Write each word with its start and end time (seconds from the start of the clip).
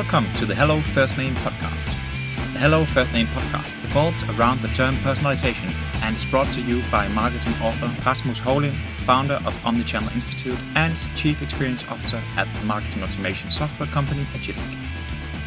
Welcome 0.00 0.32
to 0.36 0.46
the 0.46 0.54
Hello 0.54 0.80
First 0.80 1.18
Name 1.18 1.34
podcast. 1.34 1.84
The 2.54 2.58
Hello 2.58 2.86
First 2.86 3.12
Name 3.12 3.26
podcast 3.26 3.70
revolves 3.82 4.24
around 4.30 4.60
the 4.60 4.68
term 4.68 4.94
personalization 5.04 5.70
and 6.02 6.16
is 6.16 6.24
brought 6.24 6.50
to 6.54 6.62
you 6.62 6.82
by 6.90 7.06
marketing 7.08 7.52
author 7.62 7.92
Rasmus 8.06 8.40
Houlind, 8.40 8.72
founder 9.04 9.34
of 9.44 9.52
Omnichannel 9.62 10.14
Institute 10.14 10.58
and 10.74 10.96
Chief 11.16 11.42
Experience 11.42 11.86
Officer 11.90 12.18
at 12.38 12.48
the 12.54 12.64
marketing 12.64 13.02
automation 13.02 13.50
software 13.50 13.90
company 13.90 14.22
Agillic. 14.32 14.56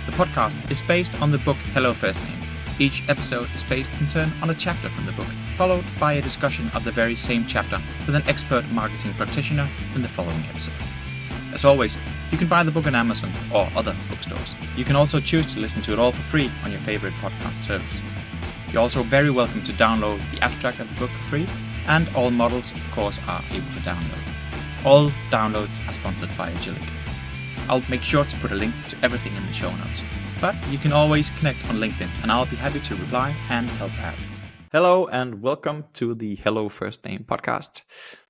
The 0.06 0.12
podcast 0.12 0.70
is 0.70 0.84
based 0.84 1.20
on 1.20 1.32
the 1.32 1.40
book 1.40 1.58
Hello 1.74 1.92
First 1.92 2.24
Name. 2.24 2.38
Each 2.78 3.02
episode 3.10 3.52
is 3.56 3.64
based 3.64 3.92
in 4.00 4.08
turn 4.08 4.32
on 4.44 4.52
a 4.52 4.54
chapter 4.54 4.88
from 4.88 5.08
the 5.08 5.14
book, 5.14 5.34
followed 5.58 5.84
by 6.00 6.14
a 6.14 6.22
discussion 6.22 6.70
of 6.76 6.84
the 6.84 6.92
very 6.92 7.16
same 7.16 7.48
chapter 7.48 7.82
with 8.06 8.14
an 8.14 8.24
expert 8.28 8.70
marketing 8.70 9.14
practitioner 9.14 9.68
in 9.96 10.04
the 10.04 10.08
following 10.08 10.44
episode. 10.48 10.76
As 11.54 11.66
always, 11.66 11.98
you 12.32 12.38
can 12.40 12.48
buy 12.48 12.64
the 12.64 12.72
book 12.72 12.88
on 12.88 12.96
Amazon 12.96 13.30
or 13.54 13.70
other 13.76 13.96
bookstores. 14.10 14.56
You 14.76 14.84
can 14.84 14.96
also 14.96 15.20
choose 15.20 15.46
to 15.54 15.60
listen 15.60 15.84
to 15.84 15.94
it 15.94 16.00
all 16.00 16.12
for 16.12 16.24
free 16.24 16.50
on 16.66 16.72
your 16.72 16.80
favorite 16.80 17.14
podcast 17.14 17.56
service. 17.56 18.00
You're 18.72 18.82
also 18.82 19.04
very 19.04 19.30
welcome 19.30 19.62
to 19.66 19.72
download 19.74 20.20
the 20.32 20.42
abstract 20.42 20.80
of 20.80 20.90
the 20.90 21.00
book 21.00 21.12
for 21.12 21.30
free, 21.30 21.48
and 21.88 22.10
all 22.16 22.32
models, 22.32 22.72
of 22.72 22.92
course, 22.92 23.20
are 23.28 23.44
able 23.52 23.68
to 23.68 23.80
download. 23.82 24.84
All 24.84 25.10
downloads 25.30 25.88
are 25.88 25.94
sponsored 25.94 26.36
by 26.36 26.52
Agillic. 26.54 26.90
I'll 27.70 27.84
make 27.88 28.02
sure 28.02 28.26
to 28.26 28.36
put 28.38 28.52
a 28.52 28.56
link 28.56 28.74
to 28.90 28.98
everything 29.04 29.36
in 29.36 29.46
the 29.46 29.54
show 29.54 29.70
notes. 29.76 30.04
But 30.42 30.56
you 30.72 30.80
can 30.80 30.92
always 30.92 31.30
connect 31.38 31.70
on 31.70 31.76
LinkedIn, 31.76 32.10
and 32.24 32.32
I'll 32.32 32.48
be 32.48 32.56
happy 32.56 32.80
to 32.80 32.96
reply 32.96 33.32
and 33.52 33.70
help 33.78 33.98
out. 34.02 34.18
Hello, 34.72 35.06
and 35.06 35.40
welcome 35.40 35.86
to 35.94 36.16
the 36.16 36.36
Hello 36.38 36.68
First 36.68 37.06
Name 37.06 37.26
podcast. 37.30 37.84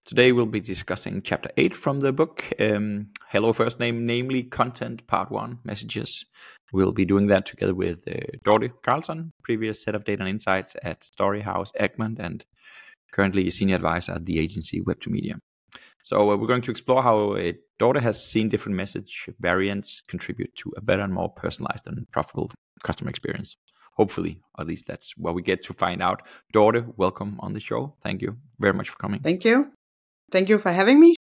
Today 0.05 0.33
we'll 0.33 0.45
be 0.45 0.59
discussing 0.59 1.21
chapter 1.21 1.49
8 1.55 1.73
from 1.73 2.01
the 2.01 2.11
book, 2.11 2.43
um, 2.59 3.07
Hello 3.29 3.53
First 3.53 3.79
Name, 3.79 4.05
namely 4.05 4.43
Content 4.43 5.07
Part 5.07 5.31
1 5.31 5.59
Messages. 5.63 6.25
We'll 6.73 6.91
be 6.91 7.05
doing 7.05 7.27
that 7.27 7.45
together 7.45 7.73
with 7.73 8.05
uh, 8.09 8.37
Karlsson, 8.45 9.31
previous 9.43 9.85
head 9.85 9.95
of 9.95 10.03
data 10.03 10.23
and 10.23 10.29
insights 10.29 10.75
at 10.83 11.05
Story 11.05 11.39
House 11.39 11.71
Egmont, 11.79 12.19
and 12.19 12.43
currently 13.13 13.47
a 13.47 13.51
senior 13.51 13.77
advisor 13.77 14.11
at 14.11 14.25
the 14.25 14.39
agency 14.39 14.81
Web2Media. 14.81 15.35
So 16.01 16.31
uh, 16.31 16.35
we're 16.35 16.47
going 16.47 16.63
to 16.63 16.71
explore 16.71 17.01
how 17.01 17.35
uh, 17.35 17.53
Dorte 17.79 18.01
has 18.01 18.29
seen 18.29 18.49
different 18.49 18.75
message 18.75 19.29
variants 19.39 20.01
contribute 20.09 20.53
to 20.57 20.73
a 20.75 20.81
better 20.81 21.03
and 21.03 21.13
more 21.13 21.29
personalized 21.29 21.87
and 21.87 22.05
profitable 22.11 22.51
customer 22.83 23.09
experience. 23.09 23.55
Hopefully, 23.95 24.41
at 24.59 24.67
least 24.67 24.85
that's 24.85 25.15
what 25.15 25.33
we 25.33 25.41
get 25.41 25.63
to 25.63 25.73
find 25.73 26.01
out. 26.01 26.23
Dorte, 26.53 26.93
welcome 26.97 27.37
on 27.39 27.53
the 27.53 27.61
show. 27.61 27.95
Thank 28.01 28.21
you 28.21 28.35
very 28.59 28.73
much 28.73 28.89
for 28.89 28.97
coming. 28.97 29.21
Thank 29.21 29.45
you. 29.45 29.71
Thank 30.33 30.49
you 30.49 30.57
for 30.57 30.71
having 30.71 30.99
me. 30.99 31.15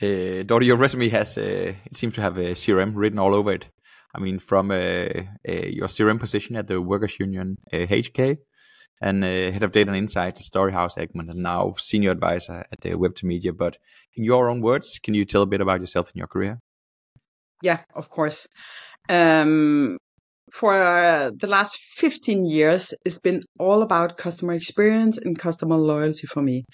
Uh, 0.00 0.44
Dorte, 0.46 0.66
your 0.66 0.76
resume 0.76 1.08
has 1.08 1.36
uh, 1.36 1.74
it 1.84 1.96
seems 1.96 2.14
to 2.14 2.20
have 2.20 2.38
a 2.38 2.52
CRM 2.52 2.92
written 2.94 3.18
all 3.18 3.34
over 3.34 3.50
it. 3.50 3.68
I 4.14 4.20
mean, 4.20 4.38
from 4.38 4.70
uh, 4.70 4.74
uh 4.74 5.66
your 5.78 5.88
CRM 5.88 6.20
position 6.20 6.54
at 6.54 6.68
the 6.68 6.80
Workers 6.80 7.18
Union 7.18 7.56
HK, 7.72 8.20
uh, 8.20 8.34
and 9.00 9.24
uh, 9.24 9.50
head 9.54 9.64
of 9.64 9.72
data 9.72 9.90
and 9.90 9.98
insights 9.98 10.38
at 10.38 10.44
Story 10.44 10.72
House 10.72 10.96
Egmont, 10.96 11.28
and 11.30 11.42
now 11.42 11.74
senior 11.76 12.12
advisor 12.12 12.64
at 12.70 12.80
the 12.82 12.90
Web2Media. 12.90 13.52
But 13.64 13.78
in 14.14 14.22
your 14.22 14.48
own 14.48 14.60
words, 14.60 15.00
can 15.02 15.14
you 15.14 15.24
tell 15.24 15.42
a 15.42 15.52
bit 15.52 15.60
about 15.60 15.80
yourself 15.80 16.06
and 16.10 16.18
your 16.20 16.28
career? 16.28 16.60
Yeah, 17.64 17.80
of 17.96 18.10
course. 18.10 18.46
Um, 19.08 19.98
for 20.52 20.74
the 21.42 21.48
last 21.48 21.78
15 21.96 22.46
years, 22.46 22.94
it's 23.04 23.18
been 23.18 23.42
all 23.58 23.82
about 23.82 24.16
customer 24.16 24.52
experience 24.52 25.18
and 25.18 25.36
customer 25.36 25.76
loyalty 25.76 26.28
for 26.28 26.42
me. 26.42 26.64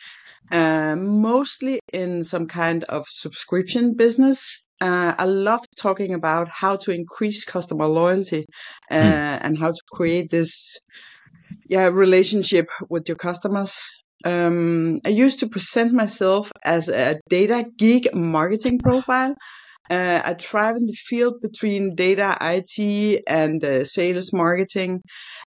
Uh, 0.51 0.97
mostly 0.97 1.79
in 1.93 2.23
some 2.23 2.47
kind 2.47 2.85
of 2.85 3.05
subscription 3.09 3.95
business. 3.95 4.65
Uh, 4.81 5.15
I 5.19 5.25
love 5.25 5.61
talking 5.77 6.15
about 6.15 6.49
how 6.49 6.77
to 6.77 6.93
increase 6.93 7.45
customer 7.45 7.87
loyalty 7.87 8.47
uh, 8.91 8.95
mm. 8.95 9.39
and 9.43 9.59
how 9.59 9.73
to 9.73 9.83
create 9.93 10.31
this 10.31 10.79
yeah 11.69 11.89
relationship 11.89 12.69
with 12.89 13.09
your 13.09 13.17
customers. 13.17 13.91
Um, 14.25 14.97
I 15.05 15.11
used 15.11 15.39
to 15.41 15.49
present 15.49 15.93
myself 15.93 16.51
as 16.65 16.89
a 16.89 17.21
data 17.29 17.65
geek 17.77 18.15
marketing 18.15 18.79
profile. 18.79 19.35
Uh, 19.91 20.21
I 20.25 20.35
thrive 20.35 20.77
in 20.77 20.87
the 20.87 20.93
field 20.93 21.41
between 21.41 21.95
data, 21.95 22.37
IT, 22.41 23.23
and 23.27 23.63
uh, 23.65 23.85
sales 23.85 24.33
marketing. 24.33 25.03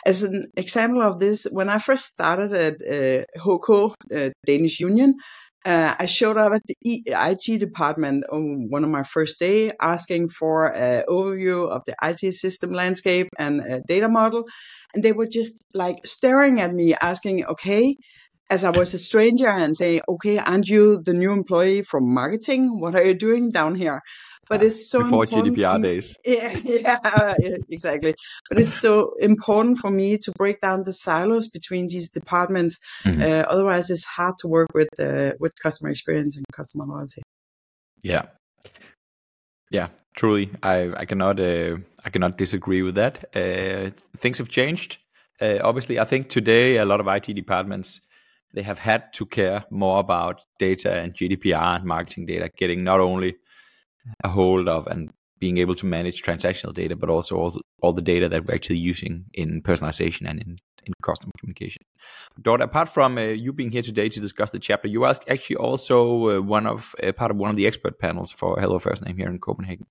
As 0.06 0.23
an 0.23 0.47
example 0.56 1.03
of 1.03 1.19
this, 1.19 1.47
when 1.51 1.69
I 1.69 1.78
first 1.78 2.06
started 2.06 2.53
at 2.55 2.75
uh, 2.83 3.25
HK, 3.39 3.95
uh, 4.15 4.31
Danish 4.47 4.81
Union, 4.81 5.15
uh, 5.67 5.95
I 5.99 6.06
showed 6.06 6.39
up 6.39 6.53
at 6.53 6.62
the 6.67 6.77
IT 7.06 7.59
department 7.61 8.25
on 8.33 8.69
one 8.71 8.83
of 8.83 8.91
my 8.91 9.03
first 9.03 9.39
day, 9.39 9.73
asking 9.81 10.28
for 10.28 10.75
an 10.75 11.05
overview 11.07 11.69
of 11.69 11.83
the 11.84 11.95
IT 12.03 12.33
system 12.33 12.71
landscape 12.72 13.28
and 13.39 13.61
a 13.61 13.83
data 13.87 14.09
model, 14.09 14.45
and 14.95 15.03
they 15.03 15.12
were 15.12 15.27
just 15.27 15.62
like 15.75 16.07
staring 16.07 16.61
at 16.61 16.72
me, 16.72 16.95
asking, 17.01 17.45
"Okay." 17.45 17.97
As 18.49 18.65
I 18.65 18.71
was 18.71 18.95
a 18.95 18.99
stranger 18.99 19.47
and 19.47 19.77
saying, 19.77 20.01
okay, 20.09 20.39
aren't 20.39 20.67
you 20.67 20.99
the 21.05 21.15
new 21.15 21.31
employee 21.31 21.83
from 21.83 22.12
marketing? 22.12 22.81
What 22.81 22.97
are 22.97 23.05
you 23.05 23.15
doing 23.15 23.53
down 23.53 23.77
here? 23.77 24.01
But 24.50 24.62
it's 24.65 24.91
so 24.91 25.00
important. 25.00 25.55
before 25.55 25.78
GDPR 25.78 25.83
days. 25.83 26.16
Yeah, 26.27 26.56
yeah, 26.65 27.56
exactly. 27.71 28.15
But 28.49 28.59
it's 28.59 28.75
so 28.75 29.15
important 29.21 29.78
for 29.78 29.91
me 29.91 30.19
to 30.19 30.33
break 30.33 30.61
down 30.61 30.83
the 30.83 30.93
silos 30.93 31.49
between 31.49 31.87
these 31.87 32.11
departments. 32.11 32.78
Mm-hmm. 33.05 33.22
Uh, 33.22 33.44
otherwise, 33.53 33.89
it's 33.91 34.05
hard 34.05 34.34
to 34.41 34.49
work 34.49 34.69
with 34.75 34.89
uh, 34.99 35.33
with 35.39 35.53
customer 35.62 35.91
experience 35.91 36.37
and 36.37 36.44
customer 36.53 36.84
loyalty. 36.84 37.22
Yeah, 38.03 38.25
yeah, 39.71 39.89
truly, 40.16 40.50
I 40.62 40.93
I 41.03 41.05
cannot 41.05 41.39
uh, 41.39 41.77
I 42.05 42.10
cannot 42.10 42.37
disagree 42.37 42.83
with 42.83 42.97
that. 42.97 43.25
Uh, 43.34 43.91
things 44.16 44.39
have 44.39 44.49
changed. 44.49 44.99
Uh, 45.41 45.59
obviously, 45.62 45.99
I 46.00 46.05
think 46.05 46.28
today 46.28 46.77
a 46.77 46.84
lot 46.84 47.00
of 47.00 47.06
IT 47.06 47.34
departments 47.34 48.00
they 48.53 48.62
have 48.62 48.81
had 48.81 49.12
to 49.12 49.27
care 49.27 49.65
more 49.71 50.00
about 50.00 50.44
data 50.59 50.93
and 50.93 51.15
GDPR 51.15 51.77
and 51.77 51.84
marketing 51.84 52.27
data 52.27 52.50
getting 52.56 52.83
not 52.83 52.99
only 52.99 53.37
a 54.25 54.28
hold 54.28 54.69
of 54.69 54.87
and 54.87 55.11
being 55.41 55.56
able 55.56 55.75
to 55.75 55.87
manage 55.87 56.22
transactional 56.22 56.72
data, 56.72 56.94
but 56.94 57.11
also 57.11 57.37
all 57.37 57.50
the, 57.50 57.61
all 57.83 57.93
the 57.93 58.03
data 58.03 58.28
that 58.28 58.47
we're 58.47 58.55
actually 58.55 58.77
using 58.77 59.25
in 59.33 59.62
personalization 59.62 60.28
and 60.28 60.41
in, 60.41 60.56
in 60.84 60.93
customer 61.03 61.33
communication. 61.38 61.83
Dorte, 62.41 62.62
apart 62.62 62.91
from 62.91 63.16
uh, 63.16 63.22
you 63.22 63.53
being 63.53 63.71
here 63.71 63.83
today 63.83 64.10
to 64.10 64.21
discuss 64.21 64.50
the 64.50 64.59
chapter, 64.59 64.87
you 64.87 65.03
are 65.05 65.16
actually 65.28 65.56
also 65.56 66.28
uh, 66.28 66.43
one 66.43 66.66
of 66.66 66.94
uh, 67.03 67.12
part 67.12 67.31
of 67.31 67.39
one 67.39 67.50
of 67.50 67.56
the 67.56 67.66
expert 67.66 67.99
panels 67.99 68.31
for 68.31 68.60
Hello 68.60 68.78
First 68.78 69.03
Name 69.03 69.16
here 69.16 69.28
in 69.28 69.39
Copenhagen 69.39 69.87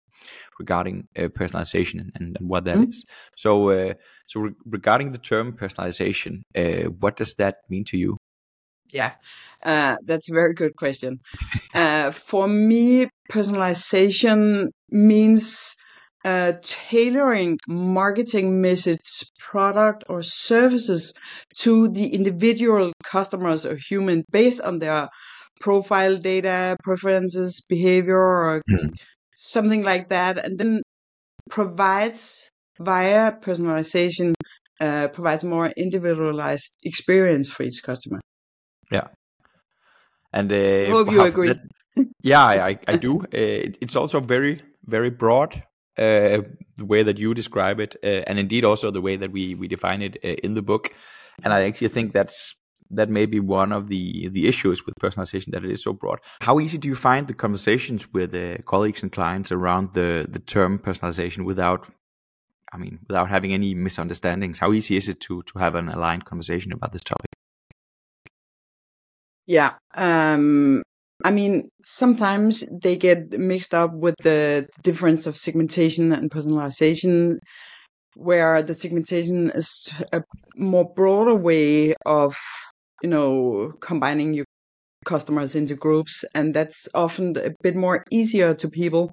regarding 0.59 1.07
uh, 1.17 1.29
personalization 1.29 1.99
and, 1.99 2.11
and, 2.15 2.37
what 2.39 2.65
that 2.65 2.75
mm-hmm. 2.75 2.89
is. 2.89 3.05
So, 3.35 3.69
uh, 3.69 3.93
so 4.27 4.41
re- 4.41 4.55
regarding 4.65 5.09
the 5.09 5.17
term 5.17 5.53
personalization, 5.53 6.41
uh, 6.55 6.89
what 6.89 7.17
does 7.17 7.33
that 7.35 7.57
mean 7.69 7.85
to 7.85 7.97
you? 7.97 8.17
Yeah, 8.91 9.13
uh, 9.63 9.97
that's 10.03 10.29
a 10.29 10.33
very 10.33 10.53
good 10.53 10.75
question. 10.75 11.19
uh, 11.73 12.11
for 12.11 12.47
me, 12.47 13.07
personalization 13.31 14.69
means 14.89 15.75
uh, 16.25 16.53
tailoring 16.61 17.57
marketing 17.67 18.61
message, 18.61 19.23
product, 19.39 20.03
or 20.09 20.21
services 20.23 21.13
to 21.55 21.87
the 21.89 22.13
individual 22.13 22.91
customers 23.03 23.65
or 23.65 23.77
human 23.89 24.23
based 24.31 24.61
on 24.61 24.79
their 24.79 25.07
profile 25.61 26.17
data, 26.17 26.75
preferences, 26.83 27.61
behavior, 27.69 28.17
or 28.17 28.61
mm. 28.69 28.89
something 29.35 29.83
like 29.83 30.09
that, 30.09 30.43
and 30.43 30.57
then 30.57 30.81
provides 31.49 32.49
via 32.79 33.31
personalization 33.33 34.33
uh, 34.79 35.09
provides 35.09 35.43
more 35.43 35.67
individualized 35.75 36.75
experience 36.83 37.49
for 37.49 37.63
each 37.63 37.83
customer. 37.83 38.21
Yeah. 38.91 39.07
And 40.31 40.51
uh, 40.51 40.85
hope 40.91 41.11
you 41.11 41.21
agree. 41.21 41.47
That, 41.47 41.61
yeah, 42.21 42.43
I, 42.43 42.79
I 42.87 42.97
do. 42.97 43.21
Uh, 43.21 43.27
it, 43.31 43.77
it's 43.81 43.95
also 43.95 44.19
very, 44.19 44.61
very 44.85 45.09
broad 45.09 45.63
uh, 45.97 46.41
the 46.77 46.85
way 46.85 47.03
that 47.03 47.17
you 47.17 47.33
describe 47.33 47.79
it, 47.79 47.95
uh, 48.03 48.23
and 48.27 48.39
indeed 48.39 48.63
also 48.63 48.91
the 48.91 49.01
way 49.01 49.17
that 49.17 49.31
we 49.31 49.55
we 49.55 49.67
define 49.67 50.01
it 50.01 50.17
uh, 50.23 50.35
in 50.43 50.53
the 50.53 50.61
book. 50.61 50.93
And 51.43 51.53
I 51.53 51.63
actually 51.63 51.89
think 51.89 52.13
that's 52.13 52.55
that 52.91 53.09
may 53.09 53.25
be 53.25 53.39
one 53.39 53.71
of 53.71 53.87
the 53.87 54.29
the 54.29 54.47
issues 54.47 54.85
with 54.85 54.95
personalization 55.01 55.51
that 55.51 55.63
it 55.63 55.71
is 55.71 55.83
so 55.83 55.93
broad. 55.93 56.19
How 56.41 56.59
easy 56.59 56.77
do 56.77 56.87
you 56.87 56.95
find 56.95 57.27
the 57.27 57.33
conversations 57.33 58.11
with 58.13 58.33
uh, 58.35 58.61
colleagues 58.63 59.03
and 59.03 59.11
clients 59.11 59.51
around 59.51 59.93
the 59.93 60.25
the 60.29 60.39
term 60.39 60.79
personalization 60.79 61.43
without, 61.45 61.87
I 62.71 62.77
mean, 62.77 62.99
without 63.07 63.29
having 63.29 63.53
any 63.53 63.73
misunderstandings? 63.73 64.59
How 64.59 64.71
easy 64.73 64.95
is 64.95 65.09
it 65.09 65.19
to 65.21 65.41
to 65.43 65.59
have 65.59 65.75
an 65.75 65.89
aligned 65.89 66.25
conversation 66.25 66.71
about 66.71 66.91
this 66.91 67.03
topic? 67.03 67.38
Yeah. 69.49 69.73
Um, 69.95 70.83
I 71.25 71.31
mean, 71.31 71.69
sometimes 71.83 72.63
they 72.71 72.95
get 72.95 73.31
mixed 73.39 73.73
up 73.73 73.91
with 73.95 74.13
the 74.21 74.67
difference 74.83 75.25
of 75.25 75.37
segmentation 75.37 76.13
and 76.13 76.29
personalization, 76.29 77.39
where 78.15 78.63
the 78.63 78.75
segmentation 78.75 79.49
is 79.51 79.91
a 80.13 80.23
more 80.55 80.93
broader 80.93 81.35
way 81.35 81.95
of, 82.05 82.37
you 83.03 83.09
know, 83.09 83.73
combining 83.81 84.35
your 84.35 84.45
customers 85.05 85.55
into 85.55 85.75
groups. 85.75 86.25
And 86.35 86.53
that's 86.53 86.87
often 86.93 87.35
a 87.37 87.51
bit 87.63 87.75
more 87.75 88.03
easier 88.11 88.53
to 88.55 88.69
people 88.69 89.11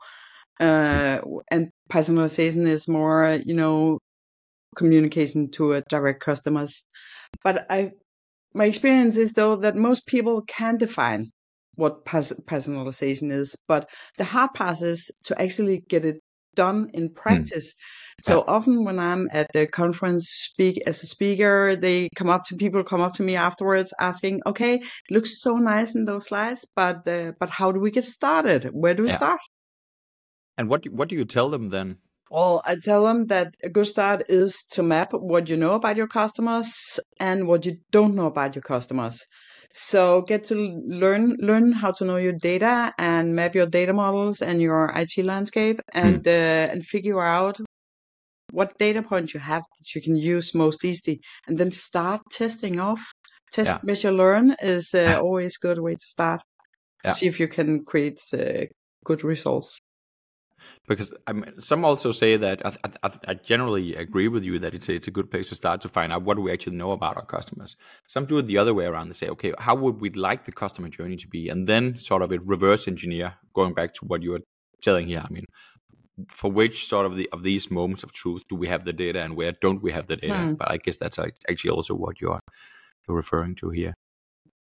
uh, 0.60 1.20
and 1.50 1.70
personalization 1.90 2.66
is 2.66 2.88
more, 2.88 3.40
you 3.44 3.54
know, 3.54 3.98
communication 4.76 5.50
to 5.52 5.74
a 5.74 5.82
direct 5.88 6.20
customers. 6.22 6.84
But 7.44 7.66
I, 7.70 7.92
my 8.56 8.64
experience 8.64 9.16
is 9.16 9.34
though 9.34 9.56
that 9.56 9.76
most 9.76 10.06
people 10.06 10.42
can 10.42 10.78
define 10.78 11.30
what 11.74 12.06
personalization 12.06 13.30
is, 13.30 13.54
but 13.68 13.88
the 14.16 14.24
hard 14.24 14.54
part 14.54 14.80
is 14.80 15.10
to 15.24 15.40
actually 15.40 15.84
get 15.88 16.06
it 16.06 16.16
done 16.54 16.88
in 16.94 17.08
hmm. 17.08 17.12
practice. 17.12 17.74
Mm. 17.74 18.24
So 18.24 18.44
often 18.48 18.84
when 18.84 18.98
I'm 18.98 19.28
at 19.30 19.52
the 19.52 19.66
conference 19.66 20.28
speak 20.28 20.80
as 20.86 21.02
a 21.02 21.06
speaker, 21.06 21.76
they 21.76 22.08
come 22.16 22.30
up 22.30 22.44
to 22.44 22.56
people 22.56 22.82
come 22.82 23.02
up 23.02 23.12
to 23.16 23.22
me 23.22 23.36
afterwards 23.36 23.92
asking, 24.00 24.40
"Okay, 24.46 24.76
it 24.76 25.10
looks 25.10 25.42
so 25.42 25.56
nice 25.56 25.94
in 25.94 26.06
those 26.06 26.28
slides, 26.28 26.66
but 26.74 27.06
uh, 27.06 27.32
but 27.38 27.50
how 27.50 27.72
do 27.72 27.78
we 27.78 27.90
get 27.90 28.06
started? 28.06 28.70
Where 28.72 28.94
do 28.94 29.02
we 29.02 29.10
yeah. 29.10 29.16
start?" 29.16 29.40
And 30.56 30.70
what 30.70 30.82
do, 30.82 30.90
what 30.92 31.10
do 31.10 31.14
you 31.14 31.26
tell 31.26 31.50
them 31.50 31.68
then? 31.68 31.98
Well, 32.30 32.60
I 32.64 32.76
tell 32.76 33.04
them 33.04 33.26
that 33.26 33.54
a 33.62 33.68
good 33.68 33.86
start 33.86 34.24
is 34.28 34.64
to 34.72 34.82
map 34.82 35.12
what 35.12 35.48
you 35.48 35.56
know 35.56 35.74
about 35.74 35.96
your 35.96 36.08
customers 36.08 36.98
and 37.20 37.46
what 37.46 37.64
you 37.64 37.76
don't 37.92 38.16
know 38.16 38.26
about 38.26 38.56
your 38.56 38.62
customers. 38.62 39.24
So 39.72 40.22
get 40.22 40.42
to 40.44 40.54
learn 40.54 41.36
learn 41.38 41.72
how 41.72 41.92
to 41.92 42.04
know 42.04 42.16
your 42.16 42.32
data 42.32 42.92
and 42.98 43.34
map 43.36 43.54
your 43.54 43.66
data 43.66 43.92
models 43.92 44.40
and 44.40 44.60
your 44.60 44.90
IT 44.96 45.24
landscape 45.24 45.80
and 45.92 46.24
mm. 46.24 46.26
uh, 46.26 46.72
and 46.72 46.84
figure 46.84 47.22
out 47.22 47.60
what 48.52 48.78
data 48.78 49.02
points 49.02 49.34
you 49.34 49.40
have 49.40 49.62
that 49.62 49.94
you 49.94 50.00
can 50.00 50.16
use 50.16 50.54
most 50.54 50.84
easily, 50.84 51.20
and 51.46 51.58
then 51.58 51.70
start 51.70 52.22
testing 52.30 52.80
off. 52.80 53.02
Test, 53.52 53.80
yeah. 53.82 53.86
measure, 53.86 54.12
learn 54.12 54.56
is 54.60 54.92
uh, 54.94 54.98
yeah. 54.98 55.18
always 55.20 55.56
a 55.56 55.66
good 55.66 55.78
way 55.78 55.92
to 55.92 56.06
start 56.06 56.40
to 57.02 57.08
yeah. 57.08 57.12
see 57.12 57.26
if 57.26 57.38
you 57.38 57.46
can 57.46 57.84
create 57.84 58.18
uh, 58.32 58.64
good 59.04 59.22
results 59.22 59.80
because 60.88 61.12
I 61.26 61.32
mean, 61.32 61.60
some 61.60 61.84
also 61.84 62.12
say 62.12 62.36
that 62.36 62.64
I, 62.64 62.72
I, 63.02 63.10
I, 63.28 63.34
generally 63.34 63.94
agree 63.96 64.28
with 64.28 64.44
you 64.44 64.58
that 64.58 64.74
it's 64.74 64.88
a, 64.88 64.94
it's 64.94 65.08
a 65.08 65.10
good 65.10 65.30
place 65.30 65.48
to 65.48 65.54
start 65.54 65.80
to 65.82 65.88
find 65.88 66.12
out 66.12 66.22
what 66.22 66.38
we 66.38 66.52
actually 66.52 66.76
know 66.76 66.92
about 66.92 67.16
our 67.16 67.24
customers. 67.24 67.76
Some 68.06 68.26
do 68.26 68.38
it 68.38 68.46
the 68.46 68.58
other 68.58 68.74
way 68.74 68.86
around. 68.86 69.08
They 69.08 69.14
say, 69.14 69.28
okay, 69.28 69.52
how 69.58 69.74
would 69.74 70.00
we 70.00 70.10
like 70.10 70.44
the 70.44 70.52
customer 70.52 70.88
journey 70.88 71.16
to 71.16 71.28
be, 71.28 71.48
and 71.48 71.66
then 71.66 71.96
sort 71.96 72.22
of 72.22 72.32
a 72.32 72.38
reverse 72.38 72.88
engineer. 72.88 73.34
Going 73.54 73.74
back 73.74 73.94
to 73.94 74.04
what 74.04 74.22
you 74.22 74.32
were 74.32 74.42
telling 74.82 75.06
here, 75.06 75.22
I 75.24 75.32
mean, 75.32 75.46
for 76.28 76.50
which 76.50 76.86
sort 76.86 77.06
of 77.06 77.16
the 77.16 77.28
of 77.32 77.42
these 77.42 77.70
moments 77.70 78.02
of 78.02 78.12
truth 78.12 78.42
do 78.48 78.56
we 78.56 78.68
have 78.68 78.84
the 78.84 78.92
data, 78.92 79.22
and 79.22 79.36
where 79.36 79.52
don't 79.52 79.82
we 79.82 79.92
have 79.92 80.06
the 80.06 80.16
data? 80.16 80.38
Hmm. 80.38 80.54
But 80.54 80.70
I 80.70 80.76
guess 80.78 80.96
that's 80.96 81.18
actually 81.18 81.70
also 81.70 81.94
what 81.94 82.20
you're 82.20 82.40
you're 83.06 83.16
referring 83.16 83.54
to 83.56 83.70
here. 83.70 83.94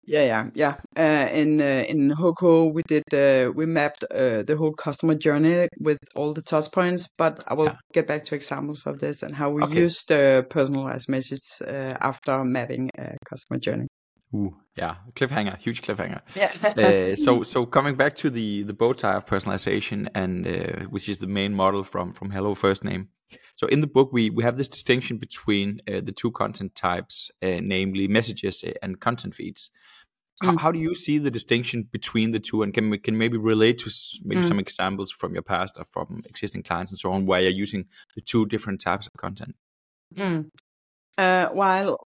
Yeah, 0.10 0.24
yeah, 0.24 0.50
yeah. 0.56 0.76
Uh, 0.98 1.30
in 1.32 1.62
uh, 1.62 1.86
in 1.88 2.10
Hoko, 2.10 2.74
we 2.74 2.82
did 2.82 3.04
uh, 3.14 3.52
we 3.52 3.68
mapped 3.68 4.04
uh, 4.06 4.42
the 4.42 4.56
whole 4.58 4.74
customer 4.74 5.14
journey 5.14 5.68
with 5.80 6.00
all 6.16 6.34
the 6.34 6.42
touch 6.42 6.72
points. 6.72 7.08
But 7.16 7.44
I 7.48 7.54
will 7.54 7.66
yeah. 7.66 7.78
get 7.94 8.08
back 8.08 8.24
to 8.26 8.36
examples 8.36 8.88
of 8.88 8.98
this 8.98 9.22
and 9.22 9.36
how 9.36 9.52
we 9.52 9.62
okay. 9.62 9.82
use 9.82 10.04
the 10.06 10.48
personalized 10.50 11.10
messages 11.10 11.62
uh, 11.62 11.96
after 12.02 12.44
mapping 12.44 12.90
a 12.98 13.18
customer 13.30 13.60
journey. 13.60 13.86
Ooh, 14.34 14.56
yeah, 14.76 14.96
cliffhanger, 15.14 15.58
huge 15.58 15.84
cliffhanger. 15.84 16.22
Yeah. 16.36 16.52
uh, 16.64 17.16
so, 17.26 17.44
so 17.44 17.66
coming 17.68 17.96
back 17.96 18.16
to 18.16 18.32
the 18.32 18.64
the 18.64 18.74
bow 18.74 18.94
tie 18.94 19.16
of 19.16 19.28
personalization, 19.28 20.08
and 20.16 20.48
uh, 20.48 20.88
which 20.90 21.08
is 21.08 21.20
the 21.20 21.28
main 21.28 21.54
model 21.54 21.84
from 21.84 22.14
from 22.14 22.32
Hello 22.32 22.56
First 22.56 22.84
Name. 22.84 23.10
So, 23.56 23.68
in 23.68 23.82
the 23.82 23.88
book, 23.88 24.10
we 24.12 24.30
we 24.30 24.44
have 24.44 24.58
this 24.58 24.68
distinction 24.68 25.18
between 25.18 25.82
uh, 25.88 26.02
the 26.02 26.12
two 26.12 26.32
content 26.32 26.76
types, 26.76 27.32
uh, 27.42 27.60
namely 27.62 28.08
messages 28.08 28.64
and 28.82 29.00
content 29.00 29.36
feeds. 29.36 29.72
How, 30.42 30.52
mm. 30.54 30.60
how, 30.60 30.72
do 30.72 30.80
you 30.80 30.96
see 30.96 31.18
the 31.18 31.32
distinction 31.32 31.84
between 31.92 32.32
the 32.32 32.40
two, 32.40 32.64
and 32.64 32.74
can 32.74 32.90
we 32.90 32.98
can 32.98 33.18
maybe 33.18 33.38
relate 33.38 33.80
to 33.80 33.92
maybe 34.24 34.42
mm. 34.42 34.48
some 34.48 34.60
examples 34.60 35.12
from 35.12 35.34
your 35.34 35.42
past 35.42 35.76
or 35.78 35.86
from 35.86 36.22
existing 36.26 36.64
clients 36.64 36.92
and 36.92 37.00
so 37.00 37.12
on, 37.12 37.26
where 37.26 37.42
you're 37.42 37.52
using 37.52 37.86
the 38.16 38.22
two 38.22 38.46
different 38.46 38.80
types 38.80 39.08
of 39.08 39.14
content? 39.14 39.56
Mm. 40.16 40.50
Uh, 41.18 41.48
while 41.50 41.98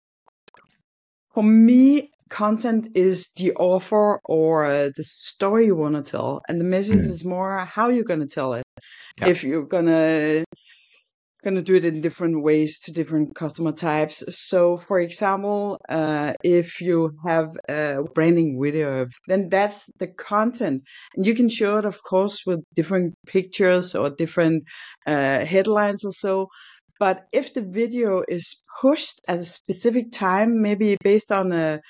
for 1.34 1.42
me, 1.42 2.10
content 2.30 2.88
is 2.94 3.32
the 3.36 3.52
offer 3.54 4.18
or 4.24 4.64
uh, 4.64 4.90
the 4.96 5.04
story 5.04 5.66
you 5.66 5.76
want 5.76 5.96
to 5.96 6.02
tell, 6.02 6.40
and 6.48 6.58
the 6.58 6.64
message 6.64 6.96
mm. 6.96 7.10
is 7.10 7.24
more 7.24 7.58
how 7.58 7.88
you're 7.88 8.04
going 8.04 8.20
to 8.20 8.26
tell 8.26 8.54
it. 8.54 8.64
Yeah. 9.20 9.28
If 9.28 9.44
you're 9.44 9.66
gonna 9.66 10.44
going 11.44 11.56
to 11.56 11.62
do 11.62 11.74
it 11.74 11.84
in 11.84 12.00
different 12.00 12.42
ways 12.42 12.78
to 12.80 12.92
different 12.92 13.34
customer 13.34 13.72
types. 13.72 14.24
So, 14.28 14.76
for 14.76 15.00
example, 15.00 15.78
uh, 15.88 16.34
if 16.42 16.80
you 16.80 17.12
have 17.26 17.56
a 17.68 18.02
branding 18.14 18.60
video, 18.62 19.06
then 19.28 19.48
that's 19.48 19.90
the 19.98 20.06
content. 20.06 20.82
And 21.16 21.26
you 21.26 21.34
can 21.34 21.48
show 21.48 21.78
it, 21.78 21.84
of 21.84 22.02
course, 22.04 22.46
with 22.46 22.60
different 22.74 23.14
pictures 23.26 23.94
or 23.94 24.10
different 24.10 24.64
uh, 25.06 25.44
headlines 25.44 26.04
or 26.04 26.12
so. 26.12 26.48
But 26.98 27.26
if 27.32 27.52
the 27.52 27.62
video 27.62 28.22
is 28.28 28.62
pushed 28.80 29.20
at 29.26 29.38
a 29.38 29.44
specific 29.44 30.12
time, 30.12 30.62
maybe 30.62 30.96
based 31.02 31.32
on 31.32 31.50
a 31.52 31.80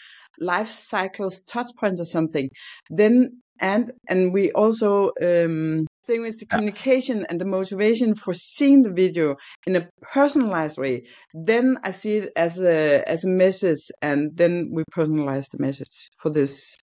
life 0.41 0.71
cycles 0.71 1.43
touch 1.43 1.67
point 1.79 2.01
or 2.01 2.07
something, 2.07 2.49
then 2.89 3.43
and 3.61 3.93
and 4.09 4.33
we 4.33 4.53
also 4.53 5.11
um, 5.23 5.87
thing 6.13 6.23
with 6.23 6.39
the 6.39 6.47
communication 6.47 7.27
and 7.29 7.41
the 7.41 7.45
motivation 7.45 8.15
for 8.15 8.35
seeing 8.35 8.83
the 8.83 8.93
video 8.93 9.37
in 9.67 9.77
a 9.77 9.89
personalized 10.03 10.79
way. 10.79 11.05
Then 11.33 11.79
i 11.85 11.91
see 11.91 12.19
it 12.19 12.33
as 12.37 12.55
a 12.63 13.03
as 13.15 13.25
a 13.25 13.29
message 13.45 13.85
and 14.09 14.21
then 14.41 14.71
we 14.75 14.83
personalize 14.99 15.47
the 15.51 15.61
message 15.67 15.97
for 16.21 16.31
this 16.31 16.77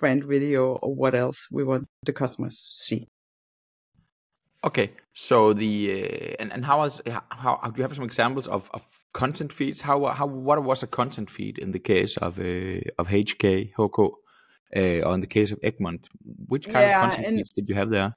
brand 0.00 0.24
video 0.24 0.62
or 0.82 0.90
what 0.94 1.14
else 1.14 1.38
we 1.56 1.62
want 1.70 1.84
the 2.08 2.12
customers 2.12 2.56
to 2.66 2.72
see. 2.86 3.00
Okay 4.64 4.88
so 5.14 5.52
the 5.52 5.74
uh, 5.92 6.40
and, 6.40 6.52
and 6.54 6.64
how 6.64 6.82
is 6.84 7.00
how, 7.42 7.58
how 7.62 7.70
do 7.70 7.76
you 7.78 7.82
have 7.82 7.94
some 7.94 8.04
examples 8.04 8.48
of, 8.48 8.70
of 8.72 8.82
content 9.12 9.52
feeds? 9.52 9.80
How 9.82 10.06
how 10.06 10.26
what 10.26 10.62
was 10.62 10.82
a 10.82 10.86
content 10.86 11.28
feed 11.30 11.58
in 11.58 11.70
the 11.72 11.78
case 11.78 12.16
of 12.16 12.38
uh, 12.38 12.80
of 13.00 13.08
hk 13.08 13.72
hoko 13.78 14.04
uh, 14.74 15.06
or 15.06 15.14
in 15.14 15.20
the 15.20 15.32
case 15.36 15.52
of 15.52 15.58
egmont? 15.62 16.08
Which 16.52 16.64
kind 16.64 16.88
yeah, 16.88 17.06
of 17.06 17.14
content 17.14 17.36
feeds 17.36 17.52
did 17.52 17.68
you 17.68 17.74
have 17.74 17.90
there 17.90 18.14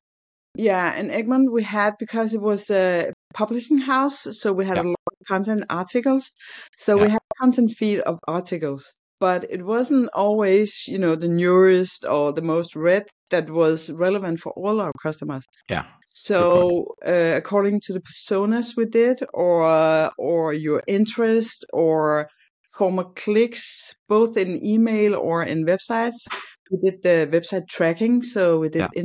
yeah, 0.57 0.94
and 0.96 1.12
Egmont 1.12 1.52
we 1.52 1.63
had 1.63 1.94
because 1.98 2.34
it 2.34 2.42
was 2.42 2.69
a 2.69 3.13
publishing 3.34 3.78
house, 3.78 4.28
so 4.31 4.54
we 4.54 4.66
had 4.66 4.78
yeah. 4.78 4.84
a 4.84 4.88
lot 4.88 5.07
of 5.12 5.28
content 5.28 5.63
articles. 5.69 6.31
So 6.75 6.98
yeah. 6.98 7.04
we 7.04 7.10
had 7.12 7.19
a 7.19 7.40
content 7.40 7.72
feed 7.72 8.00
of 8.02 8.19
articles, 8.28 8.94
but 9.19 9.46
it 9.50 9.66
wasn't 9.66 10.10
always, 10.13 10.88
you 10.88 10.98
know, 10.98 11.16
the 11.16 11.28
newest 11.28 12.06
or 12.06 12.31
the 12.31 12.42
most 12.42 12.75
read 12.75 13.06
that 13.31 13.50
was 13.50 13.92
relevant 13.92 14.40
for 14.40 14.52
all 14.54 14.80
our 14.81 14.92
customers. 15.02 15.44
Yeah. 15.69 15.86
So 16.06 16.96
uh, 17.06 17.34
according 17.36 17.82
to 17.82 17.94
the 17.94 18.01
personas 18.01 18.77
we 18.77 18.86
did, 18.86 19.20
or 19.34 20.12
or 20.18 20.53
your 20.53 20.84
interest, 20.88 21.65
or 21.74 22.30
former 22.77 23.06
clicks, 23.15 23.96
both 24.08 24.38
in 24.38 24.63
email 24.63 25.15
or 25.15 25.44
in 25.44 25.65
websites, 25.65 26.27
we 26.72 26.77
did 26.89 27.01
the 27.03 27.27
website 27.32 27.68
tracking. 27.68 28.22
So 28.22 28.60
we 28.60 28.70
did. 28.70 28.88
Yeah 28.96 29.03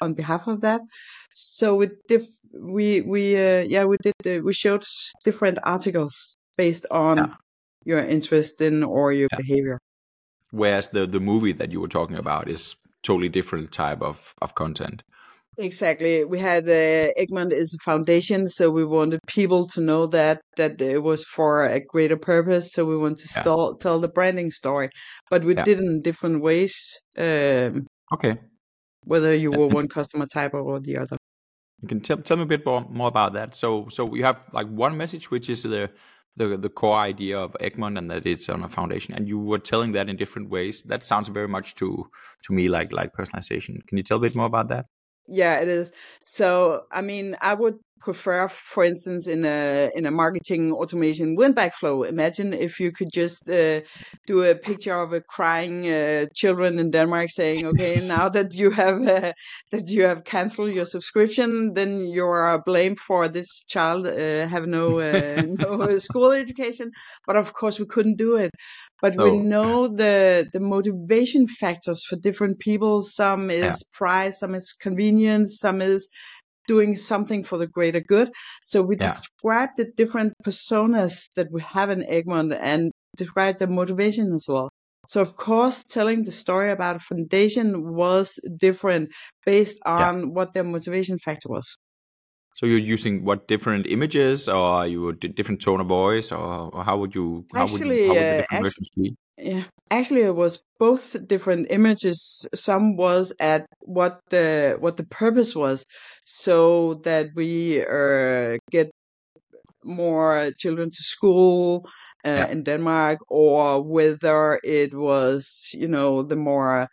on 0.00 0.14
behalf 0.14 0.46
of 0.46 0.60
that. 0.60 0.80
So 1.32 1.74
we 1.74 1.88
diff- 2.08 2.40
we 2.52 3.00
we 3.02 3.36
uh, 3.36 3.62
yeah 3.62 3.84
we 3.84 3.96
did 4.02 4.14
the, 4.22 4.40
we 4.40 4.52
showed 4.52 4.84
different 5.24 5.58
articles 5.64 6.36
based 6.56 6.86
on 6.90 7.16
yeah. 7.16 7.34
your 7.84 7.98
interest 7.98 8.60
in 8.60 8.82
or 8.84 9.12
your 9.12 9.28
yeah. 9.32 9.36
behavior. 9.36 9.78
Whereas 10.50 10.88
the 10.88 11.06
the 11.06 11.20
movie 11.20 11.52
that 11.52 11.72
you 11.72 11.80
were 11.80 11.88
talking 11.88 12.16
about 12.16 12.48
is 12.48 12.76
totally 13.02 13.28
different 13.28 13.72
type 13.72 14.00
of 14.02 14.34
of 14.40 14.54
content. 14.54 15.02
Exactly. 15.56 16.24
We 16.24 16.40
had 16.40 16.68
uh, 16.68 17.12
Egmont 17.16 17.52
is 17.52 17.74
a 17.74 17.84
foundation, 17.84 18.46
so 18.48 18.70
we 18.70 18.84
wanted 18.84 19.20
people 19.26 19.68
to 19.68 19.80
know 19.80 20.06
that 20.06 20.40
that 20.56 20.80
it 20.80 21.02
was 21.02 21.24
for 21.24 21.64
a 21.64 21.80
greater 21.80 22.16
purpose. 22.16 22.72
So 22.72 22.84
we 22.84 22.96
want 22.96 23.18
to 23.18 23.28
yeah. 23.34 23.42
stall, 23.42 23.74
tell 23.76 24.00
the 24.00 24.08
branding 24.08 24.50
story, 24.50 24.90
but 25.30 25.44
we 25.44 25.54
yeah. 25.54 25.64
did 25.64 25.78
it 25.78 25.84
in 25.84 26.00
different 26.00 26.42
ways. 26.42 26.98
Um, 27.16 27.86
okay 28.12 28.38
whether 29.04 29.34
you 29.34 29.50
were 29.50 29.66
one 29.66 29.88
customer 29.88 30.26
type 30.26 30.54
or 30.54 30.80
the 30.80 30.98
other. 30.98 31.16
You 31.82 31.88
can 31.88 32.00
tell, 32.00 32.16
tell 32.18 32.36
me 32.36 32.44
a 32.44 32.46
bit 32.46 32.64
more, 32.64 32.86
more 32.88 33.08
about 33.08 33.34
that. 33.34 33.54
So 33.54 33.88
so 33.88 34.04
we 34.04 34.22
have 34.22 34.44
like 34.52 34.66
one 34.68 34.96
message, 34.96 35.30
which 35.30 35.48
is 35.50 35.62
the 35.62 35.90
the 36.36 36.56
the 36.56 36.68
core 36.68 36.96
idea 36.96 37.38
of 37.38 37.56
Egmont, 37.60 37.98
and 37.98 38.10
that 38.10 38.26
it's 38.26 38.48
on 38.48 38.62
a 38.64 38.68
foundation. 38.68 39.14
And 39.14 39.28
you 39.28 39.38
were 39.38 39.58
telling 39.58 39.92
that 39.92 40.08
in 40.08 40.16
different 40.16 40.50
ways. 40.50 40.82
That 40.84 41.02
sounds 41.02 41.28
very 41.28 41.48
much 41.48 41.74
to 41.76 42.06
to 42.44 42.52
me 42.52 42.68
like 42.68 42.92
like 42.92 43.12
personalization. 43.12 43.86
Can 43.86 43.98
you 43.98 44.02
tell 44.02 44.16
a 44.16 44.20
bit 44.20 44.34
more 44.34 44.46
about 44.46 44.68
that? 44.68 44.86
Yeah, 45.26 45.60
it 45.60 45.68
is. 45.68 45.92
So 46.22 46.84
I 46.90 47.02
mean, 47.02 47.36
I 47.40 47.54
would 47.54 47.78
prefer, 48.04 48.46
for 48.48 48.84
instance, 48.84 49.26
in 49.26 49.44
a 49.44 49.90
in 49.94 50.04
a 50.06 50.10
marketing 50.10 50.72
automation 50.72 51.34
win 51.34 51.52
back 51.54 51.74
flow. 51.74 52.02
Imagine 52.02 52.52
if 52.52 52.78
you 52.78 52.92
could 52.92 53.10
just 53.12 53.48
uh, 53.48 53.80
do 54.26 54.42
a 54.42 54.54
picture 54.54 54.98
of 55.04 55.12
a 55.12 55.22
crying 55.22 55.76
uh, 55.90 56.26
children 56.34 56.78
in 56.78 56.90
Denmark 56.90 57.30
saying, 57.30 57.64
"Okay, 57.66 57.94
now 58.16 58.28
that 58.28 58.54
you 58.54 58.70
have 58.70 58.98
uh, 59.16 59.32
that 59.72 59.88
you 59.88 60.02
have 60.10 60.24
canceled 60.24 60.74
your 60.74 60.84
subscription, 60.84 61.72
then 61.74 61.90
you 62.14 62.24
are 62.24 62.62
blamed 62.62 63.00
for 63.00 63.28
this 63.28 63.64
child 63.64 64.06
uh, 64.06 64.46
have 64.54 64.66
no 64.66 64.86
uh, 65.00 65.42
no 65.62 65.98
school 66.08 66.30
education." 66.32 66.90
But 67.26 67.36
of 67.36 67.54
course, 67.54 67.80
we 67.80 67.86
couldn't 67.86 68.18
do 68.18 68.36
it. 68.36 68.50
But 69.02 69.16
we 69.16 69.36
know 69.36 69.88
the 69.88 70.46
the 70.52 70.60
motivation 70.60 71.46
factors 71.46 72.04
for 72.04 72.16
different 72.16 72.58
people. 72.58 73.02
Some 73.02 73.50
is 73.50 73.76
yeah. 73.82 73.98
price, 73.98 74.38
some 74.38 74.54
is 74.54 74.72
convenience, 74.72 75.58
some 75.58 75.82
is 75.82 76.08
doing 76.66 76.96
something 76.96 77.44
for 77.44 77.58
the 77.58 77.66
greater 77.66 78.00
good. 78.00 78.30
So 78.64 78.82
we 78.82 78.96
Yeah. 78.98 79.20
describe 79.20 79.70
the 79.76 79.86
different 79.96 80.32
personas 80.44 81.28
that 81.36 81.48
we 81.52 81.60
have 81.62 81.90
in 81.90 82.02
Egmont 82.04 82.52
and 82.52 82.90
describe 83.16 83.58
the 83.58 83.66
motivation 83.66 84.32
as 84.32 84.46
well. 84.48 84.70
So 85.06 85.20
of 85.20 85.36
course, 85.36 85.82
telling 85.84 86.22
the 86.22 86.32
story 86.32 86.70
about 86.70 86.96
a 86.96 86.98
foundation 87.00 87.94
was 87.94 88.38
different 88.56 89.10
based 89.44 89.78
Yeah. 89.96 90.06
on 90.06 90.32
what 90.34 90.52
their 90.54 90.64
motivation 90.64 91.18
factor 91.18 91.48
was. 91.50 91.76
So 92.54 92.66
you're 92.66 92.78
using 92.78 93.24
what 93.24 93.48
different 93.48 93.86
images, 93.86 94.48
or 94.48 94.54
are 94.56 94.86
you 94.86 95.08
a 95.08 95.12
different 95.14 95.60
tone 95.60 95.80
of 95.80 95.88
voice, 95.88 96.30
or, 96.30 96.72
or 96.74 96.84
how 96.84 96.96
would 96.98 97.14
you 97.14 97.46
how 97.52 97.66
Actually, 97.66 97.90
would, 97.90 97.94
you, 97.96 98.00
how 98.04 98.14
would 98.16 98.28
the 98.28 98.34
uh, 98.34 98.42
different 98.42 98.60
actu- 98.60 98.62
versions 98.62 98.90
be? 98.96 99.16
Yeah, 99.36 99.64
actually, 99.90 100.22
it 100.22 100.36
was 100.36 100.64
both 100.78 101.26
different 101.26 101.66
images. 101.70 102.46
Some 102.54 102.96
was 102.96 103.32
at 103.40 103.66
what 103.80 104.20
the 104.30 104.76
what 104.80 104.96
the 104.96 105.06
purpose 105.06 105.54
was, 105.56 105.84
so 106.24 106.94
that 107.04 107.30
we 107.34 107.82
uh, 107.84 108.58
get 108.70 108.90
more 109.84 110.52
children 110.58 110.90
to 110.90 111.02
school 111.04 111.86
uh, 112.26 112.30
Yeah. 112.34 112.46
in 112.50 112.64
Denmark, 112.64 113.20
or 113.28 113.82
whether 113.82 114.60
it 114.64 114.94
was, 114.94 115.70
you 115.74 115.88
know, 115.88 116.22
the 116.22 116.36
more 116.36 116.88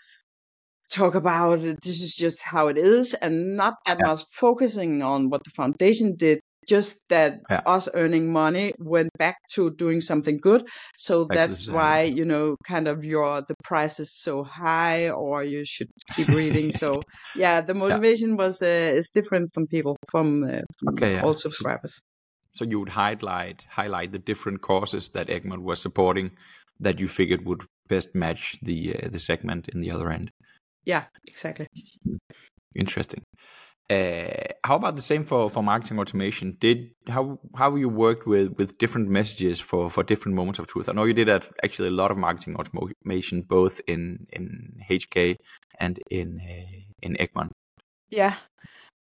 talk 0.91 1.15
about 1.15 1.61
it, 1.61 1.79
this 1.83 2.01
is 2.01 2.13
just 2.15 2.43
how 2.43 2.67
it 2.67 2.77
is, 2.77 3.13
and 3.15 3.55
not 3.57 3.75
that 3.85 3.99
Yeah. 3.99 4.05
much 4.05 4.23
focusing 4.33 5.01
on 5.01 5.29
what 5.29 5.43
the 5.43 5.51
foundation 5.51 6.15
did. 6.17 6.41
Just 6.67 6.99
that 7.09 7.41
Yeah. 7.49 7.61
us 7.65 7.89
earning 7.93 8.31
money 8.31 8.73
went 8.79 9.09
back 9.17 9.37
to 9.55 9.71
doing 9.71 10.01
something 10.01 10.37
good. 10.37 10.67
So 10.97 11.25
Back 11.25 11.37
that's 11.37 11.67
why 11.69 12.03
you 12.03 12.25
know, 12.25 12.55
kind 12.67 12.87
of 12.87 13.03
your 13.05 13.41
the 13.41 13.55
price 13.63 13.99
is 13.99 14.11
so 14.13 14.43
high, 14.43 15.09
or 15.09 15.43
you 15.43 15.65
should 15.65 15.89
keep 16.15 16.27
reading. 16.27 16.71
so 16.71 17.01
yeah, 17.35 17.61
the 17.61 17.73
motivation 17.73 18.37
was 18.37 18.61
uh, 18.61 18.65
is 18.99 19.09
different 19.09 19.49
from 19.53 19.67
people 19.67 19.97
from, 20.11 20.43
uh, 20.43 20.61
from 20.79 20.93
Okay, 20.93 21.13
yeah. 21.13 21.23
all 21.23 21.33
So- 21.33 21.49
subscribers. 21.49 21.99
So 22.53 22.65
you 22.65 22.79
would 22.79 22.89
highlight 22.89 23.65
highlight 23.69 24.11
the 24.11 24.19
different 24.19 24.61
causes 24.61 25.09
that 25.13 25.29
Egmont 25.29 25.63
was 25.63 25.81
supporting 25.81 26.31
that 26.81 26.99
you 26.99 27.07
figured 27.07 27.45
would 27.45 27.61
best 27.87 28.13
match 28.13 28.57
the 28.61 28.95
uh, 28.95 29.07
the 29.09 29.19
segment 29.19 29.69
in 29.69 29.79
the 29.81 29.89
other 29.91 30.11
end. 30.11 30.31
Yeah, 30.85 31.05
exactly. 31.27 31.67
Interesting. 32.75 33.23
Uh, 33.89 34.53
how 34.63 34.75
about 34.77 34.95
the 34.95 35.01
same 35.01 35.25
for, 35.25 35.49
for 35.49 35.61
marketing 35.61 35.99
automation? 35.99 36.55
Did 36.59 36.91
how 37.09 37.39
how 37.55 37.75
you 37.75 37.89
worked 37.89 38.25
with 38.25 38.57
with 38.57 38.77
different 38.77 39.09
messages 39.09 39.59
for 39.59 39.89
for 39.89 40.03
different 40.03 40.35
moments 40.35 40.59
of 40.59 40.67
truth? 40.67 40.87
I 40.87 40.93
know 40.93 41.03
you 41.03 41.13
did 41.13 41.29
actually 41.29 41.89
a 41.89 41.91
lot 41.91 42.11
of 42.11 42.17
marketing 42.17 42.55
automation 42.55 43.41
both 43.41 43.81
in 43.87 44.27
in 44.31 44.79
HK 44.89 45.37
and 45.79 45.99
in 46.09 46.39
uh, 46.39 46.79
in 47.01 47.19
Egmont. 47.19 47.51
Yeah. 48.09 48.35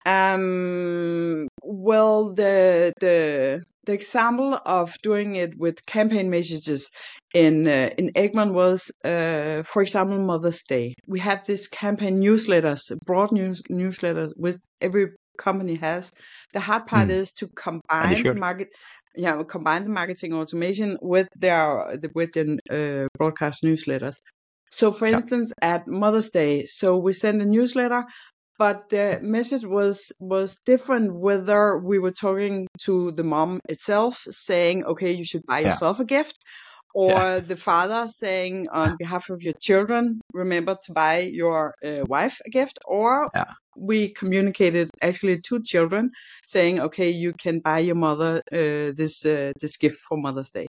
Um, 0.06 1.50
well, 1.62 2.34
the 2.34 2.94
the 3.02 3.66
the 3.88 3.94
example 3.94 4.60
of 4.66 4.94
doing 5.02 5.36
it 5.36 5.58
with 5.58 5.84
campaign 5.88 6.30
messages 6.30 6.92
in 7.34 7.68
uh, 7.68 7.90
in 7.98 8.12
Egmont 8.16 8.54
was, 8.54 8.92
uh, 9.04 9.64
for 9.64 9.82
example, 9.82 10.20
Mother's 10.20 10.62
Day. 10.64 10.94
We 11.08 11.20
have 11.22 11.44
this 11.46 11.68
campaign 11.68 12.22
newsletters, 12.22 12.82
broad 13.06 13.32
news 13.32 13.64
newsletters, 13.72 14.32
which 14.36 14.58
every 14.82 15.08
company 15.38 15.76
has. 15.76 16.12
The 16.54 16.60
hard 16.60 16.86
part 16.86 17.08
Mm. 17.08 17.20
is 17.20 17.32
to 17.40 17.48
combine 17.56 18.24
the 18.24 18.36
market, 18.36 18.68
yeah, 19.16 19.42
combine 19.44 19.84
the 19.86 19.90
marketing 20.02 20.34
automation 20.34 20.98
with 21.02 21.28
their 21.36 21.98
the, 22.02 22.10
with 22.14 22.32
the 22.34 22.46
uh, 22.70 23.08
broadcast 23.18 23.64
newsletters. 23.64 24.18
So, 24.70 24.92
for 24.92 25.08
Yeah. 25.08 25.16
instance, 25.18 25.54
at 25.62 25.88
Mother's 25.88 26.30
Day, 26.30 26.66
so 26.66 26.98
we 26.98 27.14
send 27.14 27.42
a 27.42 27.46
newsletter 27.46 28.04
but 28.58 28.90
the 28.90 29.20
message 29.22 29.66
was 29.66 30.12
was 30.20 30.58
different 30.66 31.16
whether 31.16 31.78
we 31.78 32.00
were 32.00 32.12
talking 32.12 32.68
to 32.80 33.12
the 33.12 33.24
mom 33.24 33.60
itself 33.70 34.24
saying 34.30 34.84
okay 34.86 35.12
you 35.12 35.26
should 35.26 35.46
buy 35.46 35.60
Yeah. 35.60 35.68
yourself 35.68 36.00
a 36.00 36.06
gift 36.06 36.38
or 36.98 37.40
the 37.42 37.56
father 37.56 38.08
saying 38.08 38.68
on 38.72 38.98
behalf 38.98 39.30
of 39.30 39.44
your 39.44 39.54
children 39.68 40.20
remember 40.34 40.76
to 40.84 40.92
buy 40.94 41.20
your 41.20 41.76
uh, 41.86 42.04
wife 42.08 42.42
a 42.46 42.50
gift 42.50 42.80
or 42.86 43.30
Yeah. 43.36 43.52
we 43.76 44.10
communicated 44.10 44.90
actually 45.04 45.40
to 45.48 45.62
children 45.62 46.10
saying 46.48 46.80
okay 46.80 47.10
you 47.10 47.32
can 47.44 47.60
buy 47.60 47.78
your 47.90 47.96
mother 48.08 48.42
uh, 48.52 48.90
this 49.02 49.26
uh, 49.26 49.52
this 49.62 49.78
gift 49.78 50.00
for 50.08 50.18
mother's 50.18 50.50
day 50.52 50.66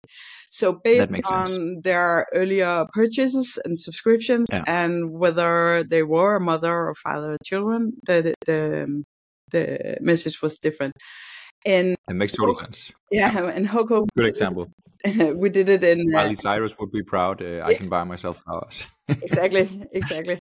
so 0.51 0.73
based 0.85 1.09
on 1.31 1.49
sense. 1.49 1.59
their 1.83 2.27
earlier 2.35 2.85
purchases 2.93 3.59
and 3.65 3.79
subscriptions 3.79 4.47
Yeah. 4.53 4.65
and 4.67 5.11
whether 5.23 5.83
they 5.85 6.03
were 6.03 6.37
a 6.37 6.41
mother 6.53 6.75
or 6.89 6.95
father 7.07 7.33
or 7.33 7.39
children 7.45 7.93
the 8.07 8.35
the, 8.47 9.03
the 9.53 9.97
message 10.03 10.43
was 10.43 10.59
different 10.59 10.93
and 11.67 11.97
It 12.09 12.15
makes 12.15 12.33
total 12.33 12.55
sense. 12.55 12.93
yeah 13.11 13.49
and 13.49 13.67
hoko 13.67 14.07
Good 14.17 14.27
example. 14.27 14.71
we 15.37 15.49
did 15.49 15.69
it 15.69 15.85
in 15.85 16.01
uh, 16.01 16.23
Miley 16.23 16.35
Cyrus 16.35 16.77
would 16.79 16.91
be 16.91 17.03
proud. 17.03 17.41
Uh, 17.41 17.63
I 17.65 17.75
can 17.75 17.89
buy 17.89 18.05
myself 18.05 18.39
flowers. 18.39 18.87
exactly, 19.09 19.69
exactly. 19.93 20.41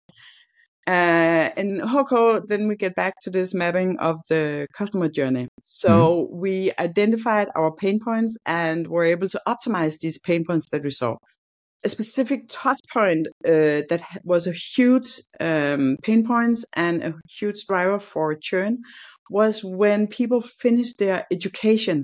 Uh, 0.88 1.50
in 1.58 1.80
Hoko, 1.80 2.48
then 2.48 2.68
we 2.68 2.76
get 2.76 2.96
back 2.96 3.16
to 3.24 3.32
this 3.32 3.54
mapping 3.56 3.98
of 4.00 4.22
the 4.30 4.68
customer 4.78 5.10
journey. 5.10 5.48
So 5.60 6.30
we 6.32 6.72
identified 6.78 7.48
our 7.56 7.74
pain 7.74 8.00
points 8.00 8.38
and 8.46 8.88
were 8.88 9.04
able 9.04 9.28
to 9.30 9.42
optimize 9.48 9.98
these 10.00 10.20
pain 10.20 10.44
points 10.46 10.70
that 10.70 10.84
we 10.84 10.92
saw. 10.92 11.16
A 11.86 11.90
specific 11.90 12.42
touch 12.50 12.80
point 12.92 13.28
uh, 13.46 13.86
that 13.90 14.02
was 14.24 14.48
a 14.48 14.52
huge 14.52 15.22
um, 15.40 15.98
pain 16.02 16.26
points 16.26 16.66
and 16.74 17.04
a 17.04 17.14
huge 17.30 17.66
driver 17.68 18.00
for 18.00 18.36
churn 18.36 18.80
was 19.30 19.64
when 19.64 20.08
people 20.08 20.42
finished 20.42 20.98
their 20.98 21.28
education. 21.32 22.04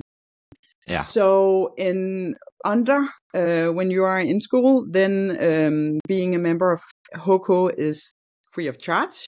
Yeah. 0.86 1.02
So 1.02 1.74
in 1.76 2.36
under 2.64 3.08
uh, 3.34 3.66
when 3.68 3.90
you 3.90 4.04
are 4.04 4.20
in 4.20 4.40
school, 4.40 4.86
then 4.88 5.14
um, 5.40 6.00
being 6.06 6.34
a 6.34 6.38
member 6.38 6.72
of 6.72 6.82
Hoko 7.16 7.70
is 7.76 8.12
free 8.52 8.68
of 8.68 8.80
charge. 8.80 9.26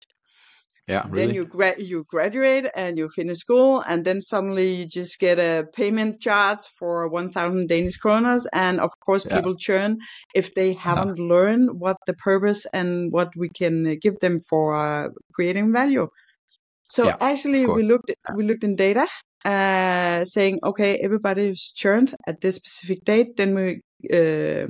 Yeah, 0.86 1.06
really. 1.10 1.32
Then 1.32 1.34
you 1.34 1.46
gra- 1.46 1.80
you 1.80 2.04
graduate 2.08 2.66
and 2.74 2.98
you 2.98 3.08
finish 3.08 3.38
school, 3.38 3.82
and 3.86 4.04
then 4.04 4.20
suddenly 4.20 4.74
you 4.74 4.86
just 4.86 5.18
get 5.20 5.38
a 5.38 5.64
payment 5.72 6.20
charge 6.20 6.60
for 6.78 7.08
one 7.08 7.30
thousand 7.30 7.68
Danish 7.68 7.98
kroners, 7.98 8.46
and 8.52 8.80
of 8.80 8.90
course 9.04 9.24
Yeah. 9.24 9.38
Uh-huh. 9.38 9.38
people 9.38 9.56
churn 9.56 9.98
if 10.34 10.54
they 10.54 10.72
haven't 10.74 11.18
learned 11.18 11.80
what 11.80 11.96
the 12.06 12.14
purpose 12.14 12.66
and 12.72 13.12
what 13.12 13.28
we 13.36 13.48
can 13.48 13.98
give 14.00 14.18
them 14.20 14.38
for 14.48 14.74
uh, 14.74 15.08
creating 15.34 15.72
value. 15.72 16.08
So 16.88 17.02
Yeah, 17.06 17.16
actually, 17.20 17.66
we 17.66 17.82
looked 17.82 18.10
we 18.36 18.44
looked 18.44 18.64
in 18.64 18.76
data, 18.76 19.06
uh, 19.44 20.24
saying 20.24 20.60
okay, 20.64 20.96
everybody 20.98 21.48
is 21.48 21.72
churned 21.74 22.14
at 22.26 22.40
this 22.40 22.56
specific 22.56 23.04
date. 23.04 23.36
Then 23.36 23.54
we 23.54 23.80
uh, 24.12 24.68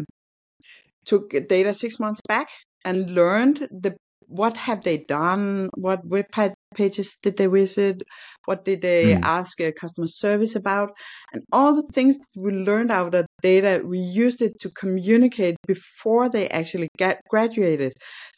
took 1.04 1.30
data 1.48 1.74
six 1.74 1.98
months 1.98 2.20
back 2.28 2.48
and 2.84 3.10
learned 3.10 3.68
the 3.70 3.96
what 4.28 4.56
have 4.56 4.82
they 4.82 4.98
done, 4.98 5.68
what 5.76 6.04
web 6.06 6.26
pages 6.74 7.16
did 7.22 7.36
they 7.36 7.46
visit, 7.46 8.02
what 8.46 8.64
did 8.64 8.82
they 8.82 9.14
Mm. 9.14 9.22
ask 9.22 9.60
uh, 9.60 9.70
customer 9.80 10.06
service 10.06 10.54
about, 10.56 10.90
and 11.32 11.42
all 11.52 11.74
the 11.74 11.86
things 11.92 12.18
that 12.18 12.28
we 12.36 12.52
learned 12.52 12.90
out 12.90 13.14
of 13.14 13.26
data, 13.50 13.72
we 13.92 13.98
used 14.24 14.40
it 14.46 14.54
to 14.62 14.68
communicate 14.82 15.56
before 15.74 16.24
they 16.34 16.46
actually 16.60 16.88
got 17.04 17.16
graduated, 17.32 17.92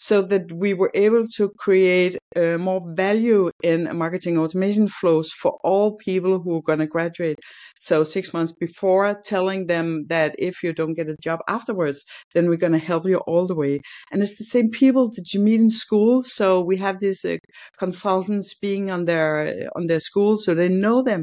so 0.08 0.16
that 0.30 0.44
we 0.62 0.70
were 0.80 0.92
able 1.06 1.24
to 1.36 1.44
create 1.64 2.14
uh, 2.40 2.58
more 2.68 2.82
value 3.04 3.42
in 3.62 3.78
marketing 4.04 4.36
automation 4.42 4.86
flows 4.98 5.28
for 5.40 5.52
all 5.70 5.96
people 6.08 6.34
who 6.42 6.52
are 6.58 6.68
going 6.70 6.84
to 6.84 6.94
graduate. 6.96 7.38
So 7.78 7.94
six 8.16 8.24
months 8.36 8.52
before, 8.66 9.06
telling 9.34 9.60
them 9.66 9.86
that 10.14 10.30
if 10.48 10.54
you 10.62 10.70
don't 10.72 10.98
get 11.00 11.14
a 11.14 11.16
job 11.28 11.38
afterwards, 11.56 12.04
then 12.34 12.48
we're 12.48 12.64
going 12.66 12.78
to 12.80 12.88
help 12.92 13.04
you 13.06 13.18
all 13.30 13.46
the 13.46 13.60
way. 13.64 13.74
And 14.10 14.22
it's 14.22 14.38
the 14.38 14.50
same 14.56 14.68
people 14.82 15.04
that 15.14 15.26
you 15.32 15.40
meet 15.40 15.60
in 15.60 15.70
school. 15.70 16.24
So 16.38 16.46
we 16.70 16.76
have 16.86 16.96
these 16.98 17.24
uh, 17.24 17.36
consultants 17.78 18.48
being 18.66 18.90
on 18.90 19.04
their 19.10 19.30
on 19.76 19.86
their 19.86 20.00
school, 20.08 20.32
so 20.44 20.50
they 20.54 20.70
know 20.84 20.98
them. 21.10 21.22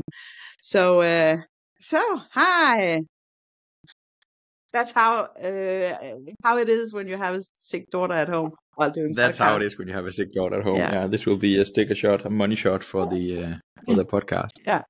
So 0.62 0.84
uh, 1.02 1.38
so 1.92 2.02
hi. 2.32 3.02
That's 4.74 4.92
how 4.92 5.26
uh, 5.26 5.98
how 6.44 6.58
it 6.58 6.68
is 6.68 6.92
when 6.94 7.08
you 7.08 7.16
have 7.16 7.36
a 7.36 7.42
sick 7.42 7.92
daughter 7.92 8.16
at 8.16 8.28
home 8.28 8.52
while 8.74 8.90
doing. 8.90 9.14
That's 9.14 9.38
how 9.38 9.56
it 9.56 9.62
is 9.62 9.78
when 9.78 9.88
you 9.88 9.94
have 9.94 10.08
a 10.08 10.12
sick 10.12 10.32
daughter 10.32 10.60
at 10.60 10.64
home. 10.64 10.78
Yeah. 10.78 10.94
Yeah, 10.94 11.08
this 11.08 11.28
will 11.28 11.38
be 11.38 11.60
a 11.60 11.66
sticker 11.66 11.94
shot, 11.94 12.26
a 12.26 12.30
money 12.30 12.56
shot 12.56 12.84
for 12.84 13.06
the 13.06 13.44
uh, 13.44 13.56
for 13.86 13.96
the 13.96 14.06
podcast. 14.06 14.50
Yeah. 14.66 14.82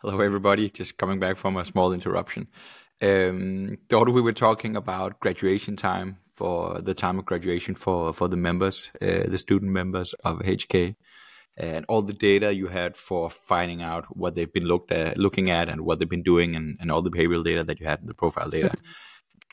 Hello, 0.00 0.20
everybody. 0.20 0.70
Just 0.70 0.96
coming 0.96 1.18
back 1.18 1.36
from 1.36 1.56
a 1.56 1.64
small 1.64 1.92
interruption. 1.92 2.46
Um, 3.02 3.78
Dorte, 3.88 4.12
we 4.12 4.20
were 4.20 4.32
talking 4.32 4.76
about 4.76 5.18
graduation 5.20 5.74
time 5.74 6.18
for 6.28 6.80
the 6.80 6.94
time 6.94 7.18
of 7.18 7.24
graduation 7.24 7.74
for 7.74 8.12
for 8.12 8.28
the 8.28 8.36
members, 8.36 8.90
uh, 9.02 9.24
the 9.26 9.38
student 9.38 9.72
members 9.72 10.14
of 10.24 10.38
HK, 10.38 10.94
and 11.60 11.84
all 11.88 12.02
the 12.02 12.14
data 12.14 12.54
you 12.54 12.68
had 12.68 12.96
for 12.96 13.28
finding 13.28 13.82
out 13.82 14.04
what 14.16 14.34
they've 14.34 14.52
been 14.52 14.64
looked 14.64 14.90
at, 14.90 15.18
looking 15.18 15.50
at, 15.50 15.68
and 15.68 15.82
what 15.82 15.98
they've 15.98 16.08
been 16.08 16.22
doing, 16.22 16.56
and, 16.56 16.78
and 16.80 16.90
all 16.90 17.02
the 17.02 17.10
behavioral 17.10 17.44
data 17.44 17.62
that 17.64 17.78
you 17.80 17.86
had, 17.86 18.00
in 18.00 18.06
the 18.06 18.14
profile 18.14 18.48
data. 18.48 18.72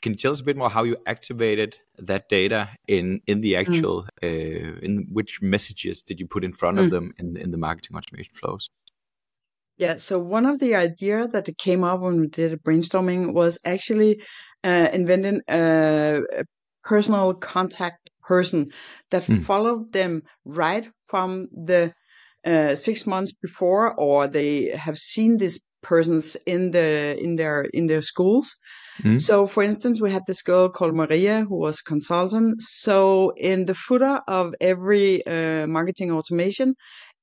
can 0.00 0.12
you 0.12 0.18
tell 0.18 0.32
us 0.32 0.40
a 0.40 0.44
bit 0.44 0.56
more 0.56 0.70
how 0.70 0.84
you 0.84 0.96
activated 1.06 1.78
that 1.98 2.28
data 2.28 2.70
in 2.86 3.20
in 3.26 3.40
the 3.40 3.52
mm. 3.52 3.60
actual 3.60 4.06
mm. 4.22 4.24
uh, 4.24 4.78
in 4.80 5.06
which 5.12 5.42
messages 5.42 6.02
did 6.02 6.18
you 6.20 6.26
put 6.26 6.44
in 6.44 6.52
front 6.52 6.78
mm. 6.78 6.84
of 6.84 6.90
them 6.90 7.12
in 7.18 7.36
in 7.36 7.50
the 7.50 7.58
marketing 7.58 7.96
automation 7.96 8.34
flows? 8.34 8.70
Yeah, 9.76 9.96
so 9.96 10.18
one 10.18 10.44
of 10.44 10.58
the 10.58 10.74
idea 10.74 11.28
that 11.28 11.48
came 11.56 11.84
up 11.84 12.00
when 12.00 12.20
we 12.20 12.26
did 12.26 12.52
a 12.52 12.56
brainstorming 12.56 13.32
was 13.32 13.60
actually 13.64 14.20
uh, 14.64 14.88
inventing 14.92 15.40
a, 15.48 16.20
a, 16.36 16.44
personal 16.82 17.32
contact 17.34 18.10
person 18.22 18.72
that 19.10 19.22
mm. 19.22 19.40
followed 19.40 19.92
them 19.92 20.22
right 20.44 20.88
from 21.06 21.46
the 21.52 21.92
uh, 22.46 22.74
six 22.74 23.06
months 23.06 23.32
before, 23.32 23.94
or 23.94 24.26
they 24.26 24.70
have 24.76 24.98
seen 24.98 25.38
these 25.38 25.58
persons 25.82 26.36
in 26.46 26.70
the 26.72 27.16
in 27.22 27.36
their 27.36 27.62
in 27.72 27.86
their 27.86 28.02
schools. 28.02 28.54
Mm. 29.02 29.20
So, 29.20 29.46
for 29.46 29.62
instance, 29.62 30.00
we 30.00 30.10
had 30.10 30.22
this 30.26 30.42
girl 30.42 30.68
called 30.68 30.94
Maria 30.94 31.44
who 31.48 31.56
was 31.56 31.78
a 31.80 31.84
consultant. 31.84 32.60
So, 32.60 33.32
in 33.36 33.66
the 33.66 33.74
footer 33.74 34.20
of 34.26 34.54
every 34.60 35.24
uh, 35.26 35.66
marketing 35.68 36.10
automation, 36.10 36.74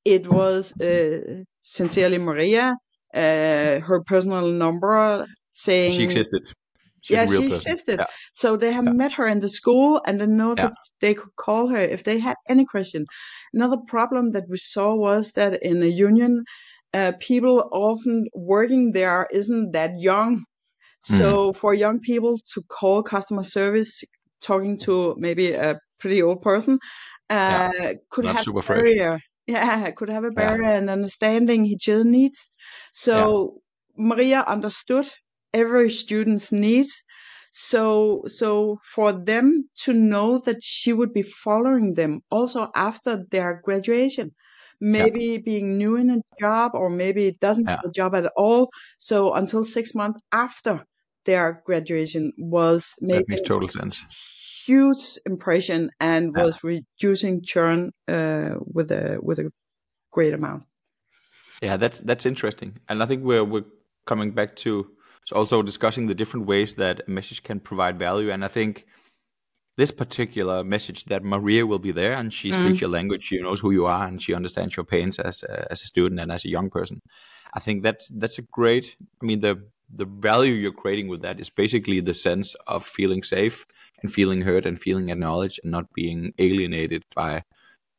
it 0.05 0.27
was 0.27 0.79
uh, 0.79 1.43
sincerely 1.61 2.17
Maria, 2.17 2.77
uh, 3.13 3.79
her 3.79 4.01
personal 4.05 4.49
number 4.51 5.25
saying 5.51 5.93
she 5.97 6.03
existed. 6.03 6.43
She's 7.05 7.15
yeah, 7.15 7.25
she 7.27 7.33
person. 7.33 7.45
existed. 7.45 7.99
Yeah. 7.99 8.07
So 8.33 8.57
they 8.57 8.71
have 8.71 8.85
yeah. 8.85 8.93
met 8.93 9.13
her 9.13 9.27
in 9.27 9.39
the 9.39 9.49
school 9.49 10.01
and 10.07 10.19
they 10.19 10.25
know 10.25 10.55
that 10.55 10.73
yeah. 10.73 10.89
they 11.01 11.13
could 11.13 11.35
call 11.35 11.67
her 11.67 11.77
if 11.77 12.03
they 12.03 12.17
had 12.17 12.35
any 12.49 12.65
question. 12.65 13.05
Another 13.53 13.77
problem 13.77 14.31
that 14.31 14.45
we 14.49 14.57
saw 14.57 14.95
was 14.95 15.33
that 15.33 15.61
in 15.61 15.83
a 15.83 15.85
union, 15.85 16.43
uh, 16.95 17.11
people 17.19 17.69
often 17.71 18.25
working 18.33 18.93
there 18.93 19.27
isn't 19.31 19.73
that 19.73 19.91
young. 19.99 20.45
So 21.01 21.51
mm. 21.51 21.55
for 21.55 21.75
young 21.75 21.99
people 21.99 22.39
to 22.53 22.63
call 22.67 23.03
customer 23.03 23.43
service, 23.43 24.03
talking 24.41 24.79
to 24.79 25.15
maybe 25.19 25.51
a 25.51 25.75
pretty 25.99 26.23
old 26.23 26.41
person, 26.41 26.79
uh, 27.29 27.71
could 28.09 28.25
Not 28.25 28.37
have 28.37 28.47
a 28.47 28.61
barrier. 28.61 29.19
Yeah, 29.45 29.91
could 29.91 30.09
have 30.09 30.23
a 30.23 30.31
barrier 30.31 30.71
and 30.71 30.89
understanding 30.89 31.65
he 31.65 31.77
just 31.77 32.05
needs. 32.05 32.49
So. 32.93 33.61
Maria 33.97 34.43
understood 34.45 35.09
every 35.55 35.89
student's 35.89 36.51
needs. 36.51 37.03
So, 37.51 38.23
so 38.27 38.75
for 38.93 39.13
them 39.13 39.69
to 39.83 39.93
know 39.93 40.39
that 40.39 40.61
she 40.61 40.91
would 40.91 41.13
be 41.13 41.21
following 41.21 41.93
them 41.93 42.21
also 42.29 42.69
after 42.75 43.25
their 43.31 43.61
graduation, 43.63 44.35
maybe 44.81 45.23
yeah. 45.23 45.37
being 45.37 45.77
new 45.77 45.95
in 45.95 46.09
a 46.09 46.21
job 46.39 46.71
or 46.73 46.89
maybe 46.89 47.27
it 47.27 47.39
doesn't 47.39 47.67
have 47.69 47.85
a 47.85 47.91
job 47.91 48.13
at 48.13 48.31
all. 48.35 48.69
So 48.99 49.33
until 49.33 49.63
six 49.63 49.95
months 49.95 50.19
after 50.33 50.85
their 51.23 51.63
graduation 51.65 52.33
was 52.37 52.93
making 53.01 53.25
that 53.29 53.29
makes 53.29 53.47
total 53.47 53.69
sense 53.69 54.03
huge 54.65 55.19
impression 55.25 55.91
and 55.99 56.33
yeah. 56.35 56.43
was 56.43 56.63
reducing 56.63 57.41
churn 57.41 57.91
uh, 58.07 58.55
with 58.59 58.91
a 58.91 59.19
with 59.21 59.39
a 59.39 59.51
great 60.11 60.33
amount. 60.33 60.63
Yeah, 61.61 61.77
that's 61.77 61.99
that's 61.99 62.25
interesting, 62.25 62.77
and 62.89 63.01
I 63.01 63.05
think 63.05 63.23
we're 63.23 63.43
we're 63.43 63.65
coming 64.05 64.31
back 64.31 64.55
to 64.57 64.87
also 65.31 65.61
discussing 65.61 66.07
the 66.07 66.15
different 66.15 66.45
ways 66.45 66.75
that 66.75 67.01
a 67.07 67.11
message 67.11 67.43
can 67.43 67.59
provide 67.59 67.97
value, 67.97 68.31
and 68.31 68.43
I 68.43 68.47
think 68.47 68.85
this 69.77 69.91
particular 69.91 70.63
message 70.63 71.05
that 71.05 71.23
Maria 71.23 71.65
will 71.65 71.79
be 71.79 71.91
there 71.91 72.13
and 72.13 72.33
she 72.33 72.49
mm. 72.49 72.53
speaks 72.53 72.81
your 72.81 72.89
language, 72.89 73.23
she 73.23 73.41
knows 73.41 73.59
who 73.59 73.71
you 73.71 73.85
are, 73.85 74.05
and 74.05 74.21
she 74.21 74.33
understands 74.33 74.75
your 74.77 74.85
pains 74.85 75.19
as 75.19 75.43
a, 75.43 75.69
as 75.69 75.81
a 75.81 75.85
student 75.85 76.19
and 76.21 76.31
as 76.31 76.45
a 76.45 76.49
young 76.49 76.69
person. 76.69 77.01
I 77.53 77.59
think 77.59 77.83
that's 77.83 78.09
that's 78.09 78.37
a 78.37 78.43
great. 78.43 78.95
I 79.21 79.25
mean, 79.25 79.41
the 79.41 79.67
the 79.89 80.05
value 80.05 80.53
you're 80.53 80.71
creating 80.71 81.09
with 81.09 81.21
that 81.21 81.39
is 81.39 81.49
basically 81.49 81.99
the 81.99 82.13
sense 82.13 82.55
of 82.67 82.85
feeling 82.85 83.21
safe 83.23 83.65
and 84.01 84.11
feeling 84.11 84.41
heard 84.41 84.65
and 84.65 84.79
feeling 84.79 85.09
acknowledged 85.09 85.59
and 85.63 85.71
not 85.71 85.93
being 85.93 86.33
alienated 86.39 87.03
by 87.15 87.43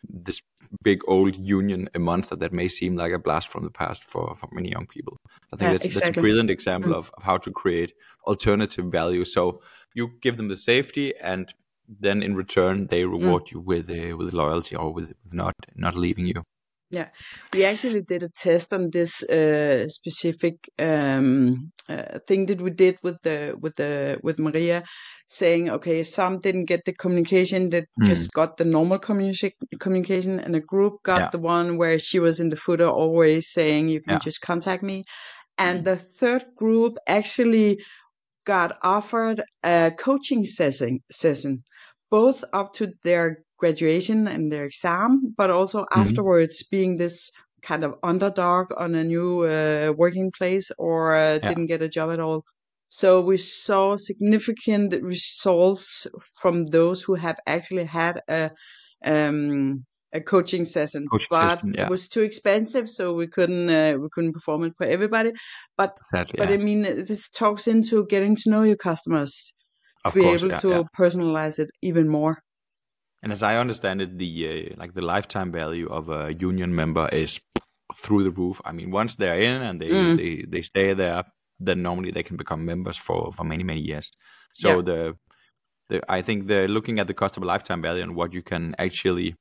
this 0.08 0.42
big 0.82 1.00
old 1.06 1.36
union 1.36 1.88
a 1.94 1.98
monster 1.98 2.36
that 2.36 2.52
may 2.52 2.68
seem 2.68 2.96
like 2.96 3.12
a 3.12 3.18
blast 3.18 3.48
from 3.48 3.64
the 3.64 3.70
past 3.70 4.04
for, 4.04 4.34
for 4.36 4.48
many 4.52 4.70
young 4.70 4.86
people. 4.86 5.16
I 5.52 5.56
think 5.56 5.68
yeah, 5.68 5.72
that's, 5.72 5.86
exactly. 5.86 6.08
that's 6.08 6.18
a 6.18 6.20
brilliant 6.20 6.50
example 6.50 6.92
mm. 6.92 6.96
of, 6.96 7.10
of 7.16 7.22
how 7.22 7.36
to 7.38 7.50
create 7.50 7.92
alternative 8.26 8.86
value. 8.86 9.24
So 9.24 9.60
you 9.94 10.10
give 10.20 10.36
them 10.36 10.48
the 10.48 10.56
safety 10.56 11.14
and 11.16 11.52
then 11.88 12.22
in 12.22 12.34
return 12.34 12.86
they 12.88 13.04
reward 13.04 13.44
mm. 13.44 13.52
you 13.52 13.60
with 13.60 13.90
uh, 13.90 14.16
with 14.16 14.32
loyalty 14.32 14.76
or 14.76 14.92
with, 14.92 15.14
with 15.22 15.34
not 15.34 15.54
not 15.74 15.94
leaving 15.94 16.26
you. 16.26 16.42
Yeah, 16.90 17.08
we 17.52 17.64
actually 17.64 18.02
did 18.02 18.22
a 18.22 18.28
test 18.28 18.72
on 18.72 18.90
this 18.92 19.20
uh, 19.24 19.88
specific 19.88 20.70
um, 20.78 21.72
uh, 21.88 22.20
thing 22.28 22.46
that 22.46 22.60
we 22.60 22.70
did 22.70 22.96
with 23.02 23.20
the 23.22 23.56
with 23.60 23.74
the 23.74 24.20
with 24.22 24.38
Maria, 24.38 24.84
saying 25.26 25.68
okay, 25.68 26.04
some 26.04 26.38
didn't 26.38 26.66
get 26.66 26.84
the 26.84 26.92
communication 26.92 27.70
that 27.70 27.86
mm. 28.00 28.06
just 28.06 28.32
got 28.32 28.56
the 28.56 28.64
normal 28.64 29.00
communication 29.00 29.50
communication, 29.80 30.38
and 30.38 30.54
a 30.54 30.60
group 30.60 31.02
got 31.02 31.20
yeah. 31.20 31.30
the 31.30 31.40
one 31.40 31.76
where 31.76 31.98
she 31.98 32.20
was 32.20 32.38
in 32.38 32.50
the 32.50 32.56
footer 32.56 32.88
always 32.88 33.50
saying 33.50 33.88
you 33.88 34.00
can 34.00 34.14
yeah. 34.14 34.20
just 34.20 34.40
contact 34.40 34.84
me, 34.84 35.02
and 35.58 35.80
mm. 35.80 35.84
the 35.84 35.96
third 35.96 36.44
group 36.56 36.98
actually 37.08 37.80
got 38.44 38.78
offered 38.82 39.42
a 39.64 39.90
coaching 39.98 40.44
session 40.44 41.00
session 41.10 41.64
both 42.10 42.44
up 42.52 42.72
to 42.74 42.92
their 43.02 43.38
graduation 43.58 44.28
and 44.28 44.50
their 44.50 44.64
exam, 44.64 45.34
but 45.36 45.50
also 45.50 45.82
mm-hmm. 45.82 46.00
afterwards 46.00 46.62
being 46.62 46.96
this 46.96 47.30
kind 47.62 47.84
of 47.84 47.94
underdog 48.02 48.66
on 48.76 48.94
a 48.94 49.04
new 49.04 49.44
uh, 49.44 49.92
working 49.96 50.30
place 50.30 50.70
or 50.78 51.16
uh, 51.16 51.34
yeah. 51.34 51.48
didn't 51.48 51.66
get 51.66 51.82
a 51.82 51.88
job 51.88 52.10
at 52.10 52.20
all. 52.20 52.44
So 52.88 53.20
we 53.20 53.36
saw 53.36 53.96
significant 53.96 54.94
results 55.02 56.06
from 56.40 56.64
those 56.66 57.02
who 57.02 57.14
have 57.14 57.38
actually 57.46 57.84
had 57.84 58.20
a 58.28 58.50
um, 59.04 59.84
a 60.12 60.20
coaching 60.20 60.64
session, 60.64 61.06
coaching 61.10 61.26
but 61.30 61.56
session, 61.56 61.74
yeah. 61.74 61.84
it 61.84 61.90
was 61.90 62.08
too 62.08 62.22
expensive, 62.22 62.88
so 62.88 63.12
we 63.12 63.26
couldn't 63.26 63.68
uh, 63.68 63.96
we 64.00 64.08
couldn't 64.12 64.32
perform 64.32 64.64
it 64.64 64.72
for 64.78 64.86
everybody. 64.86 65.32
But 65.76 65.96
exactly, 66.00 66.38
but 66.38 66.48
yeah. 66.48 66.54
I 66.54 66.58
mean, 66.58 66.82
this 66.82 67.28
talks 67.28 67.66
into 67.66 68.06
getting 68.06 68.36
to 68.36 68.50
know 68.50 68.62
your 68.62 68.76
customers, 68.76 69.52
of 70.04 70.12
to 70.12 70.18
be 70.18 70.24
course, 70.24 70.42
able 70.42 70.58
to 70.58 70.84
personalize 70.96 71.58
it 71.58 71.70
even 71.82 72.08
more. 72.08 72.38
And 73.26 73.32
as 73.32 73.42
I 73.42 73.56
understand 73.56 74.00
it, 74.00 74.18
the 74.18 74.32
uh, 74.48 74.74
like 74.76 74.94
the 74.94 75.02
lifetime 75.02 75.50
value 75.50 75.88
of 75.88 76.08
a 76.08 76.32
union 76.32 76.72
member 76.72 77.08
is 77.08 77.40
through 77.92 78.22
the 78.22 78.30
roof. 78.30 78.60
I 78.64 78.70
mean, 78.70 78.92
once 78.92 79.16
they're 79.16 79.40
in 79.40 79.62
and 79.62 79.80
they 79.80 79.88
mm. 79.88 80.16
they, 80.16 80.44
they 80.48 80.62
stay 80.62 80.94
there, 80.94 81.24
then 81.58 81.82
normally 81.82 82.12
they 82.12 82.22
can 82.22 82.36
become 82.36 82.64
members 82.64 82.96
for 82.96 83.32
for 83.32 83.42
many 83.42 83.64
many 83.64 83.80
years. 83.80 84.12
So 84.54 84.76
yeah. 84.76 84.82
the 84.82 85.16
the 85.88 85.96
I 86.08 86.22
think 86.22 86.46
they're 86.46 86.68
looking 86.68 87.00
at 87.00 87.08
the 87.08 87.14
customer 87.14 87.46
lifetime 87.46 87.82
value 87.82 88.04
and 88.04 88.14
what 88.14 88.32
you 88.32 88.42
can 88.42 88.76
actually 88.78 89.34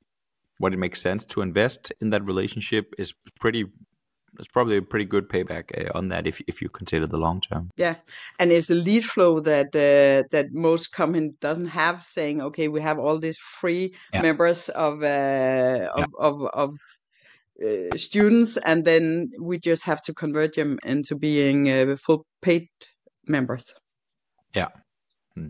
what 0.58 0.72
it 0.72 0.78
makes 0.78 1.00
sense 1.00 1.24
to 1.26 1.40
invest 1.40 1.92
in 2.00 2.10
that 2.10 2.26
relationship 2.26 2.92
is 2.98 3.14
pretty 3.38 3.66
it's 4.38 4.48
probably 4.48 4.76
a 4.76 4.82
pretty 4.82 5.04
good 5.04 5.28
payback 5.28 5.64
uh, 5.76 5.96
on 5.96 6.08
that 6.08 6.26
if 6.26 6.40
if 6.46 6.62
you 6.62 6.68
consider 6.68 7.06
the 7.06 7.18
long 7.18 7.40
term. 7.40 7.70
Yeah, 7.76 7.96
and 8.38 8.52
it's 8.52 8.70
a 8.70 8.74
lead 8.74 9.04
flow 9.04 9.40
that 9.40 9.68
uh, 9.74 10.28
that 10.30 10.52
most 10.52 10.92
company 10.92 11.30
doesn't 11.40 11.66
have. 11.68 12.04
Saying, 12.04 12.42
okay, 12.42 12.68
we 12.68 12.80
have 12.80 12.98
all 12.98 13.18
these 13.18 13.38
free 13.38 13.94
yeah. 14.12 14.22
members 14.22 14.68
of 14.70 15.02
uh, 15.02 15.88
of, 15.94 15.98
yeah. 15.98 16.04
of 16.18 16.42
of, 16.52 16.74
uh, 17.64 17.96
students, 17.96 18.56
and 18.58 18.84
then 18.84 19.30
we 19.40 19.58
just 19.58 19.84
have 19.84 20.02
to 20.02 20.14
convert 20.14 20.54
them 20.54 20.78
into 20.84 21.16
being 21.16 21.70
uh, 21.70 21.96
full 21.96 22.26
paid 22.42 22.68
members. 23.26 23.74
Yeah. 24.54 24.68
Hmm. 25.34 25.48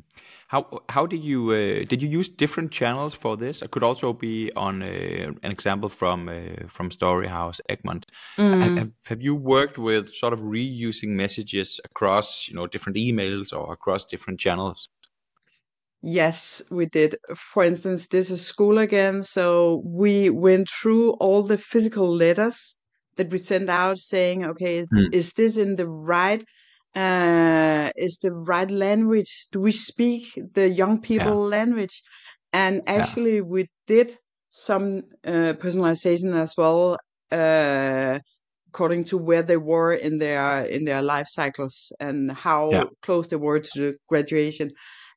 How 0.48 0.82
how 0.88 1.06
did 1.06 1.24
you 1.24 1.50
uh, 1.50 1.84
did 1.88 2.00
you 2.00 2.08
use 2.08 2.28
different 2.28 2.70
channels 2.70 3.14
for 3.14 3.36
this? 3.36 3.62
It 3.62 3.72
could 3.72 3.82
also 3.82 4.12
be 4.12 4.52
on 4.54 4.82
uh, 4.82 5.32
an 5.42 5.50
example 5.50 5.88
from 5.88 6.28
uh, 6.28 6.68
from 6.68 6.90
Story 6.90 7.26
House 7.26 7.60
Egmont. 7.68 8.06
Mm. 8.38 8.78
Have, 8.78 8.92
have, 9.06 9.22
you 9.22 9.34
worked 9.34 9.76
with 9.76 10.14
sort 10.14 10.32
of 10.32 10.40
reusing 10.40 11.08
messages 11.08 11.80
across 11.84 12.46
you 12.48 12.54
know 12.54 12.68
different 12.68 12.96
emails 12.96 13.52
or 13.52 13.72
across 13.72 14.04
different 14.04 14.38
channels? 14.38 14.88
Yes, 16.02 16.62
we 16.70 16.86
did. 16.86 17.16
For 17.34 17.64
instance, 17.64 18.06
this 18.06 18.30
is 18.30 18.46
school 18.46 18.78
again, 18.78 19.24
so 19.24 19.82
we 19.84 20.30
went 20.30 20.68
through 20.70 21.14
all 21.14 21.42
the 21.42 21.58
physical 21.58 22.14
letters 22.14 22.80
that 23.16 23.30
we 23.30 23.38
sent 23.38 23.68
out, 23.68 23.98
saying, 23.98 24.44
okay, 24.44 24.84
mm. 24.84 25.12
is 25.12 25.32
this 25.32 25.56
in 25.56 25.74
the 25.74 25.88
right 25.88 26.44
uh, 26.96 27.90
is 27.94 28.18
the 28.20 28.32
right 28.32 28.70
language? 28.70 29.46
Do 29.52 29.60
we 29.60 29.72
speak 29.72 30.38
the 30.54 30.68
young 30.68 31.00
people 31.00 31.50
yeah. 31.50 31.58
language? 31.58 32.02
And 32.52 32.82
actually, 32.86 33.36
yeah. 33.36 33.42
we 33.42 33.68
did 33.86 34.16
some 34.50 35.02
uh, 35.26 35.52
personalization 35.60 36.34
as 36.34 36.54
well, 36.56 36.96
uh, 37.30 38.18
according 38.68 39.04
to 39.04 39.18
where 39.18 39.42
they 39.42 39.58
were 39.58 39.92
in 39.92 40.18
their 40.18 40.64
in 40.64 40.86
their 40.86 41.02
life 41.02 41.26
cycles 41.28 41.92
and 42.00 42.32
how 42.32 42.70
yeah. 42.70 42.84
close 43.02 43.26
they 43.26 43.36
were 43.36 43.60
to 43.60 43.78
the 43.78 43.94
graduation. 44.08 44.70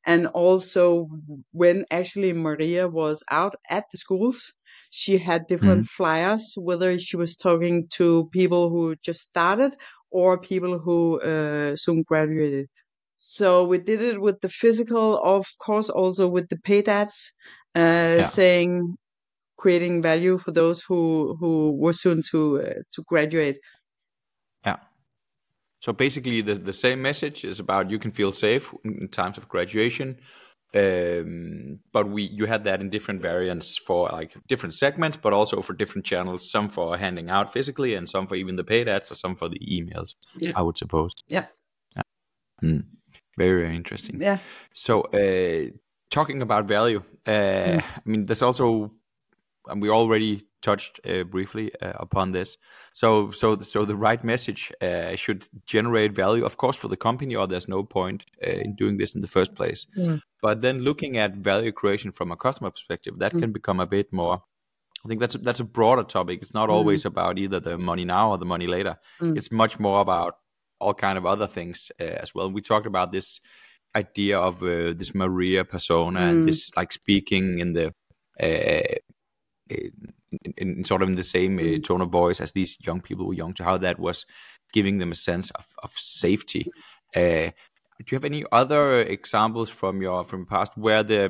And 0.06 0.28
also, 0.28 1.08
when 1.52 1.86
actually 1.92 2.34
Maria 2.34 2.88
was 2.88 3.24
out 3.32 3.56
at 3.70 3.86
the 3.92 3.98
schools, 3.98 4.54
she 4.92 5.18
had 5.18 5.48
different 5.48 5.84
mm. 5.84 5.90
flyers, 5.90 6.54
whether 6.58 6.98
she 6.98 7.18
was 7.18 7.36
talking 7.36 7.88
to 7.92 8.30
people 8.32 8.70
who 8.70 8.96
just 9.04 9.22
started 9.22 9.76
or 10.12 10.40
people 10.40 10.80
who 10.80 11.22
uh, 11.22 11.76
soon 11.76 12.04
graduated. 12.04 12.68
So 13.18 13.66
we 13.66 13.78
did 13.80 14.02
it 14.02 14.22
with 14.22 14.40
the 14.42 14.50
physical, 14.50 15.18
of 15.24 15.46
course, 15.60 15.90
also 15.90 16.28
with 16.28 16.48
the 16.50 16.58
paid 16.60 16.88
ads, 16.90 17.34
uh, 17.76 18.24
Yeah. 18.24 18.32
saying 18.38 18.96
creating 19.58 20.02
value 20.02 20.38
for 20.40 20.52
those 20.52 20.82
who 20.88 21.36
who 21.40 21.78
were 21.80 21.94
soon 21.94 22.22
to 22.32 22.62
uh, 22.62 22.74
to 22.94 23.04
graduate. 23.08 23.58
Yeah. 24.66 24.80
So 25.82 25.94
basically, 25.94 26.42
the 26.42 26.56
the 26.56 26.74
same 26.74 27.02
message 27.02 27.46
is 27.46 27.60
about 27.60 27.90
you 27.90 28.00
can 28.00 28.12
feel 28.12 28.32
safe 28.32 28.74
in 28.84 29.08
times 29.10 29.38
of 29.38 29.48
graduation, 29.48 30.20
um, 30.76 31.80
but 31.92 32.10
we 32.10 32.24
you 32.24 32.46
had 32.46 32.64
that 32.64 32.82
in 32.82 32.90
different 32.90 33.22
variants 33.22 33.78
for 33.78 34.10
like 34.10 34.36
different 34.48 34.74
segments, 34.74 35.18
but 35.18 35.34
also 35.34 35.62
for 35.62 35.74
different 35.74 36.06
channels. 36.06 36.52
Some 36.52 36.70
for 36.70 36.98
handing 36.98 37.30
out 37.30 37.52
physically, 37.52 37.96
and 37.96 38.08
some 38.08 38.28
for 38.28 38.36
even 38.36 38.56
the 38.56 38.64
paid 38.64 38.88
ads, 38.88 39.12
or 39.12 39.16
some 39.16 39.36
for 39.36 39.50
the 39.50 39.60
emails. 39.60 40.16
Yeah. 40.38 40.52
I 40.56 40.62
would 40.62 40.78
suppose. 40.78 41.14
Yeah. 41.30 41.46
Hmm. 42.62 42.80
Very 43.38 43.62
very 43.64 43.76
interesting. 43.76 44.22
Yeah. 44.22 44.40
So, 44.74 45.02
uh, 45.02 45.72
talking 46.10 46.42
about 46.42 46.68
value, 46.68 47.02
uh, 47.26 47.32
Mm. 47.32 47.84
I 47.84 48.02
mean, 48.10 48.26
there's 48.26 48.42
also, 48.42 48.92
and 49.68 49.82
we 49.82 49.90
already 49.90 50.42
touched 50.62 51.00
uh, 51.08 51.24
briefly 51.24 51.72
uh, 51.82 51.94
upon 51.96 52.32
this. 52.32 52.58
So, 52.94 53.32
so, 53.32 53.58
so 53.60 53.86
the 53.86 53.96
right 53.96 54.24
message 54.24 54.72
uh, 54.82 55.16
should 55.16 55.48
generate 55.66 56.14
value, 56.14 56.46
of 56.46 56.58
course, 56.58 56.76
for 56.76 56.88
the 56.88 56.98
company, 56.98 57.36
or 57.36 57.48
there's 57.48 57.68
no 57.68 57.84
point 57.84 58.26
uh, 58.46 58.50
in 58.52 58.76
doing 58.76 58.98
this 58.98 59.16
in 59.16 59.22
the 59.22 59.28
first 59.28 59.56
place. 59.56 59.86
Mm. 59.98 60.22
But 60.42 60.62
then, 60.62 60.80
looking 60.80 61.18
at 61.18 61.36
value 61.36 61.72
creation 61.72 62.12
from 62.12 62.32
a 62.32 62.38
customer 62.38 62.72
perspective, 62.72 63.20
that 63.20 63.34
Mm. 63.34 63.40
can 63.40 63.52
become 63.52 63.80
a 63.80 63.86
bit 63.88 64.12
more. 64.12 64.44
I 65.06 65.08
think 65.08 65.22
that's 65.22 65.36
that's 65.38 65.62
a 65.62 65.66
broader 65.66 66.04
topic. 66.04 66.42
It's 66.42 66.54
not 66.54 66.70
Mm. 66.70 66.74
always 66.74 67.06
about 67.06 67.38
either 67.38 67.60
the 67.62 67.78
money 67.78 68.06
now 68.06 68.32
or 68.32 68.38
the 68.38 68.46
money 68.46 68.68
later. 68.68 68.98
Mm. 69.22 69.38
It's 69.38 69.52
much 69.52 69.80
more 69.80 70.02
about 70.02 70.36
all 70.80 70.94
kind 70.94 71.18
of 71.18 71.26
other 71.26 71.48
things 71.48 71.92
uh, 72.02 72.04
as 72.04 72.34
well. 72.36 72.52
We 72.52 72.62
talked 72.62 72.88
about 72.88 73.12
this 73.12 73.40
idea 73.96 74.40
of 74.40 74.62
uh, 74.62 74.94
this 74.94 75.14
Maria 75.16 75.64
persona 75.66 76.20
and 76.20 76.44
Mm. 76.44 76.46
this 76.46 76.72
like 76.76 76.92
speaking 76.92 77.60
in 77.60 77.74
the 77.74 77.94
uh, 78.42 78.96
in, 79.70 80.54
in 80.58 80.84
sort 80.86 81.02
of 81.02 81.10
in 81.10 81.16
the 81.16 81.24
same 81.24 81.58
uh, 81.60 81.62
Mm. 81.64 81.84
tone 81.84 82.02
of 82.02 82.10
voice 82.10 82.42
as 82.42 82.52
these 82.52 82.78
young 82.86 83.02
people 83.02 83.26
were 83.28 83.34
young 83.34 83.54
to 83.56 83.64
how 83.64 83.78
that 83.78 84.00
was 84.00 84.26
giving 84.74 85.00
them 85.00 85.12
a 85.12 85.16
sense 85.16 85.52
of, 85.52 85.66
of 85.84 85.92
safety. 85.96 86.66
Uh, 87.16 87.50
do 88.00 88.06
you 88.12 88.16
have 88.16 88.26
any 88.26 88.44
other 88.52 89.02
examples 89.02 89.70
from 89.70 90.02
your 90.02 90.24
from 90.24 90.46
past 90.46 90.78
where 90.78 91.04
the 91.04 91.30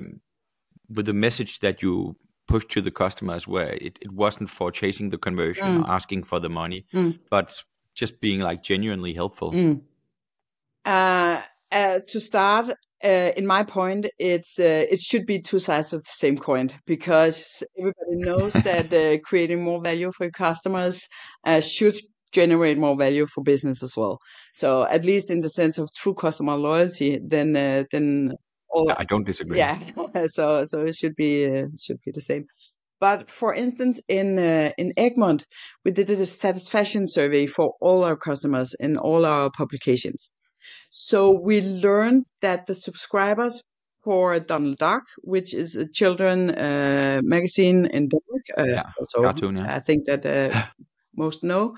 with 0.95 1.05
the 1.05 1.13
message 1.13 1.59
that 1.59 1.81
you 1.81 2.15
pushed 2.47 2.69
to 2.69 2.81
the 2.81 2.91
customers 2.91 3.47
where 3.47 3.73
it, 3.73 3.99
it 4.01 4.11
wasn't 4.11 4.49
for 4.49 4.71
chasing 4.71 5.09
the 5.09 5.17
conversion 5.17 5.67
Mm. 5.67 5.83
or 5.83 5.91
asking 5.91 6.23
for 6.25 6.39
the 6.39 6.49
money, 6.49 6.85
Mm. 6.93 7.19
but 7.29 7.63
just 7.95 8.19
being 8.19 8.39
like 8.41 8.63
genuinely 8.63 9.13
helpful? 9.13 9.51
Mm. 9.51 9.81
Uh, 10.85 11.41
uh, 11.71 11.99
to 12.07 12.19
start, 12.19 12.71
uh, 13.03 13.31
in 13.37 13.45
my 13.47 13.63
point, 13.63 14.07
it's 14.19 14.59
uh, 14.59 14.85
it 14.89 14.99
should 14.99 15.25
be 15.25 15.41
two 15.41 15.59
sides 15.59 15.93
of 15.93 16.03
the 16.03 16.09
same 16.09 16.37
coin 16.37 16.69
because 16.85 17.63
everybody 17.77 18.17
knows 18.17 18.53
that 18.63 18.93
uh, 18.93 19.19
creating 19.23 19.63
more 19.63 19.81
value 19.81 20.11
for 20.11 20.25
your 20.25 20.31
customers 20.31 21.07
uh, 21.45 21.61
should 21.61 21.95
generate 22.31 22.77
more 22.77 22.95
value 22.95 23.25
for 23.25 23.43
business 23.43 23.81
as 23.81 23.95
well. 23.95 24.19
So 24.53 24.83
at 24.83 25.05
least 25.05 25.31
in 25.31 25.41
the 25.41 25.49
sense 25.49 25.77
of 25.77 25.89
true 25.95 26.13
customer 26.13 26.55
loyalty, 26.55 27.19
then 27.25 27.55
uh, 27.55 27.83
then 27.91 28.33
all 28.69 28.91
I 28.91 29.03
don't 29.03 29.25
disagree. 29.25 29.57
yeah. 29.57 29.79
so 30.27 30.65
so 30.65 30.81
it 30.81 30.95
should 30.95 31.15
be 31.15 31.45
uh, 31.45 31.67
should 31.79 31.99
be 32.05 32.11
the 32.13 32.21
same. 32.21 32.45
But 32.99 33.31
for 33.31 33.53
instance, 33.53 34.01
in 34.09 34.37
uh, 34.37 34.71
in 34.77 34.91
Egmont, 34.97 35.45
we 35.85 35.91
did 35.91 36.09
a 36.09 36.25
satisfaction 36.25 37.07
survey 37.07 37.47
for 37.47 37.75
all 37.79 38.03
our 38.03 38.17
customers 38.17 38.75
in 38.79 38.97
all 38.97 39.25
our 39.25 39.49
publications. 39.49 40.31
So 40.89 41.31
we 41.31 41.61
learned 41.61 42.25
that 42.41 42.65
the 42.67 42.73
subscribers 42.75 43.63
for 44.03 44.39
Donald 44.39 44.77
Duck, 44.77 45.03
which 45.23 45.53
is 45.53 45.75
a 45.75 45.87
children 45.87 46.49
uh, 46.51 47.21
magazine 47.23 47.85
in 47.85 48.09
Denmark, 48.09 48.45
uh, 48.57 48.63
Yeah, 48.75 48.83
also 48.99 49.19
cartoon, 49.21 49.57
yeah. 49.57 49.75
I 49.75 49.79
think 49.79 50.05
that 50.05 50.25
uh, 50.25 50.67
most 51.15 51.43
know, 51.43 51.75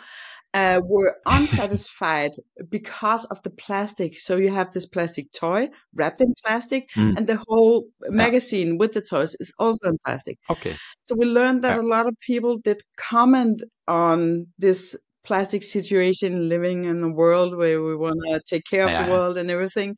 uh, 0.54 0.82
were 0.86 1.18
unsatisfied 1.26 2.32
because 2.70 3.26
of 3.26 3.42
the 3.44 3.50
plastic. 3.52 4.20
So 4.20 4.38
you 4.38 4.50
have 4.52 4.72
this 4.72 4.86
plastic 4.86 5.32
toy 5.34 5.70
wrapped 5.96 6.22
in 6.22 6.34
plastic, 6.46 6.90
Mm. 6.98 7.18
and 7.18 7.28
the 7.28 7.42
whole 7.48 7.88
magazine 8.10 8.78
with 8.78 8.94
the 8.94 9.02
toys 9.02 9.36
is 9.40 9.54
also 9.60 9.90
in 9.90 9.98
plastic. 10.06 10.40
Okay. 10.50 10.80
So 11.04 11.16
we 11.16 11.26
learned 11.26 11.64
that 11.64 11.76
Yeah. 11.76 11.82
a 11.82 11.88
lot 11.88 12.08
of 12.08 12.16
people 12.20 12.58
did 12.58 12.82
comment 12.98 13.64
on 13.88 14.48
this 14.58 14.96
plastic 15.24 15.64
situation 15.64 16.50
living 16.50 16.86
in 16.86 17.02
the 17.02 17.12
world 17.12 17.56
where 17.58 17.82
we 17.84 17.96
want 17.96 18.20
to 18.32 18.42
take 18.48 18.64
care 18.66 18.86
of 18.86 18.92
Yeah, 18.92 18.98
the 18.98 19.04
world 19.04 19.38
and 19.38 19.50
everything. 19.52 19.96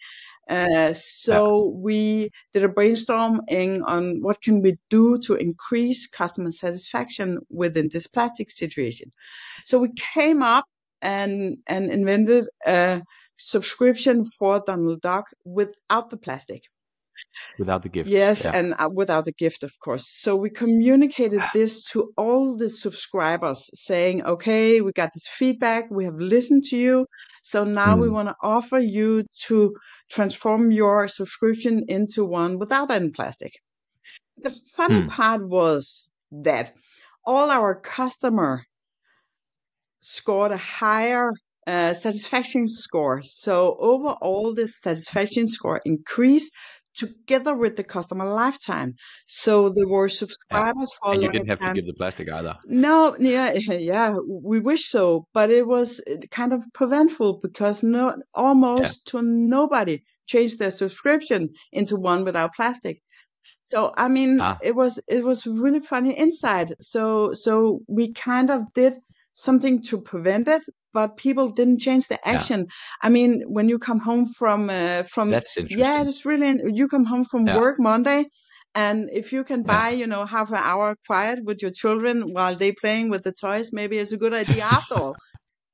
Uh, 0.49 0.91
so 0.93 1.69
we 1.77 2.29
did 2.51 2.63
a 2.63 2.67
brainstorming 2.67 3.81
on 3.85 4.21
what 4.21 4.41
can 4.41 4.61
we 4.61 4.77
do 4.89 5.17
to 5.19 5.35
increase 5.35 6.07
customer 6.07 6.51
satisfaction 6.51 7.39
within 7.49 7.87
this 7.91 8.07
plastic 8.07 8.51
situation. 8.51 9.09
So 9.65 9.79
we 9.79 9.89
came 9.95 10.41
up 10.43 10.65
and 11.01 11.57
and 11.67 11.91
invented 11.91 12.47
a 12.65 13.01
subscription 13.37 14.25
for 14.25 14.61
Donald 14.65 15.01
Duck 15.01 15.25
without 15.45 16.09
the 16.09 16.17
plastic. 16.17 16.63
Without 17.57 17.81
the 17.83 17.89
gift. 17.89 18.09
Yes, 18.09 18.45
Yeah. 18.45 18.51
and 18.53 18.73
uh, 18.77 18.89
without 18.93 19.25
the 19.25 19.31
gift, 19.33 19.63
of 19.63 19.71
course. 19.79 20.07
So 20.07 20.35
we 20.35 20.49
communicated 20.49 21.41
this 21.53 21.83
to 21.91 22.11
all 22.17 22.57
the 22.57 22.69
subscribers, 22.69 23.69
saying, 23.73 24.23
"Okay, 24.25 24.81
we 24.81 24.91
got 24.91 25.11
this 25.13 25.27
feedback. 25.27 25.89
We 25.91 26.05
have 26.05 26.15
listened 26.35 26.63
to 26.65 26.77
you. 26.77 27.05
So 27.43 27.63
now 27.63 27.95
we 27.97 28.07
Mm. 28.09 28.13
want 28.13 28.27
to 28.29 28.35
offer 28.41 28.79
you 28.79 29.23
to 29.47 29.75
transform 30.09 30.71
your 30.71 31.07
subscription 31.07 31.83
into 31.87 32.25
one 32.25 32.57
without 32.59 32.89
any 32.91 33.09
plastic." 33.09 33.53
The 34.37 34.51
funny 34.51 35.01
Mm. 35.01 35.07
part 35.07 35.41
was 35.47 36.09
that 36.31 36.75
all 37.25 37.49
our 37.49 37.73
customer 37.79 38.63
scored 40.01 40.51
a 40.51 40.57
higher 40.57 41.31
uh, 41.65 41.93
satisfaction 41.93 42.67
score. 42.67 43.21
So 43.23 43.75
overall, 43.79 44.53
the 44.53 44.67
satisfaction 44.67 45.47
score 45.47 45.81
increased 45.85 46.51
together 46.95 47.55
with 47.55 47.75
the 47.75 47.83
customer 47.83 48.25
lifetime. 48.25 48.95
So 49.25 49.69
there 49.69 49.87
were 49.87 50.09
subscribers 50.09 50.91
for 50.93 51.09
a 51.09 51.13
And 51.13 51.23
you 51.23 51.31
didn't 51.31 51.49
have 51.49 51.59
to 51.59 51.73
give 51.73 51.85
the 51.85 51.93
plastic 51.93 52.29
either. 52.31 52.55
No, 52.65 53.15
yeah, 53.19 53.53
yeah, 53.93 54.15
we 54.27 54.59
wish 54.59 54.85
so, 54.85 55.27
but 55.33 55.49
it 55.49 55.67
was 55.67 56.01
uh, 56.09 56.17
kind 56.31 56.53
of 56.53 56.63
preventful 56.73 57.39
because 57.41 57.83
no, 57.83 58.15
almost 58.33 59.05
to 59.07 59.21
nobody 59.21 60.03
changed 60.27 60.59
their 60.59 60.71
subscription 60.71 61.49
into 61.71 61.95
one 61.95 62.23
without 62.23 62.53
plastic. 62.55 63.01
So 63.63 63.93
I 63.97 64.07
mean, 64.09 64.39
Ah. 64.41 64.57
it 64.61 64.75
was 64.75 64.99
it 65.07 65.23
was 65.23 65.45
really 65.45 65.79
funny 65.79 66.17
inside. 66.17 66.73
So 66.79 67.33
so 67.33 67.79
we 67.87 68.13
kind 68.13 68.49
of 68.49 68.71
did 68.73 68.93
something 69.33 69.81
to 69.83 69.99
prevent 70.01 70.47
it, 70.47 70.61
but 70.93 71.17
people 71.17 71.49
didn't 71.49 71.79
change 71.79 72.07
the 72.07 72.25
Yeah. 72.29 72.47
action. 72.47 72.67
I 73.01 73.09
mean, 73.09 73.43
when 73.47 73.69
you 73.69 73.79
come 73.79 73.99
home 73.99 74.25
from 74.25 74.69
uh, 74.69 75.03
from 75.03 75.35
That's 75.35 75.57
interesting. 75.57 75.67
yeah, 75.69 76.03
it's 76.03 76.25
really 76.25 76.59
you 76.73 76.87
come 76.87 77.05
home 77.05 77.25
from 77.25 77.47
Yeah. 77.47 77.59
work 77.59 77.77
Monday, 77.79 78.25
and 78.75 79.09
if 79.13 79.31
you 79.33 79.43
can 79.43 79.63
Yeah. 79.65 79.73
buy 79.73 79.89
you 79.91 80.07
know 80.07 80.25
half 80.25 80.49
an 80.51 80.57
hour 80.57 80.95
quiet 81.07 81.39
with 81.45 81.61
your 81.61 81.71
children 81.71 82.33
while 82.33 82.55
they 82.55 82.71
playing 82.73 83.09
with 83.09 83.23
the 83.23 83.33
toys, 83.33 83.71
maybe 83.73 83.97
it's 83.99 84.11
a 84.13 84.17
good 84.17 84.33
idea 84.33 84.63
after 84.63 84.95
all. 84.95 85.17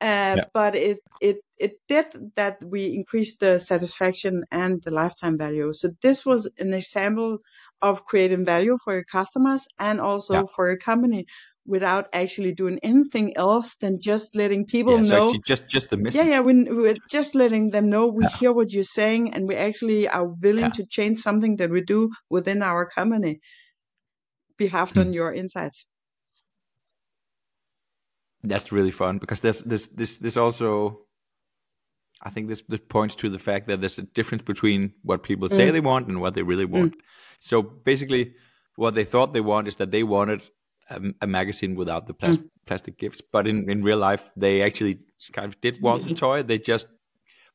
Uh, 0.01 0.37
Yeah. 0.37 0.45
But 0.53 0.75
it 0.75 0.99
it 1.21 1.37
it 1.57 1.73
did 1.89 2.05
that 2.37 2.63
we 2.63 2.85
increased 2.95 3.41
the 3.41 3.59
satisfaction 3.59 4.43
and 4.51 4.81
the 4.83 4.91
lifetime 4.91 5.37
value. 5.37 5.73
So 5.73 5.89
this 6.01 6.25
was 6.25 6.49
an 6.57 6.73
example 6.73 7.39
of 7.81 8.05
creating 8.05 8.45
value 8.45 8.77
for 8.83 8.93
your 8.93 9.03
customers 9.11 9.67
and 9.77 9.99
also 9.99 10.33
Yeah. 10.33 10.43
for 10.55 10.67
your 10.69 10.77
company 10.77 11.25
without 11.69 12.07
actually 12.13 12.53
doing 12.53 12.79
anything 12.83 13.35
else 13.37 13.75
than 13.75 13.99
just 14.01 14.35
letting 14.35 14.65
people 14.65 14.97
Yeah, 14.97 15.03
know 15.11 15.17
actually 15.17 15.43
just 15.47 15.63
just 15.69 15.89
the 15.89 15.97
message. 15.97 16.21
yeah, 16.21 16.29
yeah, 16.33 16.39
we, 16.41 16.63
we're 16.65 16.97
just 17.09 17.35
letting 17.35 17.69
them 17.69 17.89
know 17.89 18.07
we 18.07 18.23
Yeah. 18.25 18.29
hear 18.39 18.51
what 18.51 18.73
you're 18.73 18.83
saying 19.01 19.33
and 19.33 19.47
we 19.47 19.55
actually 19.55 20.07
are 20.07 20.27
willing 20.27 20.65
Yeah. 20.65 20.77
to 20.77 20.85
change 20.85 21.17
something 21.17 21.57
that 21.57 21.69
we 21.69 21.81
do 21.81 22.09
within 22.29 22.61
our 22.63 22.89
company 22.89 23.39
behalf 24.57 24.91
Hmm. 24.93 24.99
on 25.01 25.13
your 25.13 25.31
insights. 25.33 25.87
That's 28.43 28.71
really 28.71 28.91
fun 28.91 29.17
because 29.17 29.41
there's 29.41 29.63
this 29.63 29.87
this 29.87 30.17
this 30.17 30.37
also 30.37 31.01
I 32.21 32.29
think 32.29 32.47
this 32.47 32.61
this 32.69 32.81
points 32.87 33.15
to 33.15 33.29
the 33.29 33.39
fact 33.39 33.67
that 33.67 33.81
there's 33.81 33.99
a 33.99 34.03
difference 34.03 34.43
between 34.43 34.93
what 35.03 35.23
people 35.23 35.49
say 35.49 35.69
Mm. 35.69 35.73
they 35.73 35.79
want 35.81 36.07
and 36.07 36.21
what 36.21 36.33
they 36.33 36.43
really 36.43 36.65
want. 36.65 36.95
So 37.39 37.61
basically 37.61 38.33
what 38.75 38.95
they 38.95 39.05
thought 39.05 39.33
they 39.33 39.41
want 39.41 39.67
is 39.67 39.75
that 39.75 39.91
they 39.91 40.03
wanted 40.03 40.41
a, 40.89 41.01
a 41.21 41.27
magazine 41.27 41.75
without 41.75 42.07
the 42.07 42.13
plas- 42.13 42.39
plastic 42.65 42.97
gifts, 42.97 43.21
but 43.21 43.47
in 43.47 43.69
in 43.69 43.81
real 43.81 43.97
life 43.97 44.31
they 44.35 44.61
actually 44.61 44.99
kind 45.33 45.47
of 45.47 45.59
did 45.61 45.81
want 45.81 46.07
the 46.07 46.13
toy. 46.13 46.43
They 46.43 46.59
just 46.59 46.87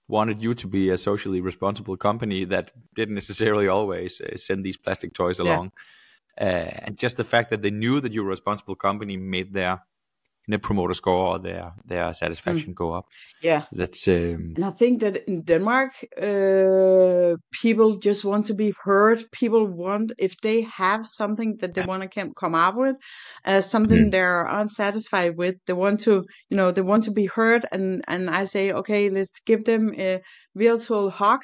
wanted 0.09 0.43
you 0.43 0.55
to 0.55 0.67
be 0.67 0.91
a 0.91 0.99
socially 0.99 1.41
responsible 1.41 1.97
company 1.97 2.45
that 2.45 2.71
didn't 2.95 3.15
necessarily 3.15 3.69
always 3.69 4.21
uh, 4.21 4.37
send 4.37 4.65
these 4.65 4.77
plastic 4.77 5.15
toys 5.15 5.39
Yeah. 5.39 5.45
along. 5.47 5.73
Uh, 6.41 6.71
and 6.85 6.99
just 6.99 7.17
the 7.17 7.25
fact 7.25 7.51
that 7.51 7.63
they 7.63 7.71
knew 7.71 8.01
that 8.01 8.13
you 8.13 8.23
were 8.23 8.29
a 8.29 8.37
responsible 8.37 8.75
company 8.75 9.17
made 9.17 9.53
their 9.55 9.81
net 10.47 10.63
promoter 10.63 10.95
score 10.95 11.35
or 11.35 11.39
their 11.39 11.73
their 11.85 12.13
satisfaction 12.13 12.73
mm. 12.73 12.75
go 12.75 12.93
up. 12.93 13.07
Yeah, 13.43 13.65
that's. 13.73 14.07
Um, 14.09 14.55
and 14.57 14.65
I 14.65 14.71
think 14.71 15.01
that 15.01 15.29
in 15.29 15.43
Denmark, 15.43 15.93
uh, 16.21 17.37
people 17.51 17.97
just 17.97 18.25
want 18.25 18.47
to 18.47 18.55
be 18.55 18.73
heard. 18.85 19.25
People 19.33 19.67
want 19.67 20.13
if 20.19 20.37
they 20.41 20.63
have 20.63 21.07
something 21.07 21.57
that 21.59 21.75
they 21.75 21.83
want 21.87 22.11
to 22.11 22.33
come 22.35 22.55
up 22.55 22.77
with, 22.77 22.97
uh, 23.45 23.61
something 23.61 24.07
mm. 24.07 24.11
they're 24.11 24.47
unsatisfied 24.47 25.37
with, 25.37 25.57
they 25.67 25.73
want 25.73 26.01
to, 26.01 26.25
you 26.51 26.57
know, 26.57 26.71
they 26.71 26.83
want 26.83 27.05
to 27.05 27.11
be 27.13 27.27
heard. 27.27 27.65
And 27.73 28.05
and 28.09 28.31
I 28.31 28.45
say, 28.45 28.73
okay, 28.73 29.11
let's 29.11 29.41
give 29.41 29.65
them 29.65 29.95
a 29.99 30.21
virtual 30.55 31.11
hug. 31.11 31.41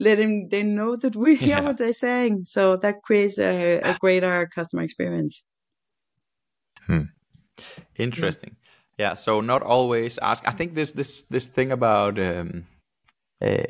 Let 0.00 0.18
them 0.18 0.48
they 0.48 0.62
know 0.62 0.96
that 0.96 1.14
we 1.16 1.36
hear 1.36 1.58
yeah. 1.58 1.60
what 1.60 1.76
they're 1.76 1.92
saying. 1.92 2.44
So 2.46 2.76
that 2.78 3.02
creates 3.02 3.38
a, 3.38 3.80
a 3.80 3.96
greater 4.00 4.48
customer 4.54 4.82
experience. 4.82 5.44
Hmm. 6.86 7.04
Interesting. 7.96 8.56
Yeah. 8.98 9.08
yeah. 9.08 9.14
So 9.14 9.40
not 9.40 9.62
always 9.62 10.18
ask. 10.18 10.46
I 10.46 10.52
think 10.52 10.74
this 10.74 10.92
this 10.92 11.22
this 11.22 11.48
thing 11.48 11.72
about 11.72 12.18
um, 12.18 12.64
uh, 13.42 13.62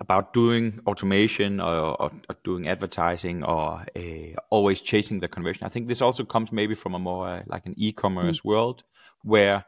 about 0.00 0.32
doing 0.32 0.80
automation 0.86 1.60
or, 1.60 2.00
or, 2.00 2.10
or 2.28 2.36
doing 2.44 2.68
advertising 2.68 3.42
or 3.42 3.84
uh, 3.96 4.40
always 4.50 4.80
chasing 4.80 5.20
the 5.20 5.28
conversion. 5.28 5.66
I 5.66 5.70
think 5.70 5.88
this 5.88 6.00
also 6.00 6.24
comes 6.24 6.52
maybe 6.52 6.74
from 6.74 6.94
a 6.94 6.98
more 6.98 7.28
uh, 7.28 7.42
like 7.46 7.66
an 7.66 7.74
e-commerce 7.76 8.40
mm. 8.40 8.44
world 8.44 8.84
where 9.22 9.64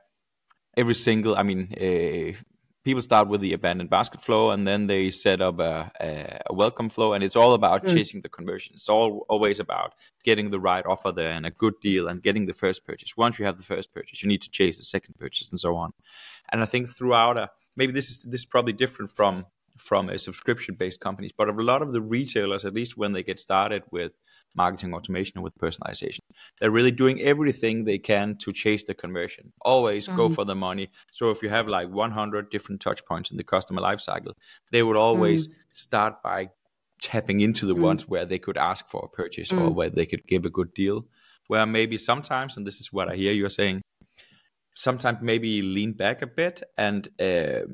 every 0.76 0.94
single. 0.94 1.36
I 1.36 1.42
mean, 1.42 1.74
uh, 1.74 2.38
people 2.84 3.02
start 3.02 3.28
with 3.28 3.40
the 3.40 3.52
abandoned 3.52 3.90
basket 3.90 4.20
flow 4.20 4.50
and 4.50 4.66
then 4.66 4.86
they 4.86 5.10
set 5.10 5.40
up 5.40 5.58
a, 5.60 5.90
a, 6.00 6.40
a 6.46 6.54
welcome 6.54 6.88
flow 6.88 7.12
and 7.12 7.22
it's 7.22 7.36
all 7.36 7.54
about 7.54 7.84
mm. 7.84 7.92
chasing 7.92 8.20
the 8.20 8.28
conversion. 8.28 8.72
It's 8.74 8.88
all 8.88 9.26
always 9.28 9.60
about 9.60 9.94
getting 10.24 10.50
the 10.50 10.60
right 10.60 10.84
offer 10.86 11.12
there 11.12 11.30
and 11.30 11.44
a 11.44 11.50
good 11.50 11.74
deal 11.80 12.08
and 12.08 12.22
getting 12.22 12.46
the 12.46 12.52
first 12.52 12.86
purchase. 12.86 13.16
Once 13.16 13.38
you 13.38 13.44
have 13.44 13.56
the 13.56 13.62
first 13.62 13.92
purchase 13.92 14.22
you 14.22 14.28
need 14.28 14.42
to 14.42 14.50
chase 14.50 14.78
the 14.78 14.84
second 14.84 15.14
purchase 15.18 15.50
and 15.50 15.60
so 15.60 15.76
on. 15.76 15.92
And 16.52 16.62
i 16.62 16.66
think 16.66 16.88
throughout 16.88 17.36
a, 17.36 17.50
maybe 17.76 17.92
this 17.92 18.10
is 18.10 18.22
this 18.22 18.42
is 18.42 18.46
probably 18.46 18.72
different 18.72 19.10
from 19.10 19.46
from 19.76 20.10
a 20.10 20.18
subscription 20.18 20.74
based 20.74 21.00
companies 21.00 21.32
but 21.36 21.48
a 21.48 21.52
lot 21.52 21.80
of 21.80 21.92
the 21.92 22.02
retailers 22.02 22.64
at 22.64 22.74
least 22.74 22.96
when 22.96 23.12
they 23.12 23.22
get 23.22 23.40
started 23.40 23.82
with 23.90 24.12
marketing 24.54 24.94
automation 24.94 25.42
with 25.42 25.56
personalization. 25.58 26.20
They're 26.60 26.70
really 26.70 26.90
doing 26.90 27.20
everything 27.20 27.84
they 27.84 27.98
can 27.98 28.36
to 28.38 28.52
chase 28.52 28.84
the 28.84 28.94
conversion. 28.94 29.52
Always 29.62 30.06
mm-hmm. 30.06 30.16
go 30.16 30.28
for 30.28 30.44
the 30.44 30.54
money. 30.54 30.90
So 31.12 31.30
if 31.30 31.42
you 31.42 31.48
have 31.48 31.68
like 31.68 31.88
100 31.88 32.50
different 32.50 32.80
touch 32.80 33.04
points 33.04 33.30
in 33.30 33.36
the 33.36 33.44
customer 33.44 33.82
lifecycle, 33.82 34.32
they 34.72 34.82
would 34.82 34.96
always 34.96 35.48
mm-hmm. 35.48 35.56
start 35.72 36.22
by 36.22 36.50
tapping 37.00 37.40
into 37.40 37.66
the 37.66 37.74
mm-hmm. 37.74 37.84
ones 37.84 38.08
where 38.08 38.24
they 38.24 38.38
could 38.38 38.56
ask 38.56 38.88
for 38.88 39.02
a 39.04 39.16
purchase 39.16 39.52
or 39.52 39.70
mm. 39.70 39.74
where 39.74 39.88
they 39.88 40.04
could 40.04 40.26
give 40.26 40.44
a 40.44 40.50
good 40.50 40.74
deal. 40.74 41.06
Where 41.46 41.66
maybe 41.66 41.98
sometimes, 41.98 42.56
and 42.56 42.66
this 42.66 42.78
is 42.78 42.92
what 42.92 43.08
I 43.08 43.16
hear 43.16 43.32
you're 43.32 43.48
saying, 43.48 43.82
sometimes 44.74 45.18
maybe 45.20 45.62
lean 45.62 45.92
back 45.92 46.22
a 46.22 46.26
bit 46.26 46.62
and 46.78 47.08
uh, 47.20 47.66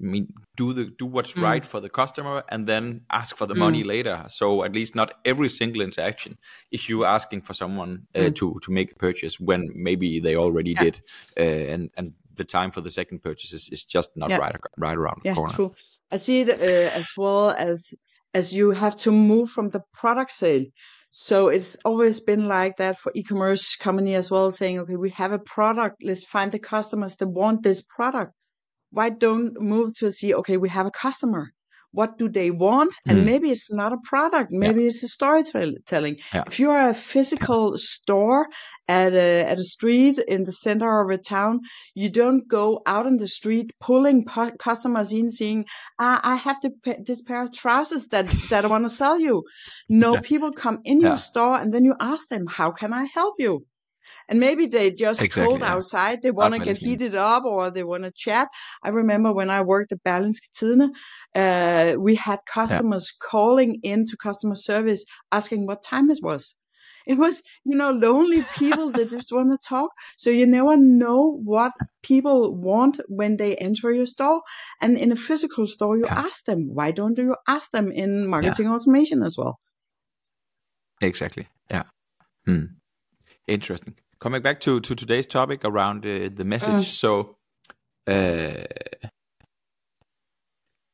I 0.00 0.06
mean, 0.06 0.32
do 0.56 0.72
the 0.72 0.86
do 0.86 1.06
what's 1.06 1.34
mm. 1.34 1.42
right 1.42 1.64
for 1.64 1.80
the 1.80 1.90
customer, 1.90 2.42
and 2.48 2.66
then 2.66 3.02
ask 3.10 3.36
for 3.36 3.46
the 3.46 3.54
mm. 3.54 3.58
money 3.58 3.82
later. 3.82 4.24
So 4.28 4.64
at 4.64 4.72
least 4.72 4.94
not 4.94 5.14
every 5.24 5.48
single 5.48 5.82
interaction 5.82 6.38
is 6.70 6.88
you 6.88 7.04
asking 7.04 7.42
for 7.42 7.54
someone 7.54 8.06
uh, 8.14 8.18
mm. 8.20 8.34
to 8.36 8.58
to 8.62 8.72
make 8.72 8.92
a 8.92 8.94
purchase 8.94 9.38
when 9.38 9.70
maybe 9.74 10.20
they 10.20 10.36
already 10.36 10.72
yeah. 10.72 10.82
did, 10.84 11.00
uh, 11.38 11.42
and 11.42 11.90
and 11.96 12.12
the 12.36 12.44
time 12.44 12.70
for 12.70 12.80
the 12.80 12.90
second 12.90 13.22
purchase 13.22 13.52
is, 13.52 13.68
is 13.70 13.84
just 13.84 14.10
not 14.16 14.30
yeah. 14.30 14.38
right 14.38 14.56
right 14.78 14.96
around 14.96 15.20
yeah, 15.24 15.32
the 15.32 15.36
corner. 15.36 15.52
True. 15.52 15.74
I 16.10 16.16
see 16.16 16.40
it 16.40 16.48
uh, 16.48 16.98
as 16.98 17.10
well 17.16 17.50
as 17.50 17.94
as 18.32 18.54
you 18.54 18.70
have 18.70 18.96
to 18.96 19.10
move 19.10 19.50
from 19.50 19.70
the 19.70 19.82
product 19.92 20.30
sale. 20.30 20.64
So 21.12 21.48
it's 21.48 21.76
always 21.84 22.20
been 22.20 22.46
like 22.46 22.76
that 22.76 22.96
for 22.96 23.10
e-commerce 23.16 23.74
company 23.74 24.14
as 24.14 24.30
well, 24.30 24.52
saying, 24.52 24.78
okay, 24.78 24.94
we 24.94 25.10
have 25.10 25.32
a 25.32 25.40
product, 25.40 25.96
let's 26.04 26.24
find 26.24 26.52
the 26.52 26.60
customers 26.60 27.16
that 27.16 27.26
want 27.26 27.64
this 27.64 27.82
product 27.82 28.32
why 28.90 29.10
don't 29.10 29.60
move 29.60 29.92
to 29.94 30.10
see 30.10 30.34
okay 30.34 30.56
we 30.56 30.68
have 30.68 30.86
a 30.86 30.90
customer 30.90 31.52
what 31.92 32.18
do 32.18 32.28
they 32.28 32.50
want 32.50 32.94
and 33.08 33.18
mm. 33.18 33.24
maybe 33.24 33.50
it's 33.50 33.72
not 33.72 33.92
a 33.92 33.98
product 34.04 34.50
maybe 34.50 34.82
yeah. 34.82 34.88
it's 34.88 35.02
a 35.02 35.08
storytelling 35.08 36.16
yeah. 36.32 36.44
if 36.46 36.60
you're 36.60 36.88
a 36.88 36.94
physical 36.94 37.76
store 37.76 38.46
at 38.88 39.12
a, 39.12 39.44
at 39.44 39.58
a 39.58 39.64
street 39.64 40.18
in 40.28 40.44
the 40.44 40.52
center 40.52 41.00
of 41.00 41.10
a 41.10 41.18
town 41.18 41.60
you 41.94 42.08
don't 42.08 42.46
go 42.48 42.80
out 42.86 43.06
in 43.06 43.16
the 43.16 43.28
street 43.28 43.72
pulling 43.80 44.24
customers 44.58 45.12
in 45.12 45.28
saying 45.28 45.64
ah, 45.98 46.20
i 46.22 46.36
have 46.36 46.60
to 46.60 46.70
this 47.04 47.22
pair 47.22 47.42
of 47.42 47.52
trousers 47.52 48.06
that 48.08 48.26
that 48.50 48.64
i 48.64 48.68
want 48.68 48.84
to 48.84 48.88
sell 48.88 49.18
you 49.18 49.42
no 49.88 50.14
yeah. 50.14 50.20
people 50.20 50.52
come 50.52 50.78
in 50.84 51.00
your 51.00 51.18
store 51.18 51.58
and 51.58 51.72
then 51.72 51.84
you 51.84 51.94
ask 52.00 52.28
them 52.28 52.46
how 52.46 52.70
can 52.70 52.92
i 52.92 53.04
help 53.14 53.34
you 53.38 53.64
and 54.28 54.40
maybe 54.40 54.66
they 54.66 54.90
just 54.90 55.22
exactly, 55.22 55.46
cold 55.46 55.60
yeah. 55.60 55.72
outside. 55.72 56.22
They 56.22 56.30
want 56.30 56.54
to 56.54 56.60
get 56.60 56.76
heated 56.76 57.14
up 57.14 57.44
or 57.44 57.70
they 57.70 57.84
want 57.84 58.04
to 58.04 58.10
chat. 58.10 58.48
I 58.82 58.90
remember 58.90 59.32
when 59.32 59.50
I 59.50 59.62
worked 59.62 59.92
at 59.92 60.02
Berlingske 60.04 60.50
Tidende, 60.54 60.90
uh, 61.34 61.98
we 61.98 62.14
had 62.14 62.40
customers 62.46 63.12
yeah. 63.12 63.26
calling 63.28 63.80
into 63.82 64.16
customer 64.16 64.54
service 64.54 65.04
asking 65.32 65.66
what 65.66 65.82
time 65.82 66.10
it 66.10 66.20
was. 66.22 66.54
It 67.06 67.18
was, 67.18 67.42
you 67.64 67.76
know, 67.76 67.90
lonely 67.90 68.44
people 68.56 68.90
that 68.92 69.08
just 69.16 69.32
want 69.32 69.52
to 69.52 69.68
talk. 69.68 69.90
So 70.16 70.30
you 70.30 70.46
never 70.46 70.76
know 70.76 71.40
what 71.42 71.72
people 72.02 72.54
want 72.54 73.00
when 73.08 73.36
they 73.36 73.56
enter 73.56 73.90
your 73.90 74.06
store. 74.06 74.42
And 74.80 74.96
in 74.98 75.12
a 75.12 75.16
physical 75.16 75.66
store, 75.66 75.96
you 75.96 76.04
yeah. 76.04 76.20
ask 76.20 76.44
them. 76.44 76.70
Why 76.72 76.90
don't 76.92 77.18
you 77.18 77.36
ask 77.48 77.70
them 77.70 77.90
in 77.90 78.26
marketing 78.26 78.68
automation 78.68 79.22
as 79.22 79.36
well? 79.36 79.58
Exactly. 81.00 81.48
Yeah. 81.70 81.84
Hmm. 82.44 82.64
Interesting 83.46 83.96
coming 84.20 84.42
back 84.42 84.60
to 84.60 84.80
to 84.80 84.94
today's 84.94 85.26
topic 85.26 85.64
around 85.64 86.06
uh, 86.06 86.28
the 86.32 86.44
message. 86.44 86.86
Mm. 86.86 87.00
So, 87.02 87.36
uh, 88.06 88.64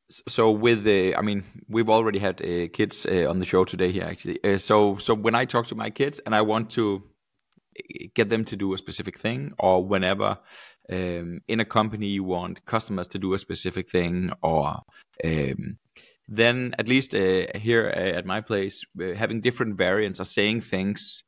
so 0.09 0.51
with 0.51 0.83
the, 0.83 1.15
I 1.15 1.21
mean, 1.21 1.43
we've 1.67 1.89
already 1.89 2.19
had 2.19 2.41
uh, 2.41 2.67
kids 2.71 3.05
uh, 3.05 3.29
on 3.29 3.39
the 3.39 3.45
show 3.45 3.65
today 3.65 3.91
here 3.91 4.05
actually. 4.05 4.39
Uh, 4.43 4.57
so, 4.57 4.97
so 4.97 5.13
when 5.13 5.35
I 5.35 5.45
talk 5.45 5.67
to 5.67 5.75
my 5.75 5.89
kids 5.89 6.19
and 6.25 6.33
I 6.33 6.41
want 6.41 6.69
to 6.71 7.03
uh, 7.77 8.07
get 8.15 8.29
them 8.29 8.45
to 8.45 8.55
do 8.55 8.73
a 8.73 8.77
specific 8.77 9.19
thing, 9.19 9.53
or 9.59 9.83
whenever 9.83 10.39
um, 10.89 11.41
in 11.47 11.59
a 11.59 11.65
company 11.65 12.07
you 12.07 12.23
want 12.23 12.65
customers 12.65 13.07
to 13.07 13.19
do 13.19 13.33
a 13.33 13.37
specific 13.37 13.89
thing, 13.89 14.31
or 14.41 14.79
um, 15.25 15.77
then 16.29 16.73
at 16.77 16.87
least 16.87 17.13
here 17.13 17.87
at 17.87 18.25
my 18.25 18.41
place, 18.41 18.83
having 19.15 19.39
different 19.39 19.77
variants 19.77 20.19
of 20.19 20.27
saying 20.27 20.59
things 20.59 21.23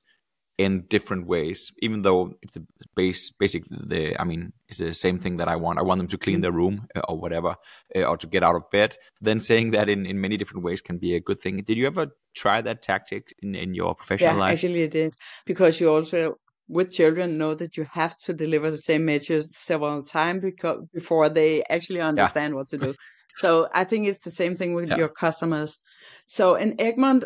in 0.60 0.72
different 0.96 1.26
ways 1.26 1.72
even 1.80 2.02
though 2.02 2.22
it's 2.44 2.54
the 2.54 2.64
base 2.96 3.32
basic 3.42 3.64
the 3.70 4.02
i 4.22 4.24
mean 4.24 4.52
it's 4.70 4.80
the 4.80 4.94
same 4.94 5.18
thing 5.20 5.38
that 5.38 5.48
i 5.48 5.56
want. 5.56 5.80
I 5.80 5.82
want 5.82 5.98
them 6.00 6.08
to 6.08 6.18
clean 6.18 6.42
their 6.42 6.52
room 6.52 6.88
uh, 6.96 7.02
or 7.10 7.18
whatever 7.18 7.56
uh, 7.96 8.04
or 8.04 8.18
to 8.18 8.28
get 8.28 8.44
out 8.44 8.56
of 8.56 8.70
bed. 8.70 8.96
Then 9.20 9.40
saying 9.40 9.72
that 9.72 9.90
in, 9.90 10.06
in 10.06 10.22
many 10.22 10.38
different 10.38 10.64
ways 10.64 10.82
can 10.82 10.98
be 10.98 11.16
a 11.16 11.20
good 11.20 11.40
thing. 11.40 11.58
Did 11.64 11.78
you 11.78 11.88
ever 11.88 12.08
try 12.36 12.62
that 12.62 12.82
tactic 12.82 13.34
in, 13.42 13.56
in 13.56 13.74
your 13.74 13.96
professional 13.96 14.36
yeah, 14.36 14.40
life? 14.42 14.54
actually 14.54 14.84
i 14.84 14.88
did. 14.88 15.16
Because 15.46 15.80
you 15.82 15.92
also 15.92 16.36
with 16.68 16.94
children 16.94 17.38
know 17.40 17.56
that 17.56 17.78
you 17.78 17.86
have 17.92 18.16
to 18.18 18.34
deliver 18.34 18.70
the 18.70 18.78
same 18.78 19.06
message 19.06 19.44
several 19.46 20.04
times 20.04 20.44
because 20.44 20.78
before 20.94 21.28
they 21.30 21.64
actually 21.70 22.02
understand 22.02 22.52
yeah. 22.52 22.58
what 22.58 22.70
to 22.70 22.78
do. 22.78 22.94
So 23.36 23.68
i 23.74 23.84
think 23.84 24.08
it's 24.08 24.24
the 24.24 24.38
same 24.42 24.56
thing 24.56 24.74
with 24.76 24.90
yeah. 24.90 24.98
your 24.98 25.10
customers. 25.10 25.80
So 26.26 26.56
in 26.56 26.80
egmont 26.80 27.24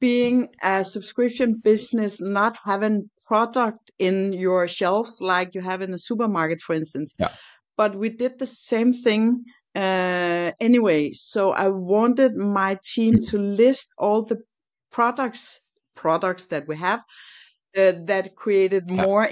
being 0.00 0.48
a 0.62 0.84
subscription 0.84 1.60
business, 1.62 2.20
not 2.20 2.56
having 2.64 3.10
product 3.26 3.90
in 3.98 4.32
your 4.32 4.66
shelves 4.66 5.20
like 5.20 5.54
you 5.54 5.60
have 5.60 5.82
in 5.82 5.92
a 5.92 5.98
supermarket, 5.98 6.60
for 6.60 6.74
instance. 6.74 7.14
Yeah. 7.18 7.32
But 7.76 7.96
we 7.96 8.08
did 8.08 8.38
the 8.38 8.46
same 8.46 8.92
thing 8.92 9.44
uh, 9.74 10.52
anyway. 10.60 11.12
So 11.12 11.52
I 11.52 11.68
wanted 11.68 12.36
my 12.36 12.78
team 12.82 13.20
to 13.28 13.38
list 13.38 13.94
all 13.98 14.24
the 14.24 14.38
products 14.90 15.60
products 15.94 16.46
that 16.46 16.66
we 16.66 16.76
have 16.76 17.00
uh, 17.76 17.92
that 18.04 18.34
created 18.36 18.84
yeah. 18.88 19.02
more 19.02 19.28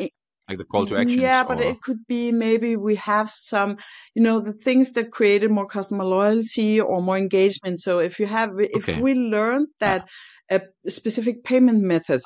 like 0.49 0.59
the 0.59 0.65
call 0.65 0.87
to 0.87 0.97
action 0.97 1.21
yeah 1.21 1.45
but 1.45 1.61
it 1.61 1.81
could 1.83 2.07
be 2.07 2.33
maybe 2.33 2.77
we 2.77 2.95
have 2.95 3.31
some 3.31 3.77
you 4.15 4.23
know 4.23 4.41
the 4.41 4.53
things 4.53 4.93
that 4.93 5.11
created 5.11 5.51
more 5.51 5.67
customer 5.67 6.05
loyalty 6.05 6.81
or 6.81 7.03
more 7.03 7.19
engagement 7.19 7.79
so 7.79 7.99
if 7.99 8.19
you 8.19 8.27
have 8.27 8.51
if 8.59 8.89
okay. 8.89 9.01
we 9.01 9.15
learned 9.15 9.69
that 9.81 10.09
a 10.51 10.63
specific 10.89 11.45
payment 11.45 11.83
method 11.83 12.21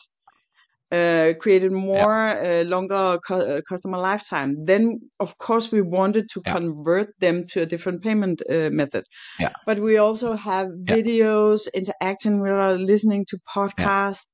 uh, 0.92 1.32
created 1.40 1.72
more 1.72 2.26
yeah. 2.26 2.61
uh, 2.61 2.68
longer 2.68 3.18
cu- 3.26 3.35
uh, 3.35 3.61
customer 3.66 3.98
lifetime. 3.98 4.62
Then, 4.62 5.00
of 5.20 5.38
course, 5.38 5.72
we 5.72 5.80
wanted 5.80 6.28
to 6.35 6.42
yeah. 6.44 6.52
convert 6.52 7.18
them 7.18 7.46
to 7.52 7.62
a 7.62 7.66
different 7.66 8.02
payment 8.02 8.42
uh, 8.48 8.68
method. 8.70 9.04
Yeah. 9.40 9.52
But 9.64 9.78
we 9.78 9.96
also 9.96 10.35
have 10.35 10.68
videos, 10.85 11.66
interacting 11.72 12.42
with 12.42 12.52
our 12.52 12.74
listening 12.74 13.24
to 13.28 13.38
podcasts, 13.56 14.26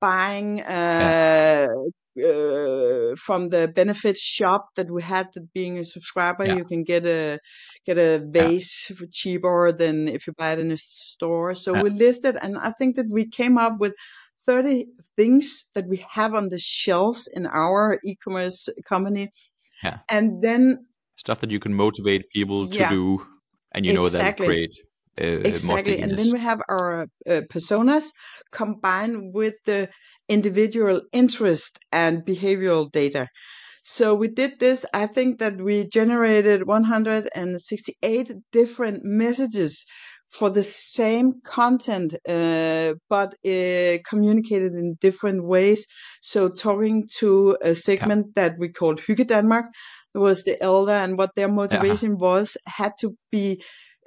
buying 0.00 0.62
uh, 0.62 1.68
uh, 2.22 3.16
from 3.16 3.48
the 3.48 3.68
benefits 3.74 4.22
shop 4.22 4.68
that 4.76 4.90
we 4.90 5.02
had 5.02 5.28
that 5.34 5.52
being 5.52 5.78
a 5.78 5.84
subscriber 5.84 6.44
yeah. 6.44 6.56
you 6.56 6.64
can 6.64 6.82
get 6.84 7.04
a 7.06 7.38
get 7.86 7.98
a 7.98 8.22
vase 8.30 8.90
yeah. 8.90 9.06
cheaper 9.10 9.72
than 9.72 10.08
if 10.08 10.26
you 10.26 10.32
buy 10.36 10.52
it 10.52 10.58
in 10.58 10.70
a 10.70 10.76
store 10.76 11.54
so 11.54 11.74
yeah. 11.74 11.82
we 11.82 11.90
listed 11.90 12.36
and 12.42 12.58
i 12.58 12.70
think 12.70 12.96
that 12.96 13.08
we 13.10 13.26
came 13.26 13.58
up 13.58 13.78
with 13.78 13.94
30 14.46 14.86
things 15.16 15.70
that 15.74 15.86
we 15.86 16.04
have 16.10 16.34
on 16.34 16.48
the 16.48 16.58
shelves 16.58 17.28
in 17.34 17.46
our 17.46 17.98
e-commerce 18.04 18.68
company. 18.88 19.30
Yeah. 19.82 19.98
And 20.10 20.42
then 20.42 20.86
stuff 21.16 21.40
that 21.40 21.50
you 21.50 21.60
can 21.60 21.74
motivate 21.74 22.28
people 22.30 22.68
to 22.68 22.88
do, 22.88 23.26
and 23.72 23.84
you 23.84 23.92
know 23.92 24.00
Exactly. 24.00 24.46
that 24.46 24.50
will 24.50 24.54
create 24.54 24.76
uh, 25.20 25.24
exactly 25.24 26.00
and 26.00 26.16
then 26.18 26.30
we 26.32 26.38
have 26.38 26.60
our 26.68 27.02
uh, 27.02 27.40
personas 27.52 28.12
combined 28.52 29.34
with 29.34 29.54
the 29.64 29.88
individual 30.28 31.00
interest 31.12 31.78
and 31.92 32.24
behavioral 32.24 32.90
data. 32.90 33.26
So 33.82 34.14
we 34.14 34.28
did 34.28 34.60
this 34.60 34.84
i 34.92 35.06
think 35.06 35.38
that 35.38 35.56
we 35.56 35.86
generated 35.88 36.66
168 36.66 38.32
different 38.52 39.00
messages 39.04 39.86
for 40.30 40.48
the 40.48 40.62
same 40.62 41.40
content 41.44 42.14
uh, 42.28 42.94
but 43.08 43.34
uh, 43.44 43.98
communicated 44.08 44.72
in 44.74 44.96
different 45.00 45.44
ways. 45.44 45.86
So 46.22 46.48
talking 46.48 47.08
to 47.18 47.58
a 47.62 47.74
segment 47.74 48.34
that 48.36 48.56
we 48.58 48.68
called 48.68 49.00
hygge 49.00 49.26
denmark 49.26 49.66
was 50.14 50.44
the 50.44 50.62
elder 50.62 50.92
and 50.92 51.18
what 51.18 51.34
their 51.34 51.48
motivation 51.48 52.16
was 52.16 52.56
had 52.66 52.92
to 53.00 53.16
be 53.32 53.60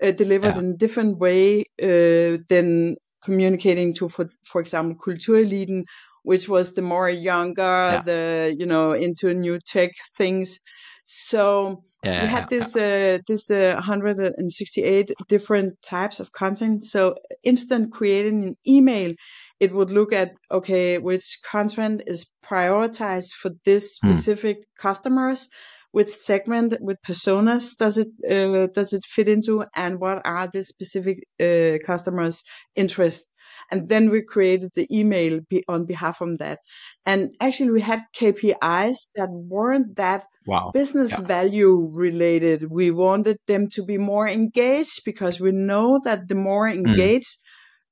uh, 0.04 0.12
delivered 0.12 0.56
Yeah. 0.56 0.62
in 0.62 0.72
a 0.74 0.78
different 0.78 1.18
way 1.20 1.62
uh, 1.82 2.38
than 2.50 2.96
communicating 3.24 3.94
to, 3.96 4.10
for, 4.10 4.28
for 4.46 4.62
example, 4.62 4.98
Kultureliten, 5.04 5.84
which 6.24 6.48
was 6.50 6.74
the 6.74 6.82
more 6.82 7.10
younger, 7.10 7.64
Yeah. 7.92 8.02
the 8.06 8.56
you 8.58 8.66
know 8.66 8.92
into 8.94 9.34
new 9.34 9.60
tech 9.60 9.92
things. 10.18 10.60
So 11.06 11.84
yeah, 12.04 12.22
we 12.22 12.28
had 12.28 12.50
this 12.50 12.76
uh, 12.76 13.20
this 13.28 13.50
uh, 13.52 13.74
168 13.76 15.12
different 15.28 15.82
types 15.82 16.20
of 16.20 16.32
content. 16.32 16.84
So 16.86 17.16
instant 17.44 17.92
creating 17.92 18.44
an 18.44 18.56
email, 18.68 19.14
it 19.60 19.72
would 19.74 19.92
look 19.92 20.14
at 20.14 20.34
okay, 20.52 20.98
which 21.00 21.40
content 21.44 22.04
is 22.08 22.26
prioritized 22.46 23.32
for 23.34 23.52
this 23.66 23.96
Hmm. 24.02 24.22
specific 24.22 24.58
customers, 24.78 25.50
which 25.96 26.10
segment, 26.10 26.70
with 26.88 26.98
personas 27.08 27.66
does 27.84 27.98
it 28.04 28.10
uh, 28.36 28.68
does 28.80 28.92
it 28.98 29.04
fit 29.16 29.28
into, 29.36 29.54
and 29.76 29.94
what 30.04 30.18
are 30.26 30.48
the 30.54 30.64
specific 30.64 31.18
uh, 31.40 31.78
customers' 31.86 32.44
interests. 32.76 33.30
And 33.72 33.88
then 33.92 34.10
we 34.10 34.22
created 34.36 34.72
the 34.76 34.88
email 35.00 35.40
be 35.50 35.64
on 35.68 35.86
behalf 35.86 36.22
of 36.22 36.38
that. 36.40 36.60
And 37.06 37.22
actually, 37.40 37.72
we 37.72 37.82
had 37.82 38.02
KPIs 38.20 38.98
that 39.16 39.30
weren't 39.32 39.96
that 39.98 40.26
wow. 40.46 40.72
business 40.74 41.12
Yeah. 41.12 41.26
value 41.36 41.74
related. 41.94 42.60
We 42.70 42.92
wanted 42.92 43.38
them 43.48 43.70
to 43.76 43.82
be 43.86 43.98
more 43.98 44.28
engaged 44.28 45.04
because 45.06 45.40
we 45.40 45.52
know 45.52 46.00
that 46.06 46.28
the 46.28 46.36
more 46.36 46.68
Mm. 46.68 46.76
engaged 46.90 47.38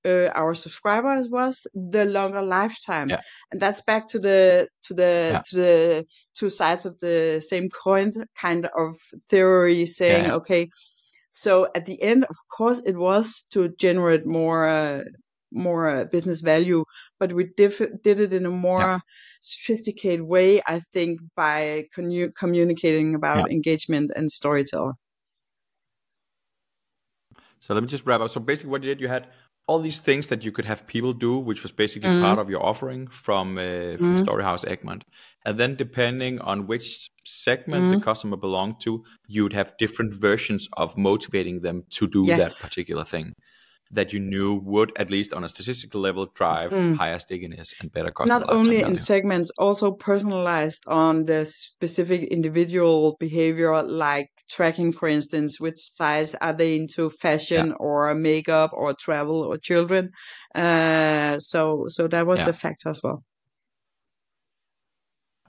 uh, 0.05 0.29
our 0.35 0.53
subscribers 0.53 1.27
was, 1.29 1.67
the 1.73 2.05
longer 2.05 2.41
lifetime. 2.41 3.09
Yeah. 3.09 3.21
And 3.51 3.61
that's 3.61 3.81
back 3.81 4.07
to 4.07 4.19
the 4.19 4.67
to 4.87 4.93
the 4.93 5.29
Yeah. 5.33 5.41
to 5.49 5.55
the 5.55 6.05
two 6.33 6.49
sides 6.49 6.85
of 6.85 6.99
the 6.99 7.41
same 7.45 7.69
coin 7.69 8.25
kind 8.35 8.67
of 8.75 8.97
theory, 9.29 9.85
saying, 9.85 10.25
Yeah. 10.25 10.35
okay, 10.35 10.69
so 11.31 11.67
at 11.75 11.85
the 11.85 12.01
end, 12.01 12.25
of 12.25 12.35
course, 12.57 12.79
it 12.85 12.97
was 12.97 13.43
to 13.51 13.69
generate 13.77 14.25
more. 14.25 14.67
Uh, 14.67 15.03
more 15.53 15.89
uh, 15.93 16.05
business 16.05 16.39
value, 16.39 16.85
but 17.19 17.33
we 17.33 17.43
diff- 17.57 17.91
did 18.03 18.21
it 18.21 18.31
in 18.31 18.45
a 18.45 18.49
more 18.49 19.01
sophisticated 19.41 20.21
way, 20.21 20.61
I 20.65 20.79
think, 20.93 21.19
by 21.35 21.87
commu- 21.93 22.33
communicating 22.35 23.15
about 23.15 23.49
Yeah. 23.49 23.55
engagement 23.55 24.11
and 24.15 24.31
storytelling. 24.31 24.95
So 27.59 27.73
let 27.73 27.83
me 27.83 27.87
just 27.87 28.05
wrap 28.05 28.21
up. 28.21 28.29
So 28.31 28.39
basically, 28.39 28.71
what 28.71 28.81
you 28.83 28.89
did, 28.89 29.01
you 29.01 29.09
had 29.09 29.27
all 29.67 29.80
these 29.80 30.02
things 30.02 30.28
that 30.28 30.43
you 30.43 30.52
could 30.52 30.65
have 30.65 30.88
people 30.88 31.13
do, 31.13 31.38
which 31.38 31.63
was 31.63 31.71
basically 31.71 32.10
Mhm. 32.10 32.12
part 32.12 32.39
of 32.39 32.50
your 32.50 32.63
offering 32.65 33.08
from 33.08 33.58
uh, 33.58 33.97
from 33.97 34.15
Mhm. 34.15 34.26
Story 34.26 34.43
House 34.43 34.65
Egmont. 34.65 35.04
And 35.45 35.60
then 35.60 35.76
depending 35.76 36.39
on 36.39 36.67
which 36.67 37.10
segment 37.26 37.89
Mhm. 37.89 37.89
the 37.89 37.97
customer 37.97 38.38
belonged 38.38 38.80
to, 38.82 39.04
you 39.28 39.43
would 39.43 39.54
have 39.54 39.78
different 39.78 40.13
versions 40.13 40.67
of 40.78 40.97
motivating 40.97 41.62
them 41.62 41.84
to 41.91 42.08
do 42.08 42.34
that 42.34 42.60
particular 42.60 43.06
thing 43.06 43.34
that 43.91 44.13
you 44.13 44.19
knew 44.19 44.56
would, 44.56 44.91
at 44.97 45.10
least 45.12 45.34
on 45.34 45.43
a 45.43 45.49
statistical 45.49 46.01
level, 46.01 46.25
drive 46.27 46.71
Mm. 46.71 46.97
higher 46.97 47.19
stickiness 47.19 47.73
and 47.80 47.91
better 47.91 48.12
customer 48.12 48.45
Not 48.45 48.49
only 48.49 48.77
lifetime 48.77 48.84
in 48.84 48.95
value. 48.95 48.95
segments, 48.95 49.51
also 49.58 49.91
personalized 49.91 50.84
on 50.88 51.25
the 51.25 51.45
specific 51.45 52.23
individual 52.32 53.15
behavior, 53.19 53.82
like 53.84 54.30
tracking, 54.49 54.91
for 54.91 55.08
instance, 55.08 55.60
which 55.60 55.80
size 55.80 56.36
are 56.36 56.54
they 56.54 56.75
into 56.75 57.10
fashion 57.10 57.73
or 57.80 58.13
makeup 58.15 58.71
or 58.73 58.93
travel 58.93 59.41
or 59.41 59.58
children. 59.58 60.12
Uh, 60.56 61.39
so, 61.39 61.86
so 61.89 62.08
that 62.08 62.25
was 62.27 62.45
Yeah. 62.45 62.49
a 62.49 62.54
factor 62.54 62.89
as 62.89 63.01
well. 63.04 63.23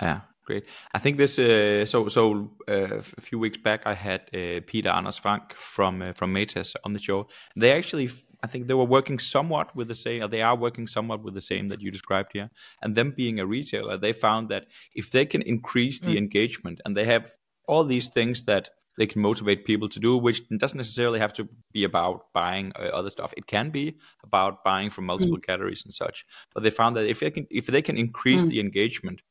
Yeah, 0.00 0.20
great. 0.44 0.64
I 0.94 0.98
think 0.98 1.18
this. 1.18 1.38
Uh, 1.38 1.84
so 1.86 2.08
so 2.08 2.50
uh, 2.68 2.98
a 2.98 3.20
few 3.20 3.38
weeks 3.38 3.58
back, 3.58 3.86
I 3.86 3.94
had 3.94 4.22
uh, 4.34 4.60
Peter 4.66 4.88
Anders 4.88 5.18
Frank 5.18 5.52
from 5.54 6.02
uh, 6.02 6.12
from 6.12 6.34
Matas 6.34 6.74
on 6.84 6.92
the 6.92 6.98
show. 6.98 7.28
They 7.56 7.72
actually, 7.72 8.10
I 8.42 8.48
think 8.48 8.66
they 8.66 8.74
were 8.74 8.84
working 8.84 9.18
somewhat 9.18 9.74
with 9.76 9.88
the 9.88 9.94
same. 9.94 10.22
Or 10.22 10.28
they 10.28 10.42
are 10.42 10.56
working 10.56 10.86
somewhat 10.86 11.22
with 11.22 11.34
the 11.34 11.40
same 11.40 11.68
that 11.68 11.80
you 11.80 11.90
described 11.90 12.30
here. 12.32 12.50
And 12.82 12.94
them 12.94 13.12
being 13.16 13.38
a 13.38 13.46
retailer, 13.46 13.96
they 13.96 14.12
found 14.12 14.48
that 14.48 14.66
if 14.94 15.10
they 15.10 15.26
can 15.26 15.42
increase 15.42 16.00
the 16.00 16.14
mm. 16.14 16.18
engagement, 16.18 16.80
and 16.84 16.96
they 16.96 17.04
have 17.04 17.30
all 17.68 17.84
these 17.84 18.08
things 18.08 18.44
that 18.44 18.70
they 18.98 19.06
can 19.06 19.22
motivate 19.22 19.64
people 19.64 19.88
to 19.88 19.98
do, 19.98 20.18
which 20.18 20.42
doesn't 20.58 20.76
necessarily 20.76 21.18
have 21.18 21.32
to 21.34 21.48
be 21.72 21.84
about 21.84 22.32
buying 22.34 22.72
uh, 22.76 22.82
other 22.82 23.10
stuff. 23.10 23.32
It 23.36 23.46
can 23.46 23.70
be 23.70 23.96
about 24.22 24.64
buying 24.64 24.90
from 24.90 25.04
mm. 25.04 25.08
multiple 25.08 25.38
categories 25.38 25.82
and 25.84 25.94
such. 25.94 26.26
But 26.52 26.62
they 26.62 26.70
found 26.70 26.96
that 26.96 27.06
if 27.06 27.20
they 27.20 27.30
can 27.30 27.46
if 27.50 27.66
they 27.66 27.82
can 27.82 27.96
increase 27.96 28.42
mm. 28.42 28.50
the 28.50 28.60
engagement 28.60 29.22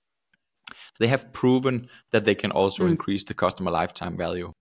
they 1.00 1.08
have 1.08 1.32
proven 1.34 1.88
that 2.12 2.26
they 2.26 2.36
can 2.36 2.52
also 2.52 2.86
increase 2.86 3.24
the 3.24 3.34
customer 3.34 3.72
lifetime 3.72 4.16
value 4.16 4.52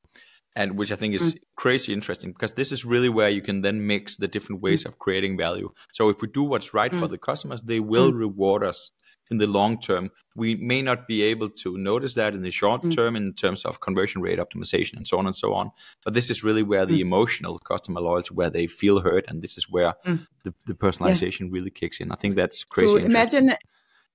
and 0.56 0.76
which 0.76 0.92
i 0.92 0.96
think 0.96 1.14
is 1.14 1.34
mm. 1.34 1.38
crazy 1.56 1.92
interesting 1.92 2.32
because 2.32 2.52
this 2.52 2.72
is 2.72 2.84
really 2.84 3.08
where 3.08 3.28
you 3.28 3.42
can 3.42 3.62
then 3.62 3.86
mix 3.86 4.16
the 4.16 4.28
different 4.28 4.60
mm. 4.60 4.64
ways 4.64 4.84
of 4.84 4.98
creating 4.98 5.36
value. 5.36 5.70
So 5.92 6.08
if 6.08 6.20
we 6.20 6.28
do 6.28 6.42
what's 6.42 6.74
right 6.74 6.92
for 6.92 7.06
mm. 7.06 7.10
the 7.10 7.18
customers 7.18 7.60
they 7.62 7.80
will 7.80 8.12
reward 8.12 8.64
us 8.64 8.90
in 9.30 9.38
the 9.38 9.46
long 9.46 9.80
term. 9.80 10.10
We 10.34 10.56
may 10.56 10.82
not 10.82 11.06
be 11.06 11.22
able 11.22 11.50
to 11.50 11.78
notice 11.78 12.14
that 12.14 12.34
in 12.34 12.42
the 12.42 12.50
short 12.50 12.90
term 12.90 13.14
in 13.14 13.32
terms 13.34 13.64
of 13.64 13.80
conversion 13.80 14.22
rate 14.22 14.40
optimization 14.40 14.96
and 14.96 15.06
so 15.06 15.18
on 15.18 15.26
and 15.26 15.36
so 15.36 15.54
on 15.54 15.70
but 16.04 16.14
this 16.14 16.30
is 16.30 16.42
really 16.42 16.64
where 16.64 16.84
the 16.84 17.00
emotional 17.00 17.58
customer 17.58 18.00
loyalty 18.00 18.34
where 18.34 18.50
they 18.50 18.66
feel 18.66 19.00
heard 19.00 19.24
and 19.28 19.42
this 19.42 19.56
is 19.56 19.70
where 19.70 19.94
the, 20.04 20.52
the 20.66 20.74
personalization 20.74 21.52
really 21.52 21.70
kicks 21.70 22.00
in. 22.00 22.10
I 22.10 22.16
think 22.16 22.34
that's 22.34 22.64
crazy 22.64 22.88
So 22.88 22.96
imagine 22.96 23.52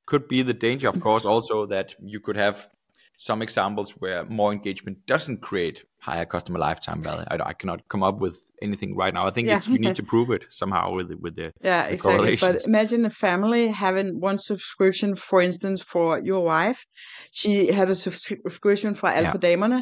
could 0.05 0.27
be 0.27 0.41
the 0.41 0.53
danger, 0.53 0.87
of 0.87 0.99
course, 0.99 1.25
also 1.25 1.65
that 1.67 1.95
you 1.99 2.19
could 2.19 2.37
have 2.37 2.69
some 3.17 3.41
examples 3.41 3.91
where 3.99 4.25
more 4.25 4.51
engagement 4.51 4.97
doesn't 5.05 5.41
create 5.41 5.85
higher 5.99 6.25
customer 6.25 6.59
lifetime 6.59 7.01
value. 7.01 7.25
I, 7.31 7.37
I 7.51 7.53
cannot 7.53 7.87
come 7.89 8.03
up 8.03 8.19
with 8.19 8.45
anything 8.61 8.95
right 8.95 9.13
now. 9.13 9.25
I 9.25 9.31
think 9.31 9.47
Yeah. 9.47 9.57
it's, 9.57 9.67
you 9.67 9.79
need 9.79 9.95
to 9.95 10.03
prove 10.03 10.29
it 10.29 10.45
somehow 10.51 10.93
with 10.93 11.09
the- 11.09 11.17
with 11.17 11.35
the 11.35 11.51
Yeah, 11.63 11.87
the 11.87 11.93
exactly. 11.93 12.35
But 12.35 12.65
imagine 12.65 13.05
a 13.05 13.09
family 13.09 13.67
having 13.69 14.19
one 14.19 14.37
subscription, 14.37 15.15
for 15.15 15.41
instance, 15.41 15.81
for 15.81 16.19
your 16.19 16.41
wife. 16.43 16.85
She 17.31 17.67
had 17.71 17.89
a 17.89 17.95
subscription 17.95 18.93
for 18.95 19.09
Alt 19.09 19.27
for 19.31 19.39
Damerne, 19.39 19.81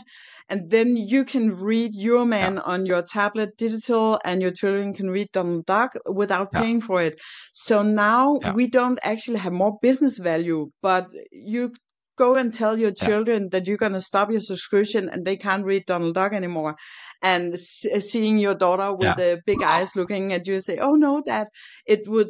and 0.50 0.70
then 0.70 0.96
you 0.96 1.26
can 1.26 1.50
read 1.50 1.92
your 1.94 2.26
man 2.26 2.58
on 2.60 2.86
your 2.86 3.02
tablet 3.02 3.58
digital, 3.58 4.20
and 4.24 4.42
your 4.42 4.52
children 4.52 4.94
can 4.94 5.10
read 5.10 5.28
Donald 5.34 5.66
Duck 5.66 5.92
without 6.22 6.50
Yeah. 6.54 6.62
paying 6.62 6.80
for 6.82 7.02
it. 7.02 7.20
So 7.54 7.82
now 7.84 8.40
Yeah. 8.42 8.54
we 8.54 8.68
don't 8.68 9.00
actually 9.04 9.40
have 9.40 9.54
more 9.54 9.78
business 9.82 10.18
value, 10.18 10.70
but 10.82 11.08
you 11.32 11.74
go 12.16 12.36
and 12.36 12.54
tell 12.54 12.78
your 12.78 12.94
Yeah. 12.96 13.08
children 13.08 13.50
that 13.50 13.68
you're 13.68 13.78
going 13.86 13.94
to 13.94 14.02
stop 14.02 14.32
your 14.32 14.42
subscription 14.42 15.10
and 15.10 15.26
they 15.26 15.36
can't 15.38 15.66
read 15.66 15.86
Donald 15.86 16.14
Duck 16.16 16.34
anymore. 16.34 16.76
And 17.22 17.54
s- 17.54 17.86
seeing 18.12 18.38
your 18.38 18.56
daughter 18.56 18.94
with 18.94 19.16
the 19.18 19.42
big 19.46 19.62
eyes 19.64 19.96
looking 19.96 20.32
at 20.34 20.48
you 20.48 20.60
say, 20.60 20.78
"Oh 20.78 20.96
no, 20.96 21.22
Dad," 21.22 21.48
it 21.86 22.08
would, 22.08 22.30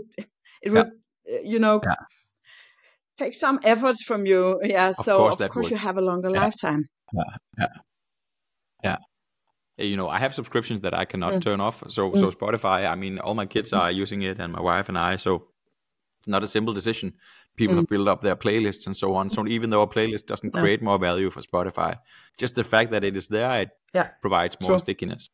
it 0.61 0.71
would, 0.71 0.91
you 1.43 1.59
know, 1.59 1.81
Yeah. 1.83 1.95
take 3.17 3.33
some 3.35 3.59
effort 3.63 3.97
from 4.07 4.25
you. 4.25 4.59
Yeah. 4.63 4.91
so 4.91 5.17
course 5.17 5.41
of 5.41 5.49
course 5.51 5.69
you 5.71 5.77
have 5.77 5.97
a 5.97 6.01
longer 6.01 6.29
lifetime. 6.29 6.83
Yeah. 7.59 7.67
yeah 8.83 8.97
You 9.77 9.97
know, 9.97 10.07
I 10.07 10.19
have 10.19 10.33
subscriptions 10.33 10.81
that 10.81 10.93
I 10.93 11.05
cannot 11.05 11.31
Mm. 11.33 11.41
turn 11.41 11.59
off. 11.67 11.77
So 11.95 12.13
so 12.21 12.25
Spotify, 12.31 12.79
I 12.93 12.95
mean, 12.95 13.17
all 13.19 13.33
my 13.35 13.47
kids 13.47 13.73
are 13.73 13.91
using 14.03 14.21
it, 14.29 14.39
and 14.39 14.49
my 14.53 14.61
wife 14.61 14.87
and 14.89 14.97
I. 14.97 15.17
So 15.17 15.31
not 16.27 16.43
a 16.43 16.47
simple 16.47 16.73
decision. 16.73 17.07
People 17.55 17.75
Mm. 17.75 17.79
have 17.79 17.87
built 17.89 18.07
up 18.07 18.21
their 18.21 18.35
playlists 18.35 18.87
and 18.87 18.95
so 18.97 19.13
on. 19.15 19.29
So 19.29 19.47
even 19.47 19.69
though 19.69 19.83
a 19.83 19.87
playlist 19.87 20.25
doesn't 20.25 20.53
Yeah. 20.53 20.61
create 20.61 20.81
more 20.81 20.97
value 20.99 21.29
for 21.29 21.41
Spotify, 21.41 21.95
just 22.37 22.55
the 22.55 22.63
fact 22.63 22.91
that 22.91 23.03
it 23.03 23.15
is 23.15 23.27
there, 23.27 23.61
it 23.61 23.69
Yeah. 23.93 24.09
provides 24.21 24.57
more 24.61 24.71
True. 24.71 24.79
stickiness. 24.79 25.29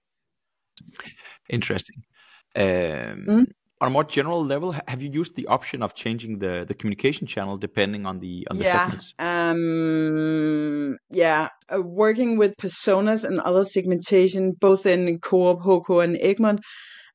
Interesting. 1.50 2.04
Um, 2.56 3.26
Mm. 3.28 3.46
On 3.82 3.88
a 3.88 3.92
more 3.92 4.04
general 4.04 4.44
level, 4.44 4.74
have 4.90 5.02
you 5.02 5.10
used 5.10 5.36
the 5.38 5.48
option 5.48 5.82
of 5.82 5.94
changing 5.94 6.40
the, 6.40 6.66
the 6.68 6.74
communication 6.74 7.26
channel 7.26 7.56
depending 7.58 8.06
on 8.06 8.20
the 8.20 8.46
on 8.52 8.58
the 8.58 8.66
yeah. 8.66 8.78
segments? 8.78 9.14
Um, 9.20 10.98
yeah. 11.12 11.48
Uh, 11.74 11.82
working 11.82 12.38
with 12.38 12.58
personas 12.58 13.24
and 13.24 13.40
other 13.40 13.64
segmentation, 13.64 14.52
both 14.60 14.86
in 14.86 15.20
Coop, 15.20 15.60
HK, 15.62 16.04
and 16.04 16.18
Egmont, 16.18 16.60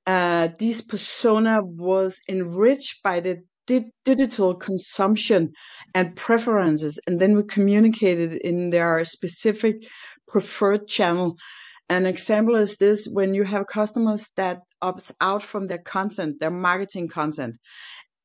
uh, 0.06 0.48
these 0.58 0.80
persona 0.80 1.60
was 1.62 2.20
enriched 2.30 3.02
by 3.02 3.20
the 3.20 3.42
di- 3.66 3.90
digital 4.04 4.54
consumption 4.54 5.52
and 5.94 6.16
preferences, 6.16 6.98
and 7.06 7.20
then 7.20 7.36
we 7.36 7.42
communicate 7.44 8.18
it 8.18 8.42
in 8.42 8.70
their 8.70 9.04
specific 9.04 9.76
preferred 10.28 10.86
channel. 10.86 11.36
An 11.88 12.06
example 12.06 12.56
is 12.56 12.76
this 12.76 13.06
when 13.06 13.34
you 13.34 13.44
have 13.44 13.66
customers 13.66 14.30
that 14.36 14.60
opt 14.80 15.12
out 15.20 15.42
from 15.42 15.66
their 15.66 15.78
content, 15.78 16.40
their 16.40 16.50
marketing 16.50 17.08
content, 17.08 17.56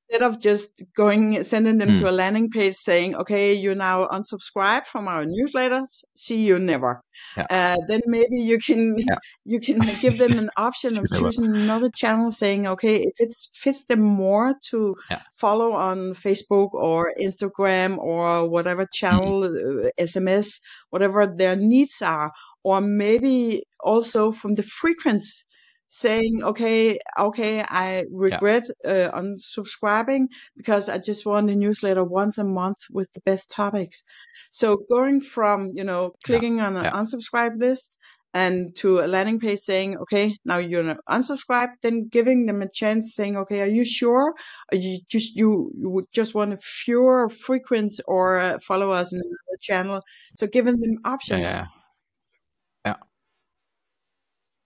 instead 0.10 0.28
of 0.28 0.39
just 0.39 0.82
going 0.95 1.41
sending 1.43 1.78
them 1.78 1.89
mm. 1.89 1.99
to 1.99 2.10
a 2.10 2.12
landing 2.12 2.49
page 2.49 2.74
saying 2.74 3.16
okay 3.16 3.53
you 3.53 3.76
now 3.76 4.07
unsubscribe 4.07 4.86
from 4.86 5.07
our 5.07 5.24
newsletters 5.26 6.03
see 6.16 6.45
you 6.45 6.57
never 6.57 7.01
yeah. 7.38 7.45
uh, 7.49 7.78
then 7.88 8.01
maybe 8.05 8.41
you 8.41 8.57
can 8.57 8.95
yeah. 8.97 9.16
you 9.45 9.60
can 9.60 9.80
give 10.01 10.18
them 10.18 10.38
an 10.38 10.49
option 10.57 10.97
of 10.97 11.05
choosing 11.16 11.55
another 11.55 11.89
channel 11.89 12.32
saying 12.32 12.68
okay 12.68 12.97
if 12.97 13.14
it 13.20 13.34
fits 13.53 13.86
them 13.86 14.01
more 14.01 14.55
to 14.64 14.95
yeah. 15.10 15.22
follow 15.34 15.72
on 15.74 16.14
facebook 16.14 16.74
or 16.74 17.14
instagram 17.20 17.97
or 17.97 18.49
whatever 18.49 18.86
channel 18.91 19.41
mm-hmm. 19.41 19.88
uh, 19.88 19.89
sms 19.99 20.60
whatever 20.89 21.28
their 21.28 21.55
needs 21.55 22.01
are 22.01 22.32
or 22.64 22.82
maybe 22.82 23.64
also 23.82 24.32
from 24.32 24.55
the 24.55 24.64
frequency 24.64 25.43
saying, 25.89 26.43
okay, 26.43 26.99
okay, 27.19 27.63
I 27.67 28.05
regret 28.11 28.63
yeah. 28.85 29.09
uh, 29.11 29.19
unsubscribing 29.19 30.27
because 30.55 30.87
I 30.87 30.99
just 30.99 31.25
want 31.25 31.49
a 31.49 31.55
newsletter 31.55 32.03
once 32.03 32.37
a 32.37 32.43
month 32.43 32.77
with 32.91 33.11
the 33.13 33.21
best 33.21 33.51
topics. 33.51 34.03
So 34.51 34.77
going 34.89 35.19
from, 35.19 35.71
you 35.73 35.83
know, 35.83 36.13
clicking 36.23 36.57
yeah. 36.57 36.67
on 36.67 36.77
an 36.77 36.85
yeah. 36.85 36.91
unsubscribe 36.91 37.59
list 37.59 37.97
and 38.33 38.75
to 38.75 38.99
a 38.99 39.07
landing 39.07 39.39
page 39.39 39.59
saying, 39.59 39.97
okay, 39.97 40.37
now 40.45 40.59
you're 40.59 40.95
unsubscribed, 41.09 41.73
then 41.81 42.07
giving 42.07 42.45
them 42.45 42.61
a 42.61 42.69
chance 42.69 43.15
saying, 43.15 43.35
okay, 43.35 43.61
are 43.61 43.65
you 43.65 43.83
sure? 43.83 44.35
Are 44.71 44.77
you 44.77 44.99
just, 45.09 45.35
you, 45.35 45.71
you 45.75 45.89
would 45.89 46.05
just 46.11 46.35
want 46.35 46.53
a 46.53 46.57
fewer 46.57 47.29
frequent 47.29 47.93
or 48.05 48.37
uh, 48.37 48.59
follow 48.59 48.91
us 48.91 49.11
in 49.11 49.17
another 49.17 49.57
channel. 49.59 50.01
So 50.35 50.45
giving 50.45 50.79
them 50.79 50.99
options. 51.03 51.47
Yeah. 51.47 51.65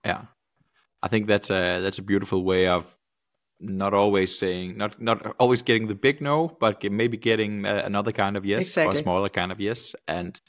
Yeah. 0.06 0.26
I 1.04 1.10
think 1.10 1.28
that's 1.28 1.50
a 1.50 1.82
that's 1.82 2.00
a 2.00 2.02
beautiful 2.02 2.44
way 2.44 2.68
of 2.68 2.96
not 3.60 3.94
always 3.94 4.38
saying 4.40 4.78
not 4.78 5.02
not 5.02 5.36
always 5.38 5.62
getting 5.62 5.88
the 5.88 5.96
big 5.96 6.22
no, 6.22 6.56
but 6.60 6.82
maybe 6.90 7.18
getting 7.18 7.66
another 7.66 8.14
kind 8.14 8.38
of 8.38 8.46
yes 8.46 8.62
exactly. 8.62 8.96
or 8.96 9.00
a 9.00 9.04
smaller 9.04 9.30
kind 9.30 9.52
of 9.52 9.60
yes. 9.60 9.96
And 10.08 10.40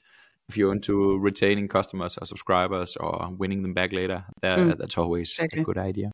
if 0.48 0.56
you're 0.56 0.72
into 0.72 1.18
retaining 1.18 1.66
customers 1.66 2.16
or 2.18 2.24
subscribers 2.24 2.96
or 2.96 3.30
winning 3.36 3.62
them 3.62 3.74
back 3.74 3.92
later, 3.92 4.24
that, 4.42 4.58
mm. 4.58 4.78
that's 4.78 4.96
always 4.96 5.32
exactly. 5.32 5.62
a 5.62 5.64
good 5.64 5.78
idea. 5.78 6.12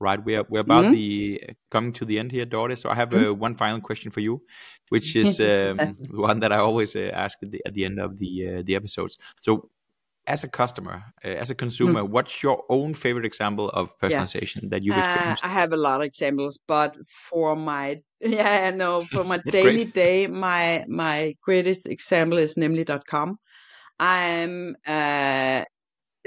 Right, 0.00 0.24
we're 0.24 0.44
we're 0.48 0.60
about 0.60 0.84
mm-hmm. 0.84 0.94
the 0.94 1.42
coming 1.70 1.92
to 1.92 2.06
the 2.06 2.18
end 2.18 2.32
here, 2.32 2.46
Dorte. 2.46 2.78
So 2.78 2.88
I 2.88 2.94
have 2.94 3.10
mm-hmm. 3.10 3.30
uh, 3.30 3.34
one 3.34 3.54
final 3.54 3.80
question 3.82 4.10
for 4.10 4.20
you, 4.20 4.42
which 4.88 5.14
is 5.22 5.40
um, 5.40 5.96
one 6.10 6.40
that 6.40 6.52
I 6.52 6.56
always 6.56 6.96
uh, 6.96 7.10
ask 7.12 7.38
at 7.42 7.50
the, 7.50 7.60
at 7.66 7.74
the 7.74 7.84
end 7.84 8.00
of 8.00 8.18
the 8.18 8.48
uh, 8.48 8.62
the 8.64 8.76
episodes. 8.76 9.18
So 9.40 9.68
as 10.26 10.44
a 10.44 10.48
customer, 10.48 11.02
uh, 11.24 11.28
as 11.28 11.50
a 11.50 11.54
consumer, 11.54 12.02
mm. 12.02 12.08
what's 12.08 12.42
your 12.42 12.64
own 12.68 12.94
favorite 12.94 13.24
example 13.24 13.68
of 13.70 13.98
personalization 13.98 14.62
yeah. 14.62 14.68
that 14.70 14.82
you've 14.82 14.96
experienced? 14.96 15.44
Uh, 15.44 15.48
I 15.48 15.50
have 15.50 15.72
a 15.72 15.76
lot 15.76 16.00
of 16.00 16.06
examples, 16.06 16.58
but 16.58 16.96
for 17.08 17.56
my 17.56 17.98
yeah, 18.20 18.70
no, 18.70 19.02
for 19.02 19.24
my 19.24 19.38
daily 19.50 19.84
great. 19.84 19.94
day, 19.94 20.26
my 20.26 20.84
my 20.88 21.34
greatest 21.42 21.86
example 21.86 22.38
is 22.38 22.54
Nemlig.com. 22.54 23.38
I'm 23.98 24.76
uh, 24.86 25.64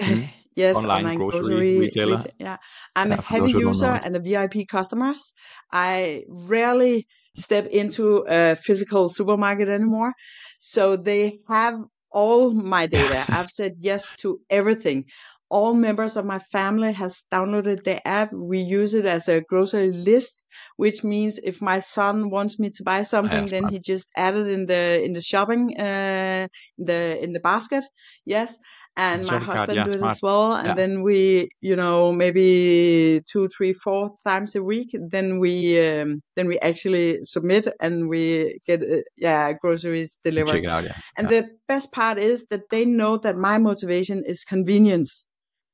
mm. 0.02 0.30
yes, 0.56 0.76
online, 0.76 0.98
online 0.98 1.18
grocery, 1.18 1.41
grocery 1.41 1.80
retailer. 1.80 2.18
Reta- 2.18 2.32
yeah, 2.39 2.58
I'm 2.96 3.12
yeah, 3.12 3.18
a 3.18 3.22
heavy 3.22 3.52
user 3.52 4.00
and 4.04 4.16
a 4.16 4.20
VIP 4.20 4.68
customers. 4.68 5.34
I 5.72 6.24
rarely 6.28 7.08
step 7.36 7.66
into 7.68 8.26
a 8.28 8.56
physical 8.56 9.10
supermarket 9.10 9.70
anymore. 9.70 10.14
So 10.60 10.96
they 10.96 11.38
have 11.48 11.80
all 12.14 12.51
my 12.53 12.88
data. 12.88 13.28
I've 13.32 13.49
said 13.49 13.74
yes 13.80 14.14
to 14.22 14.39
everything. 14.49 15.05
All 15.49 15.76
members 15.76 16.18
of 16.18 16.26
my 16.26 16.39
family 16.39 16.93
has 16.93 17.24
downloaded 17.32 17.84
the 17.84 18.05
app. 18.07 18.34
We 18.34 18.59
use 18.59 18.95
it 18.95 19.05
as 19.05 19.28
a 19.28 19.41
grocery 19.41 19.91
list, 19.91 20.43
which 20.78 21.03
means 21.03 21.38
if 21.39 21.61
my 21.61 21.78
son 21.78 22.32
wants 22.32 22.59
me 22.59 22.72
to 22.72 22.84
buy 22.84 23.03
something, 23.03 23.49
then 23.49 23.68
he 23.68 23.80
just 23.80 24.07
add 24.18 24.36
it 24.36 24.47
in 24.47 24.66
the 24.66 25.03
in 25.03 25.14
the 25.14 25.22
shopping 25.22 25.80
uh, 25.80 26.47
in 26.80 26.86
the 26.86 27.24
in 27.24 27.34
the 27.34 27.39
basket. 27.39 27.84
Yes, 28.26 28.57
and 28.96 29.26
my 29.26 29.39
husband 29.39 29.76
yeah, 29.76 29.86
do 29.86 29.91
it 29.91 30.00
smart. 30.00 30.12
as 30.12 30.22
well 30.22 30.54
and 30.54 30.68
yeah. 30.68 30.74
then 30.76 31.02
we 31.02 31.50
you 31.62 31.76
know 31.76 32.12
maybe 32.12 33.22
two 33.26 33.48
three 33.48 33.74
four 33.74 34.12
times 34.24 34.56
a 34.56 34.64
week 34.64 34.96
then 35.10 35.39
we 35.39 35.80
um, 35.89 36.22
then 36.36 36.48
we 36.48 36.60
actually 36.60 37.20
submit 37.24 37.68
and 37.82 38.08
we 38.08 38.60
get 38.68 38.84
uh, 38.84 39.02
yeah 39.18 39.52
groceries 39.54 40.20
delivered 40.24 40.52
Check 40.52 40.64
it 40.64 40.70
out, 40.70 40.84
yeah. 40.84 40.96
and 41.18 41.30
the 41.30 41.50
best 41.68 41.91
part 41.91 42.20
is 42.20 42.46
that 42.52 42.70
they 42.70 42.86
know 42.86 43.18
that 43.18 43.36
my 43.36 43.58
motivation 43.58 44.24
is 44.26 44.44
convenience 44.44 45.26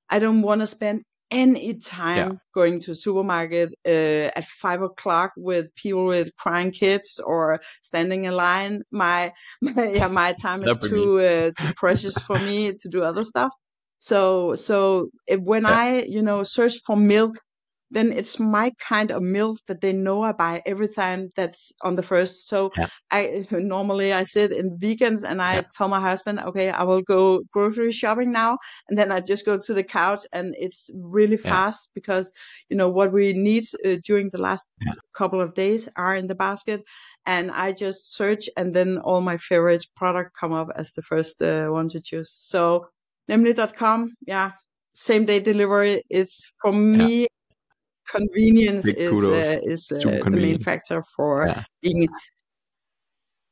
i 0.09 0.17
don't 0.17 0.41
want 0.41 0.61
to 0.61 0.67
spend 0.67 1.03
any 1.31 1.75
time 1.75 2.17
yeah. 2.17 2.37
going 2.53 2.79
to 2.81 2.91
a 2.91 2.95
supermarket 2.95 3.73
uh, 3.85 4.31
at 4.35 4.43
five 4.43 4.81
o'clock 4.81 5.31
with 5.37 5.73
people 5.75 6.05
with 6.05 6.35
crying 6.35 6.71
kids 6.71 7.19
or 7.23 7.59
standing 7.81 8.25
in 8.25 8.33
line. 8.33 8.81
My 8.91 9.31
my, 9.61 9.89
yeah, 9.89 10.07
my 10.07 10.33
time 10.33 10.63
is 10.63 10.77
too 10.77 11.19
uh, 11.19 11.51
too 11.57 11.73
precious 11.75 12.17
for 12.17 12.37
me 12.39 12.73
to 12.73 12.89
do 12.89 13.03
other 13.03 13.23
stuff. 13.23 13.53
So 13.97 14.55
so 14.55 15.09
when 15.37 15.63
yeah. 15.63 15.69
I 15.69 16.05
you 16.07 16.21
know 16.21 16.43
search 16.43 16.77
for 16.85 16.95
milk 16.95 17.37
then 17.91 18.11
it's 18.11 18.39
my 18.39 18.71
kind 18.79 19.11
of 19.11 19.21
milk 19.21 19.59
that 19.67 19.81
they 19.81 19.93
know 19.93 20.21
I 20.21 20.31
buy 20.31 20.61
every 20.65 20.87
time 20.87 21.29
that's 21.35 21.71
on 21.81 21.95
the 21.95 22.03
first. 22.03 22.47
So 22.47 22.71
yeah. 22.77 22.87
I 23.11 23.45
normally 23.51 24.13
I 24.13 24.23
sit 24.23 24.51
in 24.51 24.77
vegans 24.77 25.27
and 25.27 25.41
I 25.41 25.55
yeah. 25.55 25.61
tell 25.73 25.87
my 25.87 25.99
husband, 25.99 26.39
okay, 26.39 26.69
I 26.69 26.83
will 26.83 27.01
go 27.01 27.41
grocery 27.51 27.91
shopping 27.91 28.31
now, 28.31 28.57
and 28.87 28.97
then 28.97 29.11
I 29.11 29.19
just 29.19 29.45
go 29.45 29.57
to 29.57 29.73
the 29.73 29.83
couch 29.83 30.21
and 30.33 30.55
it's 30.57 30.89
really 30.95 31.37
fast 31.37 31.89
yeah. 31.89 31.91
because 31.95 32.31
you 32.69 32.77
know 32.77 32.89
what 32.89 33.11
we 33.11 33.33
need 33.33 33.65
uh, 33.85 33.97
during 34.05 34.29
the 34.29 34.41
last 34.41 34.65
couple 35.13 35.41
of 35.41 35.53
days 35.53 35.89
are 35.95 36.15
in 36.15 36.27
the 36.27 36.35
basket, 36.35 36.83
and 37.25 37.51
I 37.51 37.73
just 37.73 38.15
search 38.15 38.49
and 38.57 38.73
then 38.73 38.97
all 38.99 39.21
my 39.21 39.37
favorite 39.37 39.85
product 39.95 40.31
come 40.39 40.53
up 40.53 40.69
as 40.75 40.93
the 40.93 41.01
first 41.01 41.41
uh, 41.41 41.67
one 41.67 41.89
to 41.89 42.01
choose. 42.01 42.31
So 42.31 42.87
Nemlig.com, 43.29 44.15
yeah, 44.25 44.53
same 44.95 45.25
day 45.25 45.39
delivery. 45.39 46.01
It's 46.09 46.51
for 46.61 46.73
me 46.73 47.27
convenience 48.11 48.85
is 48.85 49.23
uh, 49.23 49.59
is 49.63 49.91
uh, 49.91 50.23
the 50.23 50.29
main 50.29 50.59
factor 50.59 51.03
for 51.15 51.47
yeah. 51.47 51.63
being. 51.81 52.07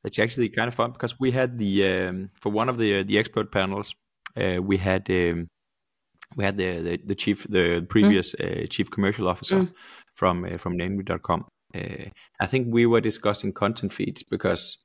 It's 0.03 0.19
actually 0.19 0.49
kind 0.49 0.67
of 0.67 0.73
fun 0.73 0.91
because 0.91 1.19
we 1.19 1.31
had 1.31 1.57
the 1.57 1.85
um, 1.85 2.29
for 2.41 2.51
one 2.51 2.69
of 2.69 2.77
the 2.77 2.99
uh, 2.99 3.03
the 3.03 3.17
expert 3.19 3.51
panels 3.51 3.95
uh, 4.35 4.61
we 4.61 4.77
had 4.77 5.09
um, 5.09 5.47
we 6.35 6.43
had 6.43 6.57
the, 6.57 6.81
the, 6.81 6.99
the 7.05 7.15
chief 7.15 7.45
the 7.49 7.85
previous 7.89 8.35
mm. 8.35 8.69
chief 8.69 8.89
commercial 8.91 9.27
officer 9.27 9.59
mm. 9.59 9.73
from 10.13 10.45
uh, 10.45 10.57
from 10.57 10.77
Nemlig.com. 10.77 11.45
I 12.39 12.45
think 12.47 12.67
we 12.71 12.85
were 12.85 13.01
discussing 13.01 13.53
content 13.53 13.93
feeds 13.93 14.23
because 14.23 14.77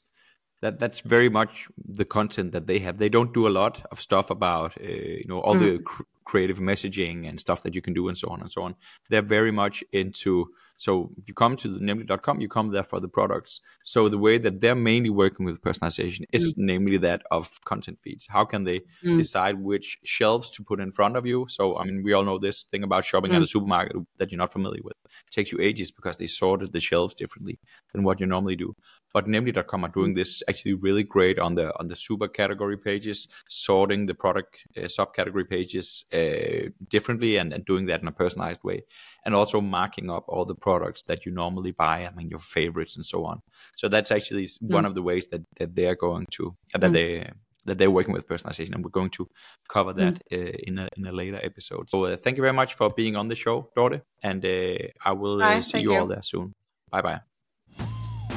that 0.62 0.78
that's 0.78 1.00
very 1.00 1.28
much 1.28 1.66
the 1.76 2.04
content 2.04 2.52
that 2.52 2.66
they 2.66 2.78
have. 2.78 2.98
They 2.98 3.08
don't 3.08 3.34
do 3.34 3.46
a 3.46 3.50
lot 3.50 3.84
of 3.90 4.00
stuff 4.00 4.30
about 4.30 4.80
uh, 4.80 4.86
you 4.86 5.26
know 5.26 5.40
all 5.40 5.56
mm. 5.56 5.60
the 5.60 5.82
cr- 5.82 6.02
creative 6.24 6.58
messaging 6.58 7.28
and 7.28 7.40
stuff 7.40 7.62
that 7.62 7.74
you 7.74 7.82
can 7.82 7.94
do 7.94 8.08
and 8.08 8.18
so 8.18 8.28
on 8.28 8.40
and 8.40 8.50
so 8.50 8.62
on. 8.62 8.74
They're 9.08 9.22
very 9.22 9.50
much 9.50 9.84
into 9.92 10.48
so 10.82 11.12
you 11.26 11.32
come 11.32 11.54
to 11.58 11.68
the 11.68 11.78
nemlig.com, 11.78 12.40
you 12.40 12.48
come 12.48 12.72
there 12.72 12.82
for 12.82 12.98
the 12.98 13.08
products. 13.08 13.60
So 13.84 14.08
the 14.08 14.18
way 14.18 14.36
that 14.38 14.60
they're 14.60 14.74
mainly 14.74 15.10
working 15.10 15.46
with 15.46 15.62
personalization 15.62 16.24
is 16.32 16.54
mm. 16.54 16.56
namely 16.56 16.96
that 16.98 17.22
of 17.30 17.60
content 17.64 17.98
feeds. 18.02 18.26
How 18.28 18.44
can 18.44 18.64
they 18.64 18.80
mm. 19.04 19.16
decide 19.16 19.60
which 19.60 19.98
shelves 20.02 20.50
to 20.50 20.64
put 20.64 20.80
in 20.80 20.90
front 20.90 21.16
of 21.16 21.24
you? 21.24 21.46
So 21.48 21.78
I 21.78 21.84
mean, 21.84 22.02
we 22.02 22.12
all 22.12 22.24
know 22.24 22.38
this 22.38 22.64
thing 22.64 22.82
about 22.82 23.04
shopping 23.04 23.30
mm. 23.30 23.36
at 23.36 23.42
a 23.42 23.46
supermarket 23.46 23.96
that 24.18 24.32
you're 24.32 24.38
not 24.38 24.52
familiar 24.52 24.82
with. 24.82 24.96
It 25.04 25.30
takes 25.30 25.52
you 25.52 25.60
ages 25.60 25.92
because 25.92 26.16
they 26.16 26.26
sorted 26.26 26.72
the 26.72 26.80
shelves 26.80 27.14
differently 27.14 27.60
than 27.92 28.02
what 28.02 28.18
you 28.18 28.26
normally 28.26 28.56
do. 28.56 28.74
But 29.12 29.26
Nemlig.com 29.26 29.84
are 29.84 29.88
doing 29.88 30.14
mm. 30.14 30.16
this 30.16 30.42
actually 30.48 30.74
really 30.74 31.04
great 31.04 31.38
on 31.38 31.54
the 31.54 31.78
on 31.78 31.86
the 31.86 31.96
super 31.96 32.26
category 32.26 32.76
pages, 32.76 33.28
sorting 33.46 34.06
the 34.06 34.14
product 34.14 34.56
uh, 34.76 34.80
subcategory 34.80 35.48
pages 35.48 36.04
uh, 36.12 36.70
differently 36.88 37.36
and, 37.36 37.52
and 37.52 37.64
doing 37.64 37.86
that 37.86 38.02
in 38.02 38.08
a 38.08 38.12
personalized 38.12 38.62
way, 38.62 38.84
and 39.24 39.34
also 39.34 39.60
marking 39.60 40.10
up 40.10 40.24
all 40.28 40.44
the 40.44 40.54
products 40.54 41.02
that 41.04 41.24
you 41.26 41.32
normally 41.32 41.72
buy. 41.72 42.06
I 42.06 42.14
mean, 42.14 42.28
your 42.28 42.38
favorites 42.38 42.96
and 42.96 43.04
so 43.04 43.24
on. 43.24 43.42
So 43.76 43.88
that's 43.88 44.10
actually 44.10 44.44
mm. 44.44 44.58
one 44.60 44.84
of 44.84 44.94
the 44.94 45.02
ways 45.02 45.26
that 45.28 45.42
that 45.58 45.74
they're 45.74 45.96
going 45.96 46.26
to 46.32 46.56
uh, 46.74 46.78
that 46.78 46.90
mm. 46.90 46.94
they 46.94 47.30
that 47.64 47.78
they're 47.78 47.90
working 47.90 48.12
with 48.12 48.26
personalization, 48.26 48.74
and 48.74 48.84
we're 48.84 48.90
going 48.90 49.10
to 49.10 49.28
cover 49.68 49.92
that 49.92 50.22
mm. 50.28 50.38
uh, 50.38 50.52
in 50.66 50.78
a 50.78 50.88
in 50.96 51.06
a 51.06 51.12
later 51.12 51.40
episode. 51.42 51.90
So 51.90 52.04
uh, 52.04 52.16
thank 52.16 52.36
you 52.36 52.42
very 52.42 52.54
much 52.54 52.74
for 52.74 52.90
being 52.90 53.16
on 53.16 53.28
the 53.28 53.34
show, 53.34 53.70
Dorte, 53.76 54.02
and 54.22 54.44
uh, 54.44 54.88
I 55.04 55.12
will 55.12 55.42
uh, 55.42 55.54
Bye, 55.54 55.60
see 55.60 55.80
you, 55.80 55.92
you 55.92 55.98
all 55.98 56.06
there 56.06 56.22
soon. 56.22 56.54
Bye 56.90 57.02
bye. 57.02 57.20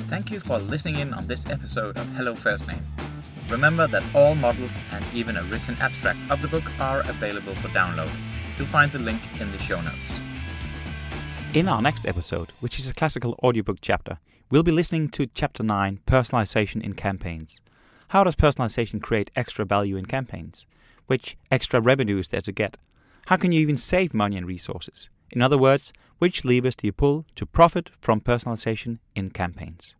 Thank 0.07 0.29
you 0.29 0.39
for 0.39 0.59
listening 0.59 0.97
in 0.97 1.13
on 1.13 1.25
this 1.25 1.47
episode 1.47 1.97
of 1.97 2.07
Hello 2.15 2.35
First 2.35 2.67
Name. 2.67 2.85
Remember 3.49 3.87
that 3.87 4.03
all 4.15 4.35
models 4.35 4.77
and 4.91 5.05
even 5.13 5.37
a 5.37 5.43
written 5.43 5.75
abstract 5.79 6.19
of 6.29 6.41
the 6.41 6.47
book 6.47 6.63
are 6.79 7.01
available 7.01 7.55
for 7.55 7.67
download. 7.69 8.11
You'll 8.57 8.67
find 8.67 8.91
the 8.91 8.99
link 8.99 9.21
in 9.39 9.51
the 9.51 9.59
show 9.59 9.81
notes. 9.81 9.97
In 11.53 11.67
our 11.67 11.81
next 11.81 12.05
episode, 12.05 12.51
which 12.59 12.79
is 12.79 12.89
a 12.89 12.93
classical 12.93 13.39
audiobook 13.43 13.77
chapter, 13.81 14.17
We'll 14.51 14.61
be 14.61 14.71
listening 14.71 15.09
to 15.09 15.25
Chapter 15.25 15.63
9 15.63 16.01
Personalization 16.05 16.83
in 16.83 16.93
Campaigns. 16.93 17.61
How 18.09 18.23
does 18.23 18.35
personalization 18.35 19.01
create 19.01 19.31
extra 19.35 19.65
value 19.65 19.97
in 19.97 20.05
campaigns? 20.05 20.67
Which 21.07 21.35
extra 21.49 21.81
revenue 21.81 22.19
is 22.19 22.27
there 22.27 22.41
to 22.41 22.51
get? 22.51 22.77
How 23.25 23.37
can 23.37 23.51
you 23.51 23.59
even 23.61 23.75
save 23.75 24.13
money 24.13 24.37
and 24.37 24.45
resources? 24.45 25.09
In 25.31 25.41
other 25.41 25.57
words, 25.57 25.91
which 26.19 26.45
levers 26.45 26.75
do 26.75 26.85
you 26.85 26.93
pull 26.93 27.25
to 27.33 27.47
profit 27.47 27.89
from 27.99 28.21
personalization 28.21 28.99
in 29.15 29.31
campaigns? 29.31 29.95